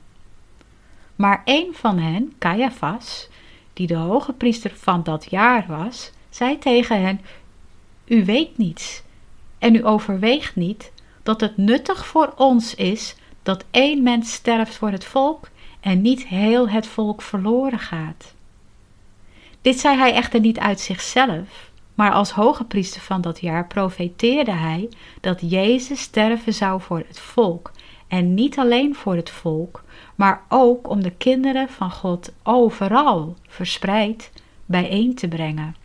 Maar 1.16 1.42
een 1.46 1.70
van 1.74 2.00
hen, 2.00 2.34
Caiaphas, 2.40 3.30
die 3.74 3.88
de 3.88 3.96
hoge 3.96 4.34
priester 4.34 4.72
van 4.76 5.04
dat 5.04 5.30
jaar 5.30 5.66
was, 5.68 6.12
zei 6.30 6.58
tegen 6.58 7.02
hen: 7.02 7.22
U 8.06 8.26
weet 8.26 8.58
niets 8.58 9.04
en 9.58 9.76
u 9.76 9.86
overweegt 9.86 10.56
niet 10.56 10.92
dat 11.24 11.42
het 11.42 11.58
nuttig 11.58 12.06
voor 12.06 12.34
ons 12.36 12.76
is 12.76 13.16
dat 13.44 13.66
één 13.72 14.04
mens 14.04 14.34
sterft 14.34 14.76
voor 14.76 14.92
het 14.92 15.06
volk 15.06 15.50
en 15.80 16.02
niet 16.02 16.26
heel 16.26 16.70
het 16.70 16.88
volk 16.88 17.22
verloren 17.22 17.80
gaat. 17.80 18.34
Dit 19.62 19.80
zei 19.80 19.98
hij 19.98 20.14
echter 20.14 20.40
niet 20.40 20.60
uit 20.60 20.80
zichzelf, 20.80 21.67
maar 21.98 22.12
als 22.12 22.32
hoge 22.32 22.64
priester 22.64 23.02
van 23.02 23.22
dat 23.22 23.40
jaar 23.40 23.68
profeteerde 23.68 24.52
hij 24.52 24.90
dat 25.22 25.52
Jezus 25.52 26.02
sterven 26.02 26.54
zou 26.54 26.82
voor 26.82 27.04
het 27.08 27.20
volk. 27.20 27.72
En 28.08 28.34
niet 28.34 28.58
alleen 28.58 28.96
voor 28.96 29.16
het 29.16 29.30
volk, 29.30 29.84
maar 30.16 30.42
ook 30.50 30.90
om 30.90 31.04
de 31.04 31.12
kinderen 31.12 31.70
van 31.70 31.92
God 31.92 32.34
overal 32.44 33.36
verspreid 33.48 34.32
bijeen 34.66 35.16
te 35.16 35.28
brengen. 35.28 35.76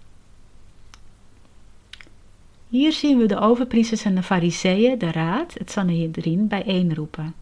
Hier 2.69 2.93
zien 2.93 3.19
we 3.19 3.27
de 3.27 3.41
overpriesters 3.41 4.05
en 4.05 4.15
de 4.15 4.23
fariseeën, 4.23 4.99
de 4.99 5.13
raad, 5.13 5.55
het 5.55 5.71
Sanhedrin, 5.71 6.49
bijeenroepen. 6.49 7.35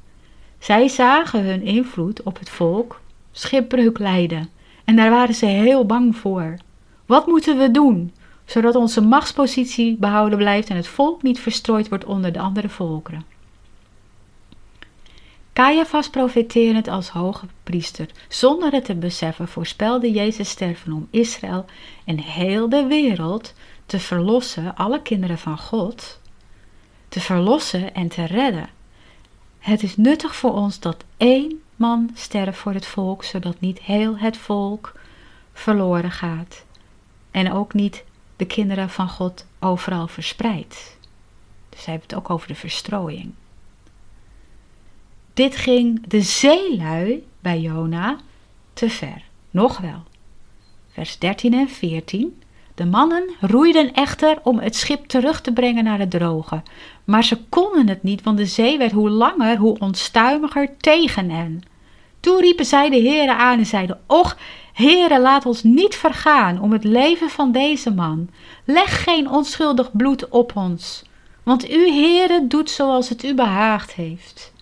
Zij 0.58 0.88
zagen 0.88 1.44
hun 1.44 1.62
invloed 1.62 2.22
op 2.22 2.38
het 2.38 2.50
volk 2.50 3.00
schipbreuk 3.32 3.98
leiden 3.98 4.48
En 4.84 4.96
daar 4.96 5.10
waren 5.10 5.34
ze 5.34 5.46
heel 5.46 5.86
bang 5.86 6.16
voor. 6.16 6.54
Wat 7.06 7.26
moeten 7.26 7.58
we 7.58 7.70
doen, 7.70 8.12
zodat 8.50 8.74
onze 8.74 9.00
machtspositie 9.00 9.96
behouden 9.96 10.38
blijft 10.38 10.68
en 10.68 10.76
het 10.76 10.86
volk 10.86 11.22
niet 11.22 11.40
verstrooid 11.40 11.88
wordt 11.88 12.04
onder 12.04 12.32
de 12.32 12.38
andere 12.38 12.68
volkeren? 12.68 13.24
Caiaphas 15.52 16.10
profeterend 16.10 16.88
als 16.88 17.08
hoge 17.08 17.46
priester, 17.62 18.08
zonder 18.28 18.72
het 18.72 18.84
te 18.84 18.94
beseffen, 18.94 19.48
voorspelde 19.48 20.10
Jezus 20.10 20.48
sterven 20.48 20.92
om 20.92 21.08
Israël 21.10 21.64
en 22.04 22.18
heel 22.18 22.68
de 22.68 22.86
wereld 22.86 23.54
te 23.86 23.98
verlossen, 23.98 24.76
alle 24.76 25.02
kinderen 25.02 25.38
van 25.38 25.58
God, 25.58 26.20
te 27.08 27.20
verlossen 27.20 27.94
en 27.94 28.08
te 28.08 28.24
redden. 28.24 28.68
Het 29.58 29.82
is 29.82 29.96
nuttig 29.96 30.36
voor 30.36 30.52
ons 30.52 30.80
dat 30.80 31.04
één 31.16 31.62
man 31.76 32.10
sterft 32.14 32.58
voor 32.58 32.72
het 32.72 32.86
volk, 32.86 33.24
zodat 33.24 33.60
niet 33.60 33.80
heel 33.80 34.18
het 34.18 34.36
volk 34.36 34.92
verloren 35.52 36.10
gaat. 36.10 36.64
En 37.30 37.52
ook 37.52 37.74
niet 37.74 38.04
de 38.40 38.46
kinderen 38.46 38.90
van 38.90 39.08
God 39.08 39.46
overal 39.58 40.06
verspreid. 40.06 40.98
Dus 41.68 41.84
hij 41.84 41.94
heeft 41.94 42.10
het 42.10 42.20
ook 42.20 42.30
over 42.30 42.48
de 42.48 42.54
verstrooiing. 42.54 43.32
Dit 45.34 45.56
ging 45.56 46.06
de 46.06 46.22
zeelui 46.22 47.26
bij 47.40 47.60
Jona 47.60 48.16
te 48.72 48.90
ver. 48.90 49.22
Nog 49.50 49.78
wel. 49.78 50.02
Vers 50.92 51.18
13 51.18 51.54
en 51.54 51.68
14. 51.68 52.42
De 52.74 52.86
mannen 52.86 53.30
roeiden 53.40 53.92
echter 53.92 54.38
om 54.42 54.58
het 54.58 54.76
schip 54.76 55.06
terug 55.06 55.40
te 55.40 55.52
brengen 55.52 55.84
naar 55.84 55.98
het 55.98 56.10
droge. 56.10 56.62
Maar 57.04 57.24
ze 57.24 57.38
konden 57.48 57.88
het 57.88 58.02
niet, 58.02 58.22
want 58.22 58.36
de 58.36 58.46
zee 58.46 58.78
werd 58.78 58.92
hoe 58.92 59.10
langer, 59.10 59.56
hoe 59.56 59.78
onstuimiger 59.78 60.76
tegen 60.76 61.30
hen. 61.30 61.62
Toen 62.20 62.40
riepen 62.40 62.64
zij 62.64 62.90
de 62.90 62.96
heren 62.96 63.36
aan 63.36 63.58
en 63.58 63.66
zeiden: 63.66 64.00
Och, 64.06 64.36
heren, 64.80 65.20
laat 65.20 65.46
ons 65.46 65.62
niet 65.62 65.94
vergaan 65.94 66.60
om 66.60 66.72
het 66.72 66.84
leven 66.84 67.30
van 67.30 67.52
deze 67.52 67.94
man. 67.94 68.28
Leg 68.64 69.02
geen 69.02 69.30
onschuldig 69.30 69.90
bloed 69.92 70.28
op 70.28 70.56
ons, 70.56 71.04
want 71.42 71.68
uw 71.68 71.84
heren 71.84 72.48
doet 72.48 72.70
zoals 72.70 73.08
het 73.08 73.24
u 73.24 73.34
behaagd 73.34 73.92
heeft. 73.92 74.52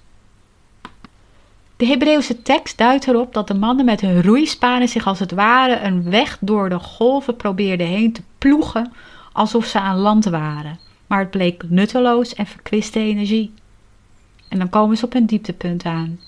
De 1.76 1.86
Hebreeuwse 1.86 2.42
tekst 2.42 2.78
duidt 2.78 3.06
erop 3.06 3.34
dat 3.34 3.48
de 3.48 3.54
mannen 3.54 3.84
met 3.84 4.00
hun 4.00 4.22
roeispanen 4.22 4.88
zich 4.88 5.06
als 5.06 5.18
het 5.18 5.32
ware 5.32 5.80
een 5.80 6.10
weg 6.10 6.38
door 6.40 6.68
de 6.68 6.78
golven 6.78 7.36
probeerden 7.36 7.86
heen 7.86 8.12
te 8.12 8.22
ploegen 8.38 8.92
alsof 9.32 9.64
ze 9.64 9.80
aan 9.80 9.96
land 9.96 10.24
waren. 10.24 10.78
Maar 11.06 11.18
het 11.18 11.30
bleek 11.30 11.62
nutteloos 11.68 12.34
en 12.34 12.46
verkwiste 12.46 12.98
energie. 12.98 13.52
En 14.48 14.58
dan 14.58 14.68
komen 14.68 14.96
ze 14.96 15.04
op 15.04 15.14
een 15.14 15.26
dieptepunt 15.26 15.84
aan. 15.84 16.20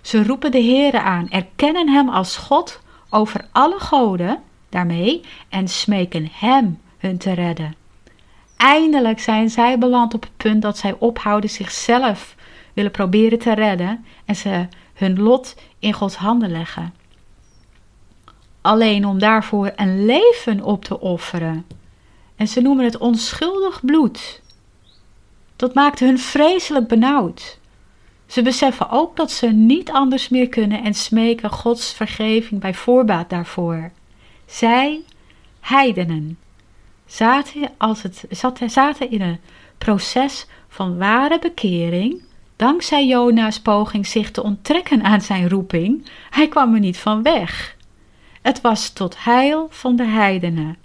Ze 0.00 0.24
roepen 0.24 0.50
de 0.50 0.62
Heere 0.62 1.00
aan, 1.00 1.30
erkennen 1.30 1.88
Hem 1.88 2.08
als 2.08 2.36
God 2.36 2.80
over 3.10 3.46
alle 3.52 3.78
goden 3.78 4.42
daarmee 4.68 5.20
en 5.48 5.68
smeken 5.68 6.28
Hem 6.32 6.80
hun 6.98 7.18
te 7.18 7.32
redden. 7.32 7.74
Eindelijk 8.56 9.20
zijn 9.20 9.50
zij 9.50 9.78
beland 9.78 10.14
op 10.14 10.22
het 10.22 10.36
punt 10.36 10.62
dat 10.62 10.78
zij 10.78 10.96
ophouden 10.98 11.50
zichzelf 11.50 12.34
willen 12.72 12.90
proberen 12.90 13.38
te 13.38 13.54
redden 13.54 14.04
en 14.24 14.36
ze 14.36 14.66
hun 14.94 15.20
lot 15.20 15.56
in 15.78 15.92
Gods 15.92 16.16
handen 16.16 16.50
leggen. 16.50 16.94
Alleen 18.60 19.06
om 19.06 19.18
daarvoor 19.18 19.72
een 19.76 20.04
leven 20.04 20.62
op 20.62 20.84
te 20.84 21.00
offeren. 21.00 21.66
En 22.36 22.48
ze 22.48 22.60
noemen 22.60 22.84
het 22.84 22.98
onschuldig 22.98 23.84
bloed. 23.84 24.42
Dat 25.56 25.74
maakt 25.74 26.00
hun 26.00 26.18
vreselijk 26.18 26.88
benauwd. 26.88 27.58
Ze 28.26 28.42
beseffen 28.42 28.90
ook 28.90 29.16
dat 29.16 29.30
ze 29.30 29.46
niet 29.46 29.90
anders 29.90 30.28
meer 30.28 30.48
kunnen 30.48 30.82
en 30.82 30.94
smeken 30.94 31.50
Gods 31.50 31.92
vergeving 31.92 32.60
bij 32.60 32.74
voorbaat 32.74 33.30
daarvoor. 33.30 33.90
Zij, 34.46 35.00
heidenen, 35.60 36.38
zaten, 37.06 37.70
als 37.76 38.02
het, 38.02 38.24
zaten 38.66 39.10
in 39.10 39.20
een 39.20 39.40
proces 39.78 40.46
van 40.68 40.98
ware 40.98 41.38
bekering 41.38 42.22
Dankzij 42.56 43.06
Jona's 43.06 43.60
poging 43.60 44.06
zich 44.06 44.30
te 44.30 44.42
onttrekken 44.42 45.02
aan 45.02 45.20
zijn 45.20 45.48
roeping, 45.48 46.06
hij 46.30 46.48
kwam 46.48 46.74
er 46.74 46.80
niet 46.80 46.98
van 46.98 47.22
weg. 47.22 47.76
Het 48.42 48.60
was 48.60 48.90
tot 48.90 49.24
heil 49.24 49.66
van 49.70 49.96
de 49.96 50.04
heidenen. 50.04 50.76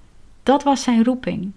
Dat 0.44 0.64
was 0.64 0.84
zijn 0.84 1.04
roeping. 1.04 1.52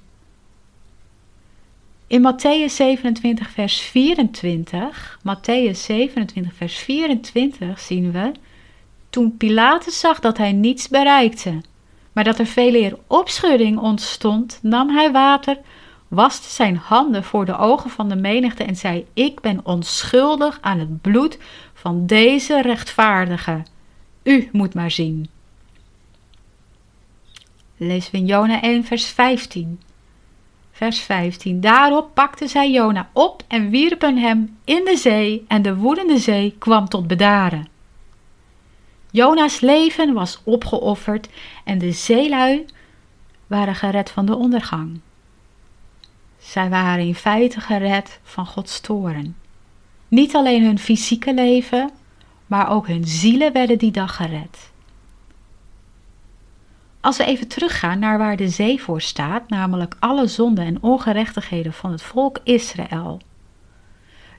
In 2.13 2.21
Matthäus 2.21 2.77
27, 2.77 3.49
vers 3.49 3.81
24, 3.81 5.19
Matthäus 5.23 5.87
27, 5.87 6.53
vers 6.53 6.79
24 6.79 7.81
zien 7.81 8.13
we, 8.13 8.33
toen 9.11 9.37
Pilatus 9.37 10.01
zag 10.01 10.21
dat 10.21 10.39
hij 10.39 10.53
niets 10.53 10.89
bereikte, 10.89 11.61
maar 12.13 12.25
dat 12.25 12.39
er 12.39 12.47
veel 12.47 12.75
eer 12.75 12.99
opschudding 13.07 13.79
ontstond, 13.79 14.59
nam 14.63 14.89
hij 14.89 15.13
water, 15.13 15.59
waste 16.09 16.49
zijn 16.51 16.77
handen 16.77 17.25
voor 17.25 17.45
de 17.45 17.57
ogen 17.57 17.91
van 17.91 18.09
de 18.09 18.17
menigte 18.17 18.65
en 18.65 18.77
zei: 18.77 19.07
Ik 19.13 19.41
ben 19.41 19.61
onschuldig 19.65 20.59
aan 20.61 20.79
het 20.79 21.01
bloed 21.01 21.39
van 21.75 22.07
deze 22.07 22.63
rechtvaardige. 22.63 23.63
U 24.23 24.49
moet 24.53 24.75
maar 24.75 24.91
zien. 24.91 25.29
Lezen 27.77 28.13
we 28.13 28.19
in 28.19 28.27
Jona 28.27 28.63
1, 28.63 28.85
vers 28.85 29.07
15. 29.07 29.81
Vers 30.73 31.01
15. 31.01 31.61
Daarop 31.61 32.15
pakten 32.15 32.49
zij 32.49 32.71
Jona 32.71 33.09
op 33.13 33.43
en 33.49 33.71
wierpen 33.71 34.17
hem 34.17 34.59
in 34.65 34.85
de 34.85 34.97
zee, 34.97 35.45
en 35.49 35.63
de 35.63 35.77
woedende 35.77 36.19
zee 36.19 36.55
kwam 36.59 36.89
tot 36.89 37.07
bedaren. 37.07 37.69
Jona's 39.11 39.61
leven 39.61 40.13
was 40.13 40.41
opgeofferd 40.45 41.29
en 41.65 41.79
de 41.79 41.93
zeelui 41.93 42.67
waren 43.47 43.75
gered 43.75 44.11
van 44.11 44.27
de 44.27 44.37
ondergang. 44.37 45.01
Zij 46.39 46.69
waren 46.69 47.07
in 47.07 47.15
feite 47.15 47.61
gered 47.61 48.21
van 48.23 48.47
Gods 48.47 48.81
toren. 48.81 49.37
Niet 50.09 50.35
alleen 50.35 50.65
hun 50.65 50.79
fysieke 50.79 51.35
leven, 51.35 51.91
maar 52.47 52.71
ook 52.71 52.87
hun 52.87 53.05
zielen 53.05 53.53
werden 53.53 53.79
die 53.79 53.91
dag 53.91 54.17
gered. 54.17 54.72
Als 57.03 57.17
we 57.17 57.25
even 57.25 57.49
teruggaan 57.49 57.99
naar 57.99 58.19
waar 58.19 58.37
de 58.37 58.49
zee 58.49 58.83
voor 58.83 59.01
staat, 59.01 59.49
namelijk 59.49 59.97
alle 59.99 60.27
zonden 60.27 60.65
en 60.65 60.83
ongerechtigheden 60.83 61.73
van 61.73 61.91
het 61.91 62.03
volk 62.03 62.39
Israël, 62.43 63.21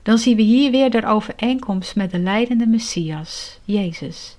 dan 0.02 0.18
zien 0.18 0.36
we 0.36 0.42
hier 0.42 0.70
weer 0.70 0.90
de 0.90 1.06
overeenkomst 1.06 1.96
met 1.96 2.10
de 2.10 2.18
leidende 2.18 2.66
Messias, 2.66 3.58
Jezus. 3.64 4.36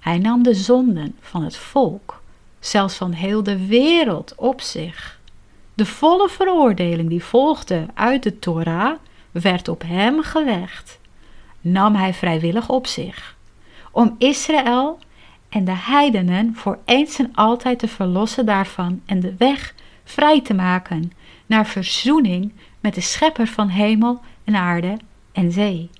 Hij 0.00 0.18
nam 0.18 0.42
de 0.42 0.54
zonden 0.54 1.14
van 1.20 1.42
het 1.42 1.56
volk, 1.56 2.22
zelfs 2.60 2.94
van 2.94 3.12
heel 3.12 3.42
de 3.42 3.66
wereld, 3.66 4.34
op 4.36 4.60
zich. 4.60 5.20
De 5.74 5.86
volle 5.86 6.28
veroordeling 6.28 7.08
die 7.08 7.24
volgde 7.24 7.86
uit 7.94 8.22
de 8.22 8.38
Torah 8.38 8.96
werd 9.30 9.68
op 9.68 9.82
hem 9.86 10.22
gelegd, 10.22 10.98
nam 11.60 11.94
hij 11.94 12.14
vrijwillig 12.14 12.68
op 12.68 12.86
zich, 12.86 13.36
om 13.90 14.14
Israël 14.18 14.98
en 15.56 15.64
de 15.64 15.76
heidenen 15.76 16.54
voor 16.54 16.78
eens 16.84 17.18
en 17.18 17.34
altijd 17.34 17.78
te 17.78 17.88
verlossen 17.88 18.46
daarvan 18.46 19.02
en 19.06 19.20
de 19.20 19.34
weg 19.36 19.74
vrij 20.04 20.42
te 20.42 20.54
maken 20.54 21.12
naar 21.46 21.66
verzoening 21.66 22.52
met 22.80 22.94
de 22.94 23.00
schepper 23.00 23.46
van 23.46 23.68
hemel 23.68 24.20
en 24.44 24.54
aarde 24.54 24.96
en 25.32 25.52
zee. 25.52 25.90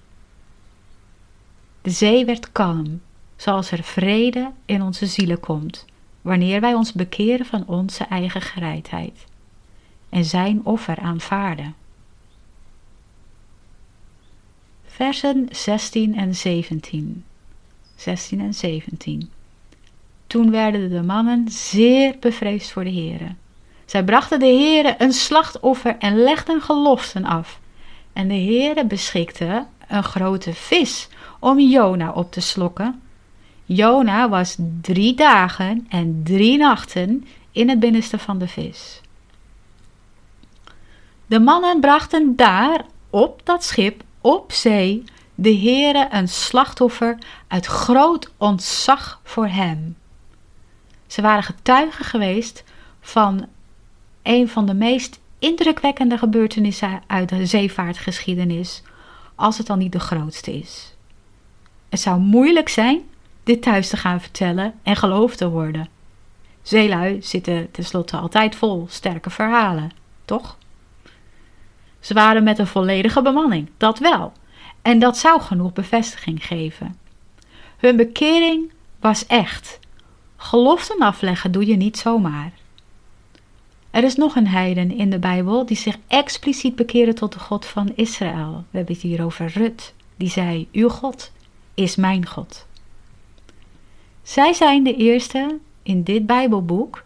De 1.82 1.90
zee 1.90 2.24
werd 2.24 2.52
kalm, 2.52 3.00
zoals 3.36 3.70
er 3.70 3.82
vrede 3.82 4.50
in 4.64 4.82
onze 4.82 5.06
zielen 5.06 5.40
komt, 5.40 5.84
wanneer 6.20 6.60
wij 6.60 6.74
ons 6.74 6.92
bekeren 6.92 7.46
van 7.46 7.66
onze 7.66 8.04
eigen 8.04 8.40
gereidheid 8.40 9.24
en 10.08 10.24
zijn 10.24 10.64
offer 10.64 10.98
aanvaarden. 10.98 11.74
Versen 14.86 15.48
16 15.50 16.16
en 16.16 16.34
17. 16.34 17.24
16 17.94 18.40
en 18.40 18.54
17. 18.54 19.30
Toen 20.26 20.50
werden 20.50 20.90
de 20.90 21.02
mannen 21.02 21.48
zeer 21.48 22.16
bevreesd 22.20 22.70
voor 22.70 22.84
de 22.84 22.90
heren. 22.90 23.38
Zij 23.84 24.04
brachten 24.04 24.38
de 24.38 24.46
heren 24.46 24.94
een 24.98 25.12
slachtoffer 25.12 25.96
en 25.98 26.16
legden 26.16 26.60
geloften 26.60 27.24
af. 27.24 27.60
En 28.12 28.28
de 28.28 28.34
heren 28.34 28.88
beschikte 28.88 29.66
een 29.88 30.04
grote 30.04 30.54
vis 30.54 31.08
om 31.38 31.60
Jona 31.60 32.12
op 32.12 32.32
te 32.32 32.40
slokken. 32.40 33.02
Jona 33.64 34.28
was 34.28 34.56
drie 34.80 35.14
dagen 35.14 35.86
en 35.88 36.20
drie 36.24 36.56
nachten 36.56 37.26
in 37.52 37.68
het 37.68 37.80
binnenste 37.80 38.18
van 38.18 38.38
de 38.38 38.48
vis. 38.48 39.00
De 41.26 41.40
mannen 41.40 41.80
brachten 41.80 42.36
daar 42.36 42.84
op 43.10 43.40
dat 43.44 43.64
schip 43.64 44.02
op 44.20 44.52
zee 44.52 45.04
de 45.34 45.56
Heere 45.56 46.08
een 46.10 46.28
slachtoffer 46.28 47.18
uit 47.48 47.66
groot 47.66 48.32
ontzag 48.36 49.20
voor 49.22 49.46
hem. 49.46 49.96
Ze 51.16 51.22
waren 51.22 51.42
getuigen 51.42 52.04
geweest 52.04 52.64
van 53.00 53.46
een 54.22 54.48
van 54.48 54.66
de 54.66 54.74
meest 54.74 55.20
indrukwekkende 55.38 56.18
gebeurtenissen 56.18 57.02
uit 57.06 57.28
de 57.28 57.46
zeevaartgeschiedenis, 57.46 58.82
als 59.34 59.58
het 59.58 59.66
dan 59.66 59.78
niet 59.78 59.92
de 59.92 60.00
grootste 60.00 60.52
is. 60.52 60.94
Het 61.88 62.00
zou 62.00 62.20
moeilijk 62.20 62.68
zijn 62.68 63.00
dit 63.42 63.62
thuis 63.62 63.88
te 63.88 63.96
gaan 63.96 64.20
vertellen 64.20 64.74
en 64.82 64.96
geloofd 64.96 65.38
te 65.38 65.48
worden. 65.48 65.88
Zeelui 66.62 67.22
zitten 67.22 67.70
tenslotte 67.70 68.16
altijd 68.16 68.54
vol 68.54 68.86
sterke 68.88 69.30
verhalen, 69.30 69.90
toch? 70.24 70.58
Ze 72.00 72.14
waren 72.14 72.42
met 72.42 72.58
een 72.58 72.66
volledige 72.66 73.22
bemanning, 73.22 73.70
dat 73.76 73.98
wel. 73.98 74.32
En 74.82 74.98
dat 74.98 75.18
zou 75.18 75.40
genoeg 75.40 75.72
bevestiging 75.72 76.46
geven. 76.46 76.98
Hun 77.76 77.96
bekering 77.96 78.72
was 79.00 79.26
echt. 79.26 79.78
Geloften 80.36 80.98
afleggen 80.98 81.52
doe 81.52 81.66
je 81.66 81.76
niet 81.76 81.98
zomaar. 81.98 82.52
Er 83.90 84.04
is 84.04 84.14
nog 84.14 84.36
een 84.36 84.46
heiden 84.46 84.96
in 84.96 85.10
de 85.10 85.18
Bijbel 85.18 85.66
die 85.66 85.76
zich 85.76 85.96
expliciet 86.06 86.76
bekeerde 86.76 87.12
tot 87.12 87.32
de 87.32 87.38
God 87.38 87.66
van 87.66 87.92
Israël. 87.94 88.64
We 88.70 88.76
hebben 88.76 88.94
het 88.94 89.02
hier 89.02 89.24
over 89.24 89.46
Rut. 89.46 89.94
Die 90.16 90.30
zei: 90.30 90.68
Uw 90.72 90.88
God 90.88 91.32
is 91.74 91.96
mijn 91.96 92.26
God. 92.26 92.66
Zij 94.22 94.52
zijn 94.52 94.82
de 94.82 94.94
eerste 94.94 95.58
in 95.82 96.02
dit 96.02 96.26
Bijbelboek, 96.26 97.04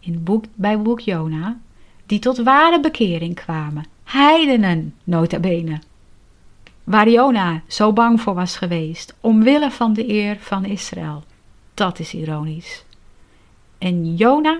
in 0.00 0.12
het 0.12 0.24
boek, 0.24 0.44
Bijbelboek 0.54 1.00
Jona, 1.00 1.58
die 2.06 2.18
tot 2.18 2.38
ware 2.38 2.80
bekering 2.80 3.34
kwamen. 3.34 3.86
Heidenen, 4.04 4.94
nota 5.04 5.38
bene. 5.38 5.78
Waar 6.84 7.08
Jona 7.08 7.62
zo 7.68 7.92
bang 7.92 8.20
voor 8.20 8.34
was 8.34 8.56
geweest, 8.56 9.14
omwille 9.20 9.70
van 9.70 9.92
de 9.92 10.08
eer 10.08 10.36
van 10.40 10.64
Israël. 10.64 11.24
Dat 11.74 11.98
is 11.98 12.14
ironisch. 12.14 12.84
En 13.78 14.14
Jona, 14.14 14.58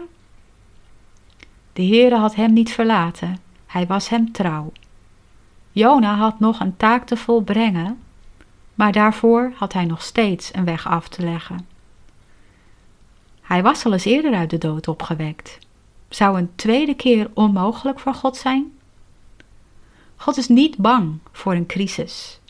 de 1.73 1.83
Heere 1.87 2.17
had 2.17 2.35
hem 2.35 2.53
niet 2.53 2.73
verlaten, 2.73 3.41
hij 3.67 3.87
was 3.87 4.09
hem 4.09 4.33
trouw. 4.33 4.73
Jona 5.73 6.17
had 6.17 6.41
nog 6.41 6.61
een 6.61 6.77
taak 6.77 7.07
te 7.07 7.17
volbrengen, 7.17 7.99
maar 8.75 8.93
daarvoor 8.93 9.53
had 9.57 9.73
hij 9.73 9.85
nog 9.85 10.03
steeds 10.03 10.55
een 10.55 10.65
weg 10.65 10.87
af 10.87 11.09
te 11.09 11.23
leggen. 11.23 11.67
Hij 13.41 13.63
was 13.63 13.85
al 13.85 13.93
eens 13.93 14.05
eerder 14.05 14.35
uit 14.35 14.51
de 14.51 14.59
dood 14.59 14.89
opgewekt. 14.89 15.59
Zou 16.09 16.39
een 16.39 16.55
tweede 16.55 16.95
keer 16.95 17.31
onmogelijk 17.35 18.01
voor 18.01 18.15
God 18.15 18.37
zijn? 18.37 18.73
God 20.17 20.37
is 20.37 20.49
niet 20.49 20.77
bang 20.77 21.19
voor 21.33 21.55
een 21.55 21.67
crisis. 21.67 22.41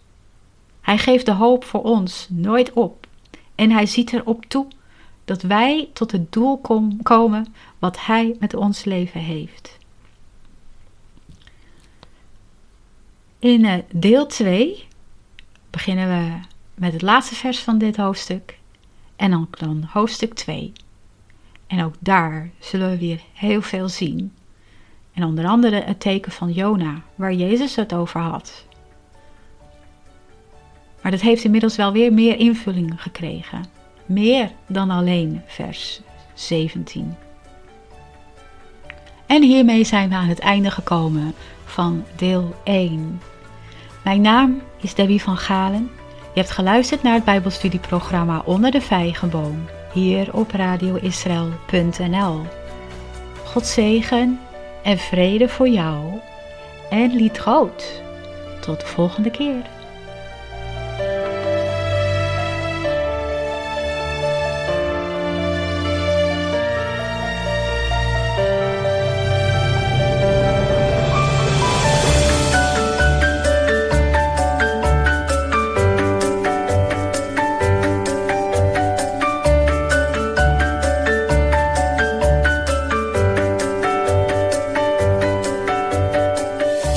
Hij 0.80 0.98
geeft 0.98 1.26
de 1.26 1.32
hoop 1.32 1.64
voor 1.64 1.82
ons 1.82 2.26
nooit 2.30 2.72
op 2.72 3.03
en 3.54 3.70
hij 3.70 3.86
ziet 3.86 4.12
erop 4.12 4.44
toe 4.44 4.66
dat 5.24 5.42
wij 5.42 5.90
tot 5.92 6.12
het 6.12 6.32
doel 6.32 6.60
komen 7.02 7.54
wat 7.78 8.06
hij 8.06 8.36
met 8.40 8.54
ons 8.54 8.84
leven 8.84 9.20
heeft. 9.20 9.78
In 13.38 13.64
eh, 13.64 13.78
deel 13.92 14.26
2 14.26 14.86
beginnen 15.70 16.08
we 16.08 16.38
met 16.74 16.92
het 16.92 17.02
laatste 17.02 17.34
vers 17.34 17.58
van 17.58 17.78
dit 17.78 17.96
hoofdstuk 17.96 18.58
en 19.16 19.30
dan, 19.30 19.48
dan 19.50 19.88
hoofdstuk 19.92 20.34
2. 20.34 20.72
En 21.66 21.84
ook 21.84 21.94
daar 21.98 22.50
zullen 22.58 22.90
we 22.90 22.98
weer 22.98 23.20
heel 23.32 23.62
veel 23.62 23.88
zien. 23.88 24.32
En 25.12 25.24
onder 25.24 25.46
andere 25.46 25.80
het 25.80 26.00
teken 26.00 26.32
van 26.32 26.52
Jona, 26.52 27.02
waar 27.14 27.32
Jezus 27.32 27.76
het 27.76 27.94
over 27.94 28.20
had. 28.20 28.66
Maar 31.04 31.12
dat 31.12 31.22
heeft 31.22 31.44
inmiddels 31.44 31.76
wel 31.76 31.92
weer 31.92 32.12
meer 32.12 32.38
invulling 32.38 33.02
gekregen. 33.02 33.64
Meer 34.06 34.50
dan 34.66 34.90
alleen 34.90 35.42
vers 35.46 36.00
17. 36.34 37.16
En 39.26 39.42
hiermee 39.42 39.84
zijn 39.84 40.08
we 40.08 40.14
aan 40.14 40.28
het 40.28 40.38
einde 40.38 40.70
gekomen 40.70 41.34
van 41.64 42.04
deel 42.16 42.54
1. 42.64 43.20
Mijn 44.04 44.20
naam 44.20 44.62
is 44.80 44.94
Debbie 44.94 45.22
van 45.22 45.36
Galen. 45.36 45.90
Je 46.34 46.40
hebt 46.40 46.52
geluisterd 46.52 47.02
naar 47.02 47.14
het 47.14 47.24
Bijbelstudieprogramma 47.24 48.42
Onder 48.44 48.70
de 48.70 48.80
Vijgenboom 48.80 49.64
hier 49.92 50.34
op 50.34 50.50
radioisrael.nl. 50.50 52.40
God 53.44 53.66
zegen 53.66 54.40
en 54.82 54.98
vrede 54.98 55.48
voor 55.48 55.68
jou 55.68 56.20
en 56.90 57.16
lied 57.16 57.36
groot. 57.36 58.02
Tot 58.60 58.80
de 58.80 58.86
volgende 58.86 59.30
keer. 59.30 59.73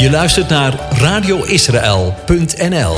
Je 0.08 0.14
luistert 0.14 0.49
naar 0.49 0.74
radioisrael.nl 0.89 2.97